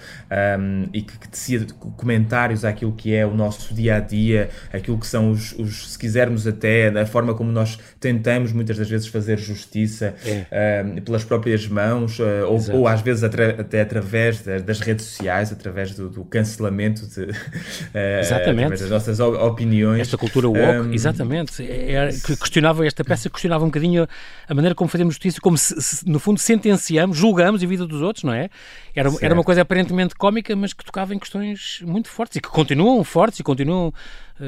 um, 0.60 0.88
e 0.94 1.02
que, 1.02 1.18
que 1.18 1.30
tecia 1.30 1.66
comentários 1.98 2.66
àquilo 2.66 2.92
que 2.94 3.14
é 3.14 3.26
o 3.26 3.34
nosso 3.34 3.74
dia 3.74 3.96
a 3.96 4.00
dia, 4.00 4.50
aquilo 4.72 4.98
que 4.98 5.08
são 5.08 5.32
os, 5.32 5.54
os 5.54 5.92
se 5.92 6.00
quisermos 6.00 6.48
até 6.48 6.88
a 6.88 7.06
forma 7.06 7.34
como 7.34 7.52
nós 7.52 7.80
tentamos 8.00 8.52
muitas 8.52 8.78
das 8.78 8.90
vezes 8.90 9.08
fazer 9.08 9.38
justiça 9.38 10.16
é. 10.26 10.84
pelas 11.04 11.24
próprias 11.24 11.68
mãos, 11.68 12.20
ou, 12.20 12.80
ou, 12.80 12.88
às 12.88 13.02
vezes 13.02 13.24
até 13.24 13.82
através 13.82 14.42
das 14.42 14.80
redes 14.80 15.06
sociais, 15.06 15.52
através 15.60 15.93
do, 15.93 16.10
do 16.10 16.24
cancelamento 16.24 17.06
de, 17.06 17.24
uh, 17.24 17.34
exatamente. 18.19 18.69
das 18.69 18.89
nossas 18.89 19.19
opiniões. 19.19 20.02
Esta 20.02 20.17
cultura 20.17 20.48
woke, 20.48 20.88
um, 20.88 20.93
exatamente. 20.93 21.62
É, 21.62 21.93
é, 21.93 22.10
que 22.10 22.38
questionava, 22.38 22.86
esta 22.88 23.04
peça 23.04 23.30
questionava 23.30 23.63
um 23.63 23.67
bocadinho 23.67 24.08
a 24.48 24.54
maneira 24.54 24.74
como 24.74 24.89
fazemos 24.89 25.13
justiça, 25.15 25.39
como 25.41 25.58
se, 25.58 25.80
se, 25.82 26.10
no 26.10 26.19
fundo 26.19 26.39
sentenciamos, 26.39 27.17
julgamos 27.17 27.62
a 27.62 27.67
vida 27.67 27.86
dos 27.86 28.02
outros, 28.02 28.24
não 28.24 28.34
é? 28.34 28.50
Era, 28.95 29.10
era 29.22 29.34
uma 29.34 29.43
coisa 29.43 29.62
aparentemente 29.62 30.15
cómica, 30.15 30.56
mas 30.56 30.74
que 30.74 30.84
tocava 30.84 31.13
em 31.13 31.19
questões 31.19 31.82
muito 31.86 32.10
fortes 32.10 32.38
e 32.38 32.41
que 32.41 32.50
continuam 32.50 33.04
fortes 33.04 33.39
e 33.39 33.43
continuam 33.43 33.93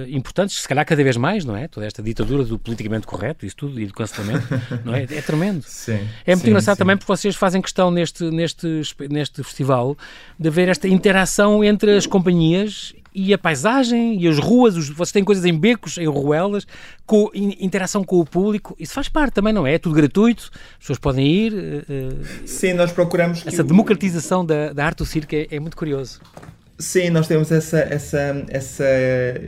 importantes, 0.09 0.61
se 0.61 0.67
calhar 0.67 0.85
cada 0.85 1.03
vez 1.03 1.17
mais, 1.17 1.45
não 1.45 1.55
é? 1.55 1.67
Toda 1.67 1.85
esta 1.85 2.01
ditadura 2.01 2.43
do 2.43 2.57
politicamente 2.57 3.05
correto, 3.05 3.45
isso 3.45 3.55
tudo, 3.55 3.79
e 3.79 3.85
do 3.85 3.93
cancelamento, 3.93 4.47
não 4.85 4.95
é? 4.95 5.03
É 5.03 5.21
tremendo. 5.21 5.63
Sim, 5.67 6.07
é 6.25 6.31
muito 6.33 6.43
sim, 6.43 6.49
engraçado 6.49 6.75
sim. 6.75 6.79
também 6.79 6.97
porque 6.97 7.11
vocês 7.11 7.35
fazem 7.35 7.61
questão 7.61 7.91
neste, 7.91 8.23
neste, 8.25 8.81
neste 9.09 9.43
festival 9.43 9.97
de 10.39 10.47
haver 10.47 10.69
esta 10.69 10.87
interação 10.87 11.63
entre 11.63 11.95
as 11.95 12.05
companhias 12.05 12.93
e 13.13 13.33
a 13.33 13.37
paisagem 13.37 14.21
e 14.21 14.27
as 14.27 14.37
ruas, 14.37 14.77
os, 14.77 14.89
vocês 14.89 15.11
têm 15.11 15.23
coisas 15.23 15.43
em 15.45 15.57
becos, 15.57 15.97
em 15.97 16.07
ruelas, 16.07 16.65
com 17.05 17.29
interação 17.33 18.03
com 18.03 18.19
o 18.19 18.25
público, 18.25 18.75
isso 18.79 18.93
faz 18.93 19.09
parte 19.09 19.33
também, 19.33 19.53
não 19.53 19.67
é? 19.67 19.75
É 19.75 19.79
tudo 19.79 19.95
gratuito, 19.95 20.49
as 20.53 20.79
pessoas 20.79 20.99
podem 20.99 21.27
ir. 21.27 21.53
Uh, 21.53 22.47
Sim, 22.47 22.73
nós 22.73 22.91
procuramos. 22.91 23.45
Essa 23.45 23.63
democratização 23.63 24.45
da, 24.45 24.71
da 24.71 24.85
arte 24.85 24.99
do 24.99 25.05
circo 25.05 25.35
é, 25.35 25.47
é 25.51 25.59
muito 25.59 25.75
curioso. 25.75 26.21
Sim, 26.81 27.11
nós 27.11 27.27
temos 27.27 27.51
essa, 27.51 27.77
essa, 27.79 28.43
essa, 28.49 28.85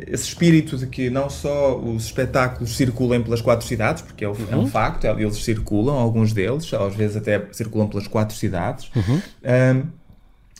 esse 0.07 0.27
espírito 0.27 0.77
de 0.77 0.85
que 0.85 1.09
não 1.09 1.29
só 1.29 1.75
os 1.79 2.05
espetáculos 2.05 2.75
circulem 2.77 3.23
pelas 3.23 3.41
quatro 3.41 3.65
cidades, 3.65 4.03
porque 4.03 4.23
é, 4.23 4.27
o, 4.27 4.31
uhum. 4.31 4.47
é 4.51 4.55
um 4.55 4.67
facto, 4.67 5.05
eles 5.05 5.37
circulam, 5.43 5.95
alguns 5.95 6.31
deles, 6.31 6.71
às 6.73 6.95
vezes 6.95 7.17
até 7.17 7.43
circulam 7.51 7.87
pelas 7.87 8.07
quatro 8.07 8.35
cidades. 8.35 8.89
Uhum. 8.95 9.21
Um, 9.43 10.02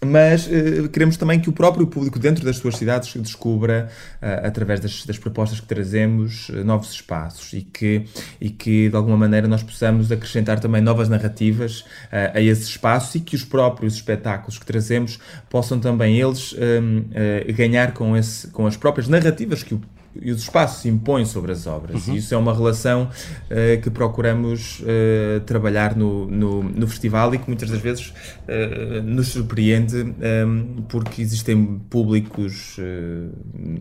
mas 0.05 0.47
uh, 0.47 0.89
queremos 0.89 1.17
também 1.17 1.39
que 1.39 1.49
o 1.49 1.53
próprio 1.53 1.87
público 1.87 2.19
dentro 2.19 2.43
das 2.45 2.57
suas 2.57 2.77
cidades 2.77 3.13
descubra, 3.15 3.89
uh, 4.21 4.47
através 4.47 4.79
das, 4.79 5.05
das, 5.05 5.17
propostas 5.17 5.59
que 5.59 5.65
trazemos, 5.65 6.49
uh, 6.49 6.63
novos 6.63 6.91
espaços 6.91 7.53
e 7.53 7.61
que, 7.61 8.05
e 8.39 8.49
que 8.49 8.89
de 8.89 8.95
alguma 8.95 9.17
maneira 9.17 9.47
nós 9.47 9.63
possamos 9.63 10.11
acrescentar 10.11 10.59
também 10.59 10.81
novas 10.81 11.09
narrativas 11.09 11.85
a 12.11 12.39
esses 12.39 12.67
espaços 12.67 13.15
e 13.15 13.19
que 13.19 13.35
os 13.35 13.43
próprios 13.43 13.95
espetáculos 13.95 14.57
que 14.57 14.65
trazemos 14.65 15.19
possam 15.49 15.79
também 15.79 16.19
eles 16.19 16.53
um, 16.53 17.05
ganhar 17.53 17.93
com, 17.93 18.15
esse, 18.15 18.47
com 18.47 18.67
as 18.67 18.77
próprias 18.77 19.07
narrativas 19.07 19.63
que 19.63 19.73
o 19.73 19.81
e 20.21 20.32
os 20.32 20.41
espaços 20.41 20.82
se 20.82 20.89
impõem 20.89 21.26
sobre 21.26 21.52
as 21.52 21.65
obras. 21.65 22.08
Uhum. 22.08 22.13
E 22.13 22.17
isso 22.17 22.34
é 22.34 22.38
uma 22.38 22.54
relação 22.54 23.04
uh, 23.04 23.82
que 23.82 23.89
procuramos 23.89 24.82
uh, 24.82 25.39
trabalhar 25.41 25.95
no, 25.95 26.28
no, 26.28 26.63
no, 26.63 26.88
festival 26.88 27.34
e 27.34 27.39
que 27.39 27.47
muitas 27.47 27.69
das 27.69 27.80
vezes 27.80 28.10
uh, 28.10 29.02
nos 29.04 29.30
surpreende 29.30 29.97
um, 30.45 30.84
porque 30.88 31.21
existem 31.21 31.80
públicos 31.89 32.78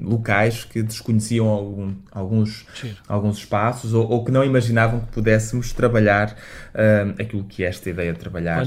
locais 0.02 0.64
que 0.64 0.82
desconheciam 0.82 1.46
algum, 1.46 1.94
alguns, 2.10 2.66
alguns 3.08 3.38
espaços 3.38 3.92
ou, 3.92 4.08
ou, 4.08 4.24
que 4.24 4.30
não 4.30 4.44
imaginavam 4.44 5.00
que 5.00 5.06
pudéssemos 5.06 5.72
trabalhar 5.72 6.36
aquilo 7.18 7.44
que 7.44 7.64
é 7.64 7.68
esta 7.68 7.90
ideia 7.90 8.12
de 8.12 8.18
trabalhar 8.18 8.66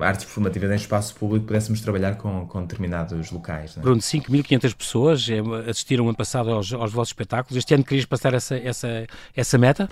artes 0.00 0.24
performativas 0.24 0.70
em 0.70 0.74
espaço 0.74 1.14
público, 1.14 1.46
pudéssemos 1.46 1.80
trabalhar 1.80 2.16
com, 2.16 2.46
com 2.46 2.62
determinados 2.62 3.30
locais. 3.30 3.76
Né? 3.76 3.82
Bruno, 3.82 4.00
5.500 4.00 4.74
pessoas 4.74 5.26
assistiram 5.68 6.06
ano 6.06 6.16
passado 6.16 6.50
aos 6.50 6.72
aos 6.80 6.92
vossos 6.92 7.10
espetáculos. 7.10 7.56
Este 7.56 7.74
ano 7.74 7.84
querias 7.84 8.06
passar 8.06 8.34
essa, 8.34 8.56
essa, 8.56 9.06
essa 9.36 9.58
meta? 9.58 9.88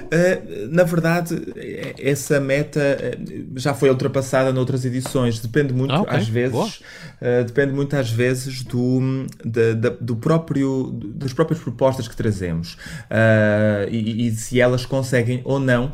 Uh, 0.00 0.68
na 0.70 0.84
verdade, 0.84 1.34
essa 1.98 2.40
meta 2.40 2.80
já 3.54 3.74
foi 3.74 3.90
ultrapassada 3.90 4.52
noutras 4.52 4.84
edições. 4.84 5.38
Depende 5.38 5.72
muito, 5.72 5.92
ah, 5.92 6.00
okay. 6.02 6.16
às 6.16 6.28
vezes, 6.28 6.80
uh, 6.80 7.44
depende 7.46 7.72
muito 7.72 7.94
às 7.96 8.10
vezes 8.10 8.62
do, 8.62 9.26
do 10.00 10.16
próprio, 10.16 10.92
das 11.14 11.32
próprias 11.32 11.60
propostas 11.60 12.08
que 12.08 12.16
trazemos 12.16 12.74
uh, 12.74 13.88
e, 13.90 14.28
e, 14.28 14.30
se 14.32 14.60
elas 14.60 14.86
conseguem 14.86 15.40
ou 15.44 15.58
não 15.58 15.92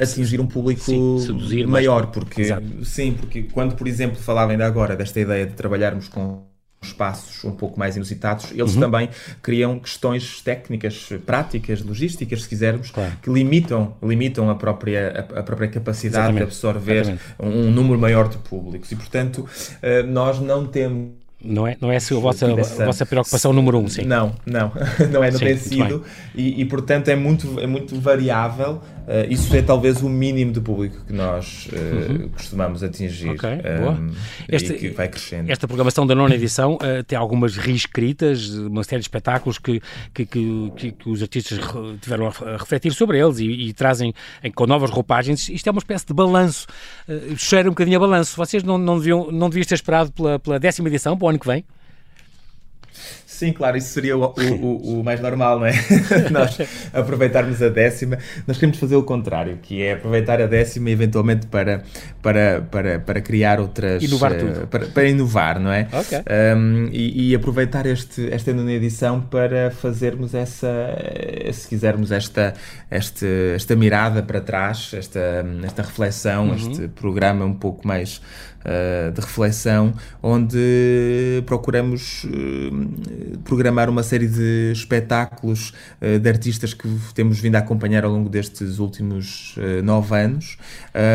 atingir 0.00 0.40
um 0.40 0.46
público 0.46 0.82
sim, 0.82 1.64
maior, 1.66 2.08
porque 2.08 2.42
Exato. 2.42 2.84
sim, 2.84 3.14
porque 3.14 3.44
quando, 3.44 3.74
por 3.74 3.88
exemplo, 3.88 4.16
falava 4.16 4.52
ainda 4.52 4.66
agora 4.66 4.94
desta 4.94 5.18
ideia 5.18 5.46
de 5.46 5.54
trabalharmos 5.54 6.08
com 6.08 6.46
espaços 6.80 7.44
um 7.44 7.50
pouco 7.50 7.78
mais 7.78 7.96
inusitados, 7.96 8.52
eles 8.52 8.74
uhum. 8.74 8.80
também 8.80 9.08
criam 9.42 9.78
questões 9.78 10.40
técnicas, 10.40 11.08
práticas, 11.26 11.82
logísticas, 11.82 12.42
se 12.42 12.48
quisermos, 12.48 12.90
claro. 12.90 13.12
que 13.22 13.30
limitam, 13.30 13.94
limitam 14.02 14.48
a 14.48 14.54
própria, 14.54 15.26
a, 15.34 15.40
a 15.40 15.42
própria 15.42 15.68
capacidade 15.68 16.36
Exatamente. 16.36 16.38
de 16.38 16.42
absorver 16.44 17.18
um, 17.38 17.48
um, 17.48 17.70
número 17.70 17.98
maior 17.98 18.28
de 18.28 18.38
públicos. 18.38 18.90
E, 18.92 18.96
portanto, 18.96 19.38
uh, 19.38 20.06
nós 20.06 20.40
não 20.40 20.66
temos 20.66 21.18
não 21.40 21.68
é, 21.68 21.76
não 21.80 21.92
é 21.92 21.98
a, 21.98 22.14
vossa, 22.20 22.46
a 22.46 22.84
vossa 22.84 23.06
preocupação 23.06 23.52
número 23.52 23.78
um, 23.78 23.88
sim. 23.88 24.02
Não, 24.02 24.34
não, 24.44 24.72
não 25.12 25.22
é, 25.22 25.30
não 25.30 25.38
sim, 25.38 25.44
tem 25.44 25.56
sido. 25.56 26.02
E, 26.34 26.60
e, 26.60 26.64
portanto 26.64 27.08
é 27.08 27.14
muito, 27.14 27.60
é 27.60 27.66
muito 27.66 27.98
variável. 28.00 28.82
Uh, 29.08 29.32
isso 29.32 29.56
é 29.56 29.62
talvez 29.62 30.02
o 30.02 30.08
mínimo 30.08 30.52
de 30.52 30.60
público 30.60 31.02
que 31.06 31.14
nós 31.14 31.66
uh, 31.72 32.12
uhum. 32.12 32.28
costumamos 32.28 32.82
atingir. 32.82 33.30
Ok, 33.30 33.48
um, 33.48 33.80
boa. 33.80 34.10
Este, 34.46 34.74
e 34.74 34.78
que 34.78 34.88
vai 34.90 35.08
crescendo. 35.08 35.50
Esta 35.50 35.66
programação 35.66 36.06
da 36.06 36.14
nona 36.14 36.34
edição 36.34 36.74
uh, 36.74 37.02
tem 37.06 37.18
algumas 37.18 37.56
reescritas, 37.56 38.50
uma 38.50 38.84
série 38.84 39.00
de 39.00 39.04
espetáculos 39.04 39.58
que, 39.58 39.80
que, 40.12 40.26
que, 40.26 40.92
que, 40.92 41.08
os 41.08 41.22
artistas 41.22 41.58
tiveram 42.02 42.26
a 42.26 42.56
refletir 42.58 42.92
sobre 42.92 43.18
eles 43.18 43.38
e, 43.38 43.46
e 43.46 43.72
trazem 43.72 44.12
em, 44.44 44.52
com 44.52 44.66
novas 44.66 44.90
roupagens. 44.90 45.48
Isto 45.48 45.68
é 45.68 45.70
uma 45.70 45.78
espécie 45.78 46.06
de 46.06 46.12
balanço. 46.12 46.66
Cheira 47.38 47.66
um 47.66 47.72
bocadinho 47.72 47.96
a 47.96 48.00
balanço. 48.00 48.36
Vocês 48.36 48.62
não, 48.62 48.76
não, 48.76 48.98
deviam, 48.98 49.32
não 49.32 49.48
deviam 49.48 49.64
ter 49.64 49.74
esperado 49.74 50.12
pela, 50.12 50.38
pela 50.38 50.60
décima 50.60 50.88
edição, 50.88 51.16
para 51.16 51.24
o 51.24 51.28
ano 51.30 51.38
que 51.38 51.46
vem? 51.46 51.64
Sim, 53.38 53.52
claro, 53.52 53.76
isso 53.76 53.90
seria 53.90 54.18
o, 54.18 54.34
o, 54.34 54.98
o, 54.98 55.04
mais 55.04 55.20
normal, 55.20 55.60
não 55.60 55.66
é? 55.66 55.72
Nós 56.32 56.58
aproveitarmos 56.92 57.62
a 57.62 57.68
décima. 57.68 58.18
Nós 58.48 58.56
queremos 58.56 58.80
fazer 58.80 58.96
o 58.96 59.04
contrário, 59.04 59.60
que 59.62 59.80
é 59.80 59.92
aproveitar 59.92 60.42
a 60.42 60.46
décima 60.48 60.90
eventualmente 60.90 61.46
para, 61.46 61.84
para, 62.20 62.66
para, 62.68 62.98
para 62.98 63.20
criar 63.20 63.60
outras. 63.60 64.02
Inovar 64.02 64.32
uh, 64.32 64.38
tudo. 64.38 64.66
Para, 64.66 64.86
para, 64.86 65.08
inovar, 65.08 65.60
não 65.60 65.72
é? 65.72 65.86
Ok. 65.92 66.18
Um, 66.56 66.88
e, 66.90 67.30
e, 67.30 67.34
aproveitar 67.36 67.86
este, 67.86 68.28
esta 68.28 68.52
nona 68.52 68.72
edição 68.72 69.20
para 69.20 69.70
fazermos 69.70 70.34
essa, 70.34 70.68
se 71.52 71.68
quisermos, 71.68 72.10
esta, 72.10 72.54
esta, 72.90 73.24
esta 73.54 73.76
mirada 73.76 74.20
para 74.20 74.40
trás, 74.40 74.90
esta, 74.94 75.46
esta 75.62 75.82
reflexão, 75.82 76.48
uhum. 76.48 76.56
este 76.56 76.88
programa 76.88 77.44
um 77.44 77.54
pouco 77.54 77.86
mais 77.86 78.20
uh, 78.64 79.12
de 79.12 79.20
reflexão, 79.20 79.94
onde 80.22 81.42
procuramos 81.46 82.24
uh, 82.24 83.27
programar 83.44 83.88
uma 83.88 84.02
série 84.02 84.26
de 84.26 84.72
espetáculos 84.72 85.72
uh, 86.00 86.18
de 86.18 86.28
artistas 86.28 86.74
que 86.74 86.88
temos 87.14 87.38
vindo 87.40 87.56
a 87.56 87.58
acompanhar 87.58 88.04
ao 88.04 88.10
longo 88.10 88.28
destes 88.28 88.78
últimos 88.78 89.56
nove 89.82 90.16
anos 90.16 90.56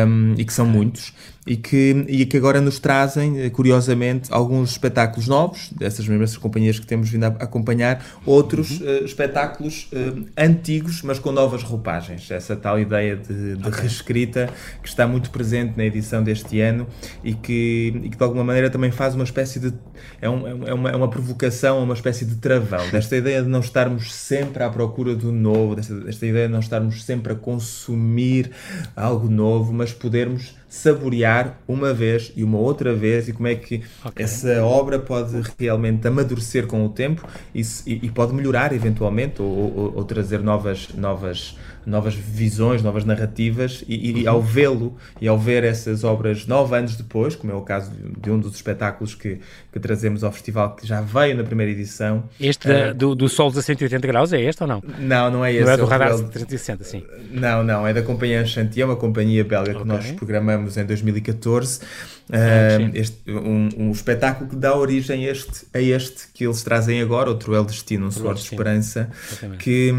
um, 0.06 0.34
e 0.36 0.44
que 0.44 0.52
são 0.52 0.66
muitos 0.66 1.12
e 1.46 1.56
que, 1.56 2.04
e 2.08 2.24
que 2.24 2.36
agora 2.36 2.60
nos 2.60 2.78
trazem, 2.78 3.40
eh, 3.40 3.50
curiosamente, 3.50 4.32
alguns 4.32 4.70
espetáculos 4.72 5.28
novos, 5.28 5.70
dessas 5.72 6.08
mesmas 6.08 6.36
companhias 6.38 6.78
que 6.78 6.86
temos 6.86 7.10
vindo 7.10 7.24
a 7.24 7.28
acompanhar, 7.28 8.04
outros 8.24 8.80
uhum. 8.80 8.86
uh, 8.86 9.04
espetáculos 9.04 9.88
uh, 9.92 10.24
antigos, 10.38 11.02
mas 11.02 11.18
com 11.18 11.32
novas 11.32 11.62
roupagens. 11.62 12.30
Essa 12.30 12.56
tal 12.56 12.80
ideia 12.80 13.16
de, 13.16 13.56
de 13.56 13.68
okay. 13.68 13.82
reescrita 13.82 14.48
que 14.82 14.88
está 14.88 15.06
muito 15.06 15.30
presente 15.30 15.76
na 15.76 15.84
edição 15.84 16.22
deste 16.22 16.60
ano 16.60 16.86
e 17.22 17.34
que, 17.34 17.92
e 18.02 18.08
que 18.08 18.16
de 18.16 18.22
alguma 18.22 18.44
maneira 18.44 18.70
também 18.70 18.90
faz 18.90 19.14
uma 19.14 19.24
espécie 19.24 19.60
de. 19.60 19.74
É, 20.22 20.30
um, 20.30 20.66
é, 20.66 20.72
uma, 20.72 20.90
é 20.90 20.96
uma 20.96 21.08
provocação, 21.08 21.82
uma 21.82 21.94
espécie 21.94 22.24
de 22.24 22.36
travão, 22.36 22.88
desta 22.90 23.16
ideia 23.16 23.42
de 23.42 23.48
não 23.48 23.60
estarmos 23.60 24.14
sempre 24.14 24.62
à 24.62 24.70
procura 24.70 25.14
do 25.14 25.30
novo, 25.30 25.76
desta, 25.76 25.94
desta 25.94 26.26
ideia 26.26 26.46
de 26.46 26.52
não 26.52 26.60
estarmos 26.60 27.04
sempre 27.04 27.34
a 27.34 27.36
consumir 27.36 28.50
algo 28.96 29.28
novo, 29.28 29.72
mas 29.72 29.92
podermos 29.92 30.54
saborear 30.74 31.60
uma 31.68 31.94
vez 31.94 32.32
e 32.34 32.42
uma 32.42 32.58
outra 32.58 32.92
vez 32.92 33.28
e 33.28 33.32
como 33.32 33.46
é 33.46 33.54
que 33.54 33.84
okay. 34.04 34.24
essa 34.24 34.60
obra 34.64 34.98
pode 34.98 35.40
realmente 35.56 36.06
amadurecer 36.08 36.66
com 36.66 36.84
o 36.84 36.88
tempo 36.88 37.24
e, 37.54 37.62
e 37.86 38.10
pode 38.10 38.34
melhorar 38.34 38.72
eventualmente 38.72 39.40
ou, 39.40 39.48
ou, 39.48 39.92
ou 39.94 40.04
trazer 40.04 40.40
novas, 40.40 40.88
novas 40.96 41.56
novas 41.86 42.14
visões, 42.14 42.82
novas 42.82 43.04
narrativas, 43.04 43.84
e, 43.88 44.22
e 44.22 44.26
ao 44.26 44.40
vê-lo 44.40 44.96
e 45.20 45.28
ao 45.28 45.38
ver 45.38 45.64
essas 45.64 46.04
obras 46.04 46.46
nove 46.46 46.76
anos 46.76 46.96
depois, 46.96 47.36
como 47.36 47.52
é 47.52 47.56
o 47.56 47.62
caso 47.62 47.92
de 47.92 48.30
um 48.30 48.38
dos 48.38 48.54
espetáculos 48.54 49.14
que, 49.14 49.40
que 49.72 49.80
trazemos 49.80 50.24
ao 50.24 50.32
festival, 50.32 50.74
que 50.76 50.86
já 50.86 51.00
veio 51.00 51.36
na 51.36 51.44
primeira 51.44 51.72
edição. 51.72 52.24
Este 52.40 52.68
da, 52.68 52.90
uh, 52.90 52.94
do, 52.94 53.14
do 53.14 53.28
Sol 53.28 53.52
a 53.56 53.62
180 53.62 54.06
graus 54.06 54.32
é 54.32 54.40
este 54.40 54.62
ou 54.62 54.68
não? 54.68 54.82
Não, 54.98 55.30
não 55.30 55.44
é 55.44 55.52
esse. 55.52 55.64
Não 55.64 55.72
é 55.72 55.76
do 55.76 55.84
é 55.84 55.88
Radar 55.88 56.18
360, 56.18 56.84
sim. 56.84 57.02
Não, 57.30 57.62
não, 57.62 57.86
é 57.86 57.92
da 57.92 58.02
Companhia 58.02 58.42
Enchantier, 58.42 58.84
é 58.84 58.86
uma 58.86 58.96
companhia 58.96 59.44
belga 59.44 59.70
okay. 59.70 59.82
que 59.82 59.88
nós 59.88 60.10
programamos 60.12 60.76
em 60.76 60.84
2014. 60.84 61.80
Uh, 62.26 62.90
este, 62.94 63.30
um, 63.30 63.68
um, 63.76 63.90
espetáculo 63.90 64.48
que 64.48 64.56
dá 64.56 64.74
origem 64.74 65.26
a 65.26 65.30
este, 65.30 65.66
a 65.74 65.80
este 65.80 66.28
que 66.32 66.46
eles 66.46 66.62
trazem 66.62 67.02
agora, 67.02 67.28
outro 67.28 67.52
o 67.54 67.64
Destino, 67.64 68.06
um 68.06 68.10
Suor 68.10 68.34
de 68.34 68.40
Esperança, 68.40 69.10
Exatamente. 69.30 69.62
que 69.62 69.92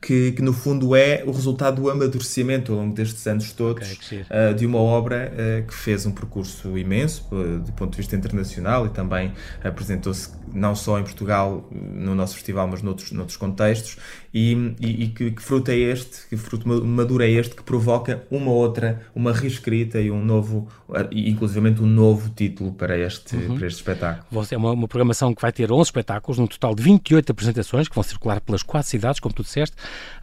que, 0.00 0.32
que, 0.32 0.42
no 0.42 0.52
fundo 0.52 0.96
é 0.96 1.22
o 1.24 1.30
resultado 1.30 1.82
do 1.82 1.90
amadurecimento 1.90 2.72
ao 2.72 2.78
longo 2.78 2.94
destes 2.94 3.26
anos 3.26 3.52
todos 3.52 3.92
okay, 3.92 4.22
uh, 4.22 4.54
de 4.54 4.66
uma 4.66 4.78
obra 4.78 5.32
uh, 5.32 5.66
que 5.66 5.74
fez 5.74 6.04
um 6.06 6.12
percurso 6.12 6.76
imenso 6.76 7.26
uh, 7.30 7.60
do 7.60 7.72
ponto 7.72 7.92
de 7.92 7.98
vista 7.98 8.16
internacional 8.16 8.86
e 8.86 8.88
também 8.88 9.32
apresentou-se 9.62 10.30
não 10.52 10.74
só 10.74 10.98
em 10.98 11.02
Portugal 11.02 11.68
no 11.72 12.14
nosso 12.14 12.34
festival, 12.34 12.66
mas 12.66 12.82
noutros, 12.82 13.12
noutros 13.12 13.36
contextos 13.36 13.96
e, 14.32 14.52
e, 14.80 15.04
e 15.04 15.08
que, 15.08 15.30
que, 15.30 15.42
fruto 15.42 15.70
é 15.70 15.76
este, 15.76 16.28
que 16.28 16.36
fruto 16.36 16.68
maduro 16.68 17.22
é 17.22 17.30
este 17.30 17.54
que 17.54 17.62
provoca 17.62 18.24
uma 18.30 18.50
outra, 18.50 19.02
uma 19.14 19.32
reescrita 19.32 20.00
e 20.00 20.10
um 20.10 20.22
novo, 20.22 20.68
inclusivamente 21.10 21.82
um 21.82 21.86
novo 21.86 22.28
título 22.30 22.72
para 22.72 22.98
este, 22.98 23.34
uhum. 23.36 23.56
para 23.56 23.66
este 23.66 23.78
espetáculo. 23.78 24.46
É 24.50 24.56
uma, 24.56 24.72
uma 24.72 24.88
programação 24.88 25.34
que 25.34 25.40
vai 25.40 25.52
ter 25.52 25.72
11 25.72 25.88
espetáculos, 25.88 26.38
num 26.38 26.46
total 26.46 26.74
de 26.74 26.82
28 26.82 27.32
apresentações 27.32 27.88
que 27.88 27.94
vão 27.94 28.04
circular 28.04 28.40
pelas 28.40 28.62
quatro 28.62 28.88
cidades, 28.90 29.20
como 29.20 29.34
tu 29.34 29.42
disseste, 29.42 29.76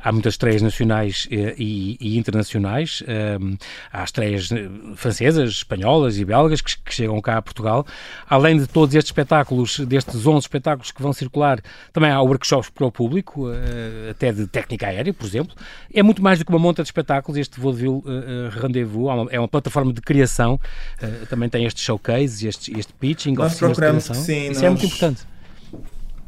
Há 0.04 0.12
muitas 0.12 0.34
estreias 0.34 0.62
nacionais 0.62 1.28
eh, 1.32 1.56
e, 1.58 1.98
e 2.00 2.18
internacionais. 2.18 3.02
Ehm, 3.08 3.56
há 3.92 4.04
estreias 4.04 4.52
eh, 4.52 4.70
francesas, 4.96 5.50
espanholas 5.50 6.18
e 6.18 6.26
belgas 6.26 6.60
que, 6.60 6.78
que, 6.78 6.94
chegam 6.94 7.22
cá 7.22 7.38
a 7.38 7.42
Portugal. 7.42 7.86
Além 8.30 8.58
de 8.58 8.68
todos 8.68 8.94
estes 8.94 9.10
espetáculos, 9.10 9.80
destes 9.80 10.28
11 10.28 10.40
espetáculos 10.40 10.92
que 10.92 11.02
vão 11.02 11.14
circular, 11.14 11.62
também 11.94 12.12
há 12.12 12.22
workshops 12.22 12.70
para 12.70 12.86
o 12.86 12.92
público, 12.92 13.50
eh, 13.50 14.10
até 14.12 14.32
de 14.34 14.46
técnica 14.46 14.88
aérea, 14.88 15.14
por 15.14 15.26
exemplo. 15.26 15.56
É 15.94 16.04
muito 16.04 16.22
mais 16.22 16.38
do 16.38 16.46
que 16.46 16.52
uma 16.52 16.60
monta 16.60 16.84
de 16.84 16.88
espetáculos. 16.88 17.40
Este 17.40 17.60
Vaudeville 17.60 18.02
Rendezvous 18.52 19.30
é 19.32 19.40
uma 19.40 19.48
plataforma 19.48 19.94
de 19.94 20.02
criação. 20.02 20.60
Também 21.30 21.48
tem 21.48 21.66
estes 21.66 21.84
showcase, 21.84 22.48
este, 22.48 22.78
este 22.78 22.94
pitching, 22.94 23.34
nós 23.34 23.58
procuramos 23.58 24.08
que 24.08 24.16
sim, 24.16 24.52
Isso 24.52 24.54
nós, 24.56 24.64
é 24.64 24.70
muito 24.70 24.86
importante. 24.86 25.24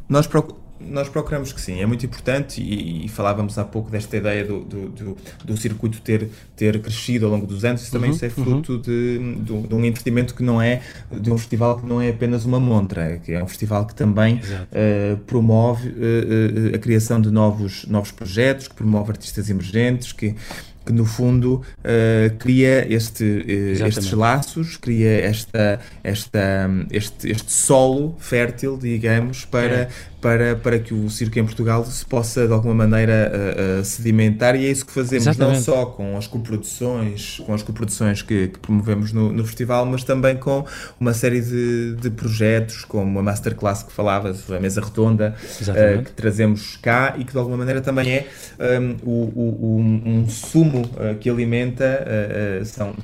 Nós 0.07 0.27
procuramos 0.27 0.64
nós 0.79 1.07
procuramos 1.07 1.53
que 1.53 1.61
sim, 1.61 1.81
é 1.81 1.85
muito 1.85 2.05
importante 2.05 2.61
e, 2.61 3.05
e 3.05 3.09
falávamos 3.09 3.57
há 3.57 3.63
pouco 3.63 3.89
desta 3.89 4.17
ideia 4.17 4.43
do, 4.43 4.59
do, 4.61 4.89
do, 4.89 5.17
do, 5.43 5.57
circuito 5.57 6.01
ter, 6.01 6.29
ter 6.55 6.79
crescido 6.81 7.25
ao 7.25 7.31
longo 7.31 7.47
dos 7.47 7.63
anos, 7.63 7.81
isso 7.81 7.91
também 7.91 8.09
uhum, 8.09 8.15
isso 8.15 8.25
é 8.25 8.29
fruto 8.29 8.73
uhum. 8.73 8.81
de, 8.81 9.19
de, 9.19 9.67
de, 9.67 9.75
um 9.75 9.85
investimento 9.85 10.35
que 10.35 10.43
não 10.43 10.61
é, 10.61 10.81
de 11.11 11.31
um 11.31 11.37
festival 11.37 11.79
que 11.79 11.85
não 11.85 12.01
é 12.01 12.09
apenas 12.09 12.45
uma 12.45 12.59
montra, 12.59 13.19
que 13.23 13.31
é 13.31 13.43
um 13.43 13.47
festival 13.47 13.85
que 13.85 13.95
também 13.95 14.35
uh, 14.35 15.17
promove 15.25 15.89
uh, 15.89 15.91
uh, 15.91 16.75
a 16.75 16.77
criação 16.77 17.21
de 17.21 17.31
novos, 17.31 17.85
novos 17.85 18.11
projetos, 18.11 18.67
que 18.67 18.75
promove 18.75 19.11
artistas 19.11 19.49
emergentes, 19.49 20.11
que 20.11 20.35
que 20.85 20.93
no 20.93 21.03
fundo 21.03 21.55
uh, 21.79 22.37
cria 22.37 22.85
este, 22.93 23.23
uh, 23.23 23.87
estes 23.87 24.11
laços, 24.11 24.77
cria 24.77 25.19
esta, 25.21 25.79
esta, 26.03 26.69
este, 26.91 27.31
este 27.31 27.51
solo 27.51 28.15
fértil, 28.19 28.77
digamos, 28.77 29.45
para, 29.45 29.75
é 29.75 29.89
para, 30.25 30.55
para 30.55 30.79
que 30.79 30.91
o 30.91 31.07
circo 31.07 31.37
em 31.37 31.45
Portugal 31.45 31.85
se 31.85 32.03
possa 32.03 32.47
de 32.47 32.51
alguma 32.51 32.73
maneira 32.73 33.31
uh, 33.31 33.81
uh, 33.81 33.85
sedimentar 33.85 34.55
e 34.55 34.65
é 34.65 34.71
isso 34.71 34.83
que 34.83 34.91
fazemos 34.91 35.27
Exatamente. 35.27 35.57
não 35.57 35.63
só 35.63 35.85
com 35.85 36.17
as 36.17 36.25
coproduções, 36.25 37.39
com 37.45 37.53
as 37.53 37.61
coproduções 37.61 38.23
que, 38.23 38.47
que 38.47 38.57
promovemos 38.57 39.13
no, 39.13 39.31
no, 39.31 39.45
festival, 39.45 39.85
mas 39.85 40.03
também 40.03 40.35
com 40.35 40.65
uma 40.99 41.13
série 41.13 41.41
de, 41.41 41.93
de 41.97 42.09
projetos, 42.09 42.83
como 42.85 43.19
a 43.19 43.21
Masterclass 43.21 43.83
que 43.83 43.93
falavas, 43.93 44.49
a 44.49 44.59
mesa 44.59 44.81
redonda, 44.81 45.35
uh, 45.61 46.03
que 46.03 46.11
trazemos 46.13 46.75
cá 46.77 47.13
e 47.19 47.23
que 47.23 47.31
de 47.31 47.37
alguma 47.37 47.57
maneira 47.57 47.79
também 47.79 48.11
é 48.11 48.27
um, 48.79 48.95
o, 49.03 49.31
o, 49.35 49.79
um 49.79 50.27
sumo 50.27 50.89
que 51.19 51.29
alimenta, 51.29 52.03
são 52.65 52.95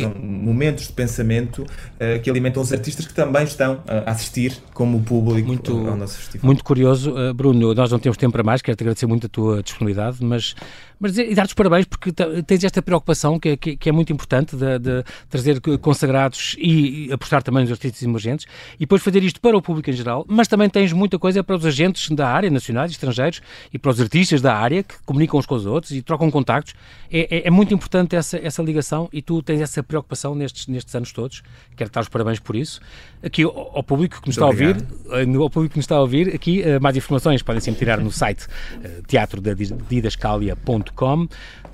são 0.00 0.14
momentos 0.22 0.86
de 0.86 0.92
pensamento 0.92 1.62
uh, 1.62 2.20
que 2.22 2.30
alimentam 2.30 2.62
os 2.62 2.72
artistas 2.72 3.06
que 3.06 3.14
também 3.14 3.44
estão 3.44 3.82
a 3.86 4.10
assistir 4.10 4.56
como 4.74 5.00
público 5.02 5.48
muito, 5.48 5.72
ao 5.88 5.96
nosso 5.96 6.18
festival. 6.18 6.46
Muito 6.46 6.64
curioso, 6.64 7.12
uh, 7.12 7.34
Bruno, 7.34 7.74
nós 7.74 7.90
não 7.90 7.98
temos 7.98 8.16
tempo 8.16 8.32
para 8.32 8.42
mais, 8.42 8.62
quero-te 8.62 8.82
agradecer 8.82 9.06
muito 9.06 9.26
a 9.26 9.30
tua 9.30 9.62
disponibilidade, 9.62 10.18
mas 10.20 10.54
mas 11.02 11.18
e 11.18 11.34
dar-te 11.34 11.48
os 11.48 11.54
parabéns 11.54 11.84
porque 11.84 12.12
tens 12.46 12.62
esta 12.62 12.80
preocupação 12.80 13.36
que, 13.36 13.48
é, 13.48 13.56
que, 13.56 13.88
é 13.88 13.92
muito 13.92 14.12
importante 14.12 14.54
de, 14.54 14.78
de, 14.78 15.04
trazer 15.28 15.60
consagrados 15.80 16.54
e 16.60 17.12
apostar 17.12 17.42
também 17.42 17.62
nos 17.62 17.72
artistas 17.72 18.00
emergentes 18.04 18.46
e 18.76 18.80
depois 18.80 19.02
fazer 19.02 19.20
isto 19.24 19.40
para 19.40 19.56
o 19.56 19.60
público 19.60 19.90
em 19.90 19.92
geral, 19.92 20.24
mas 20.28 20.46
também 20.46 20.70
tens 20.70 20.92
muita 20.92 21.18
coisa 21.18 21.42
para 21.42 21.56
os 21.56 21.66
agentes 21.66 22.08
da 22.10 22.28
área, 22.28 22.48
nacionais 22.48 22.92
e 22.92 22.94
estrangeiros, 22.94 23.42
e 23.72 23.78
para 23.80 23.90
os 23.90 24.00
artistas 24.00 24.40
da 24.40 24.54
área 24.54 24.84
que 24.84 24.94
comunicam 25.04 25.40
uns 25.40 25.46
com 25.46 25.56
os 25.56 25.66
outros 25.66 25.90
e 25.90 26.00
trocam 26.02 26.30
contactos. 26.30 26.74
É, 27.10 27.38
é, 27.38 27.48
é 27.48 27.50
muito 27.50 27.74
importante 27.74 28.14
essa, 28.14 28.38
essa 28.38 28.62
ligação 28.62 29.08
e 29.12 29.20
tu 29.20 29.42
tens 29.42 29.60
essa 29.60 29.82
preocupação 29.82 30.36
nestes, 30.36 30.68
nestes 30.68 30.94
anos 30.94 31.12
todos. 31.12 31.42
Quero 31.76 31.90
dar 31.90 32.02
os 32.02 32.08
parabéns 32.08 32.38
por 32.38 32.54
isso. 32.54 32.80
Aqui 33.24 33.42
ao, 33.42 33.76
ao 33.76 33.82
público 33.82 34.20
que 34.22 34.28
nos 34.28 34.36
está 34.36 34.46
obrigado. 34.46 34.86
a 35.10 35.16
ouvir, 35.16 35.28
eh, 35.28 35.36
ao 35.36 35.50
público 35.50 35.72
que 35.72 35.78
nos 35.78 35.84
está 35.84 35.96
a 35.96 36.00
ouvir, 36.00 36.32
aqui 36.32 36.62
eh, 36.62 36.78
mais 36.78 36.96
informações 36.96 37.42
podem 37.42 37.60
sempre 37.60 37.80
tirar 37.80 37.98
no 37.98 38.12
site 38.12 38.46
uh, 38.46 39.02
teatrodadidascalia.com 39.06 40.91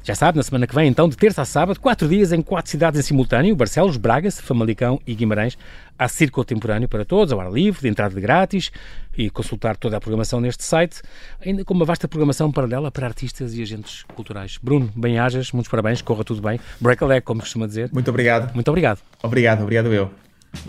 já 0.04 0.14
sabe, 0.14 0.38
na 0.38 0.42
semana 0.42 0.66
que 0.66 0.74
vem, 0.74 0.88
então, 0.88 1.08
de 1.08 1.16
terça 1.16 1.42
a 1.42 1.44
sábado, 1.44 1.78
quatro 1.78 2.08
dias 2.08 2.32
em 2.32 2.40
quatro 2.40 2.70
cidades 2.70 2.98
em 2.98 3.02
simultâneo: 3.02 3.54
Barcelos, 3.54 3.96
Braga, 3.96 4.30
Famalicão 4.30 5.00
e 5.06 5.14
Guimarães. 5.14 5.58
Há 5.98 6.08
circo 6.08 6.36
contemporâneo 6.36 6.88
para 6.88 7.04
todos, 7.04 7.32
ao 7.32 7.40
ar 7.40 7.50
livre, 7.50 7.82
de 7.82 7.88
entrada 7.88 8.14
de 8.14 8.20
grátis 8.20 8.70
e 9.16 9.28
consultar 9.28 9.76
toda 9.76 9.96
a 9.96 10.00
programação 10.00 10.40
neste 10.40 10.62
site, 10.62 11.02
ainda 11.44 11.64
com 11.64 11.74
uma 11.74 11.84
vasta 11.84 12.06
programação 12.06 12.52
paralela 12.52 12.90
para 12.90 13.06
artistas 13.06 13.54
e 13.54 13.62
agentes 13.62 14.04
culturais. 14.14 14.58
Bruno, 14.62 14.90
bem-ajas, 14.94 15.50
muitos 15.50 15.68
parabéns, 15.68 16.00
corra 16.00 16.22
tudo 16.22 16.40
bem. 16.40 16.60
Break 16.80 17.02
a 17.02 17.06
leg, 17.06 17.20
como 17.22 17.40
costuma 17.40 17.66
dizer. 17.66 17.90
Muito 17.92 18.08
obrigado. 18.08 18.54
Muito 18.54 18.68
obrigado. 18.68 19.00
Obrigado, 19.22 19.62
obrigado 19.62 19.92
eu. 19.92 20.10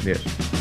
Beijo. 0.03 0.58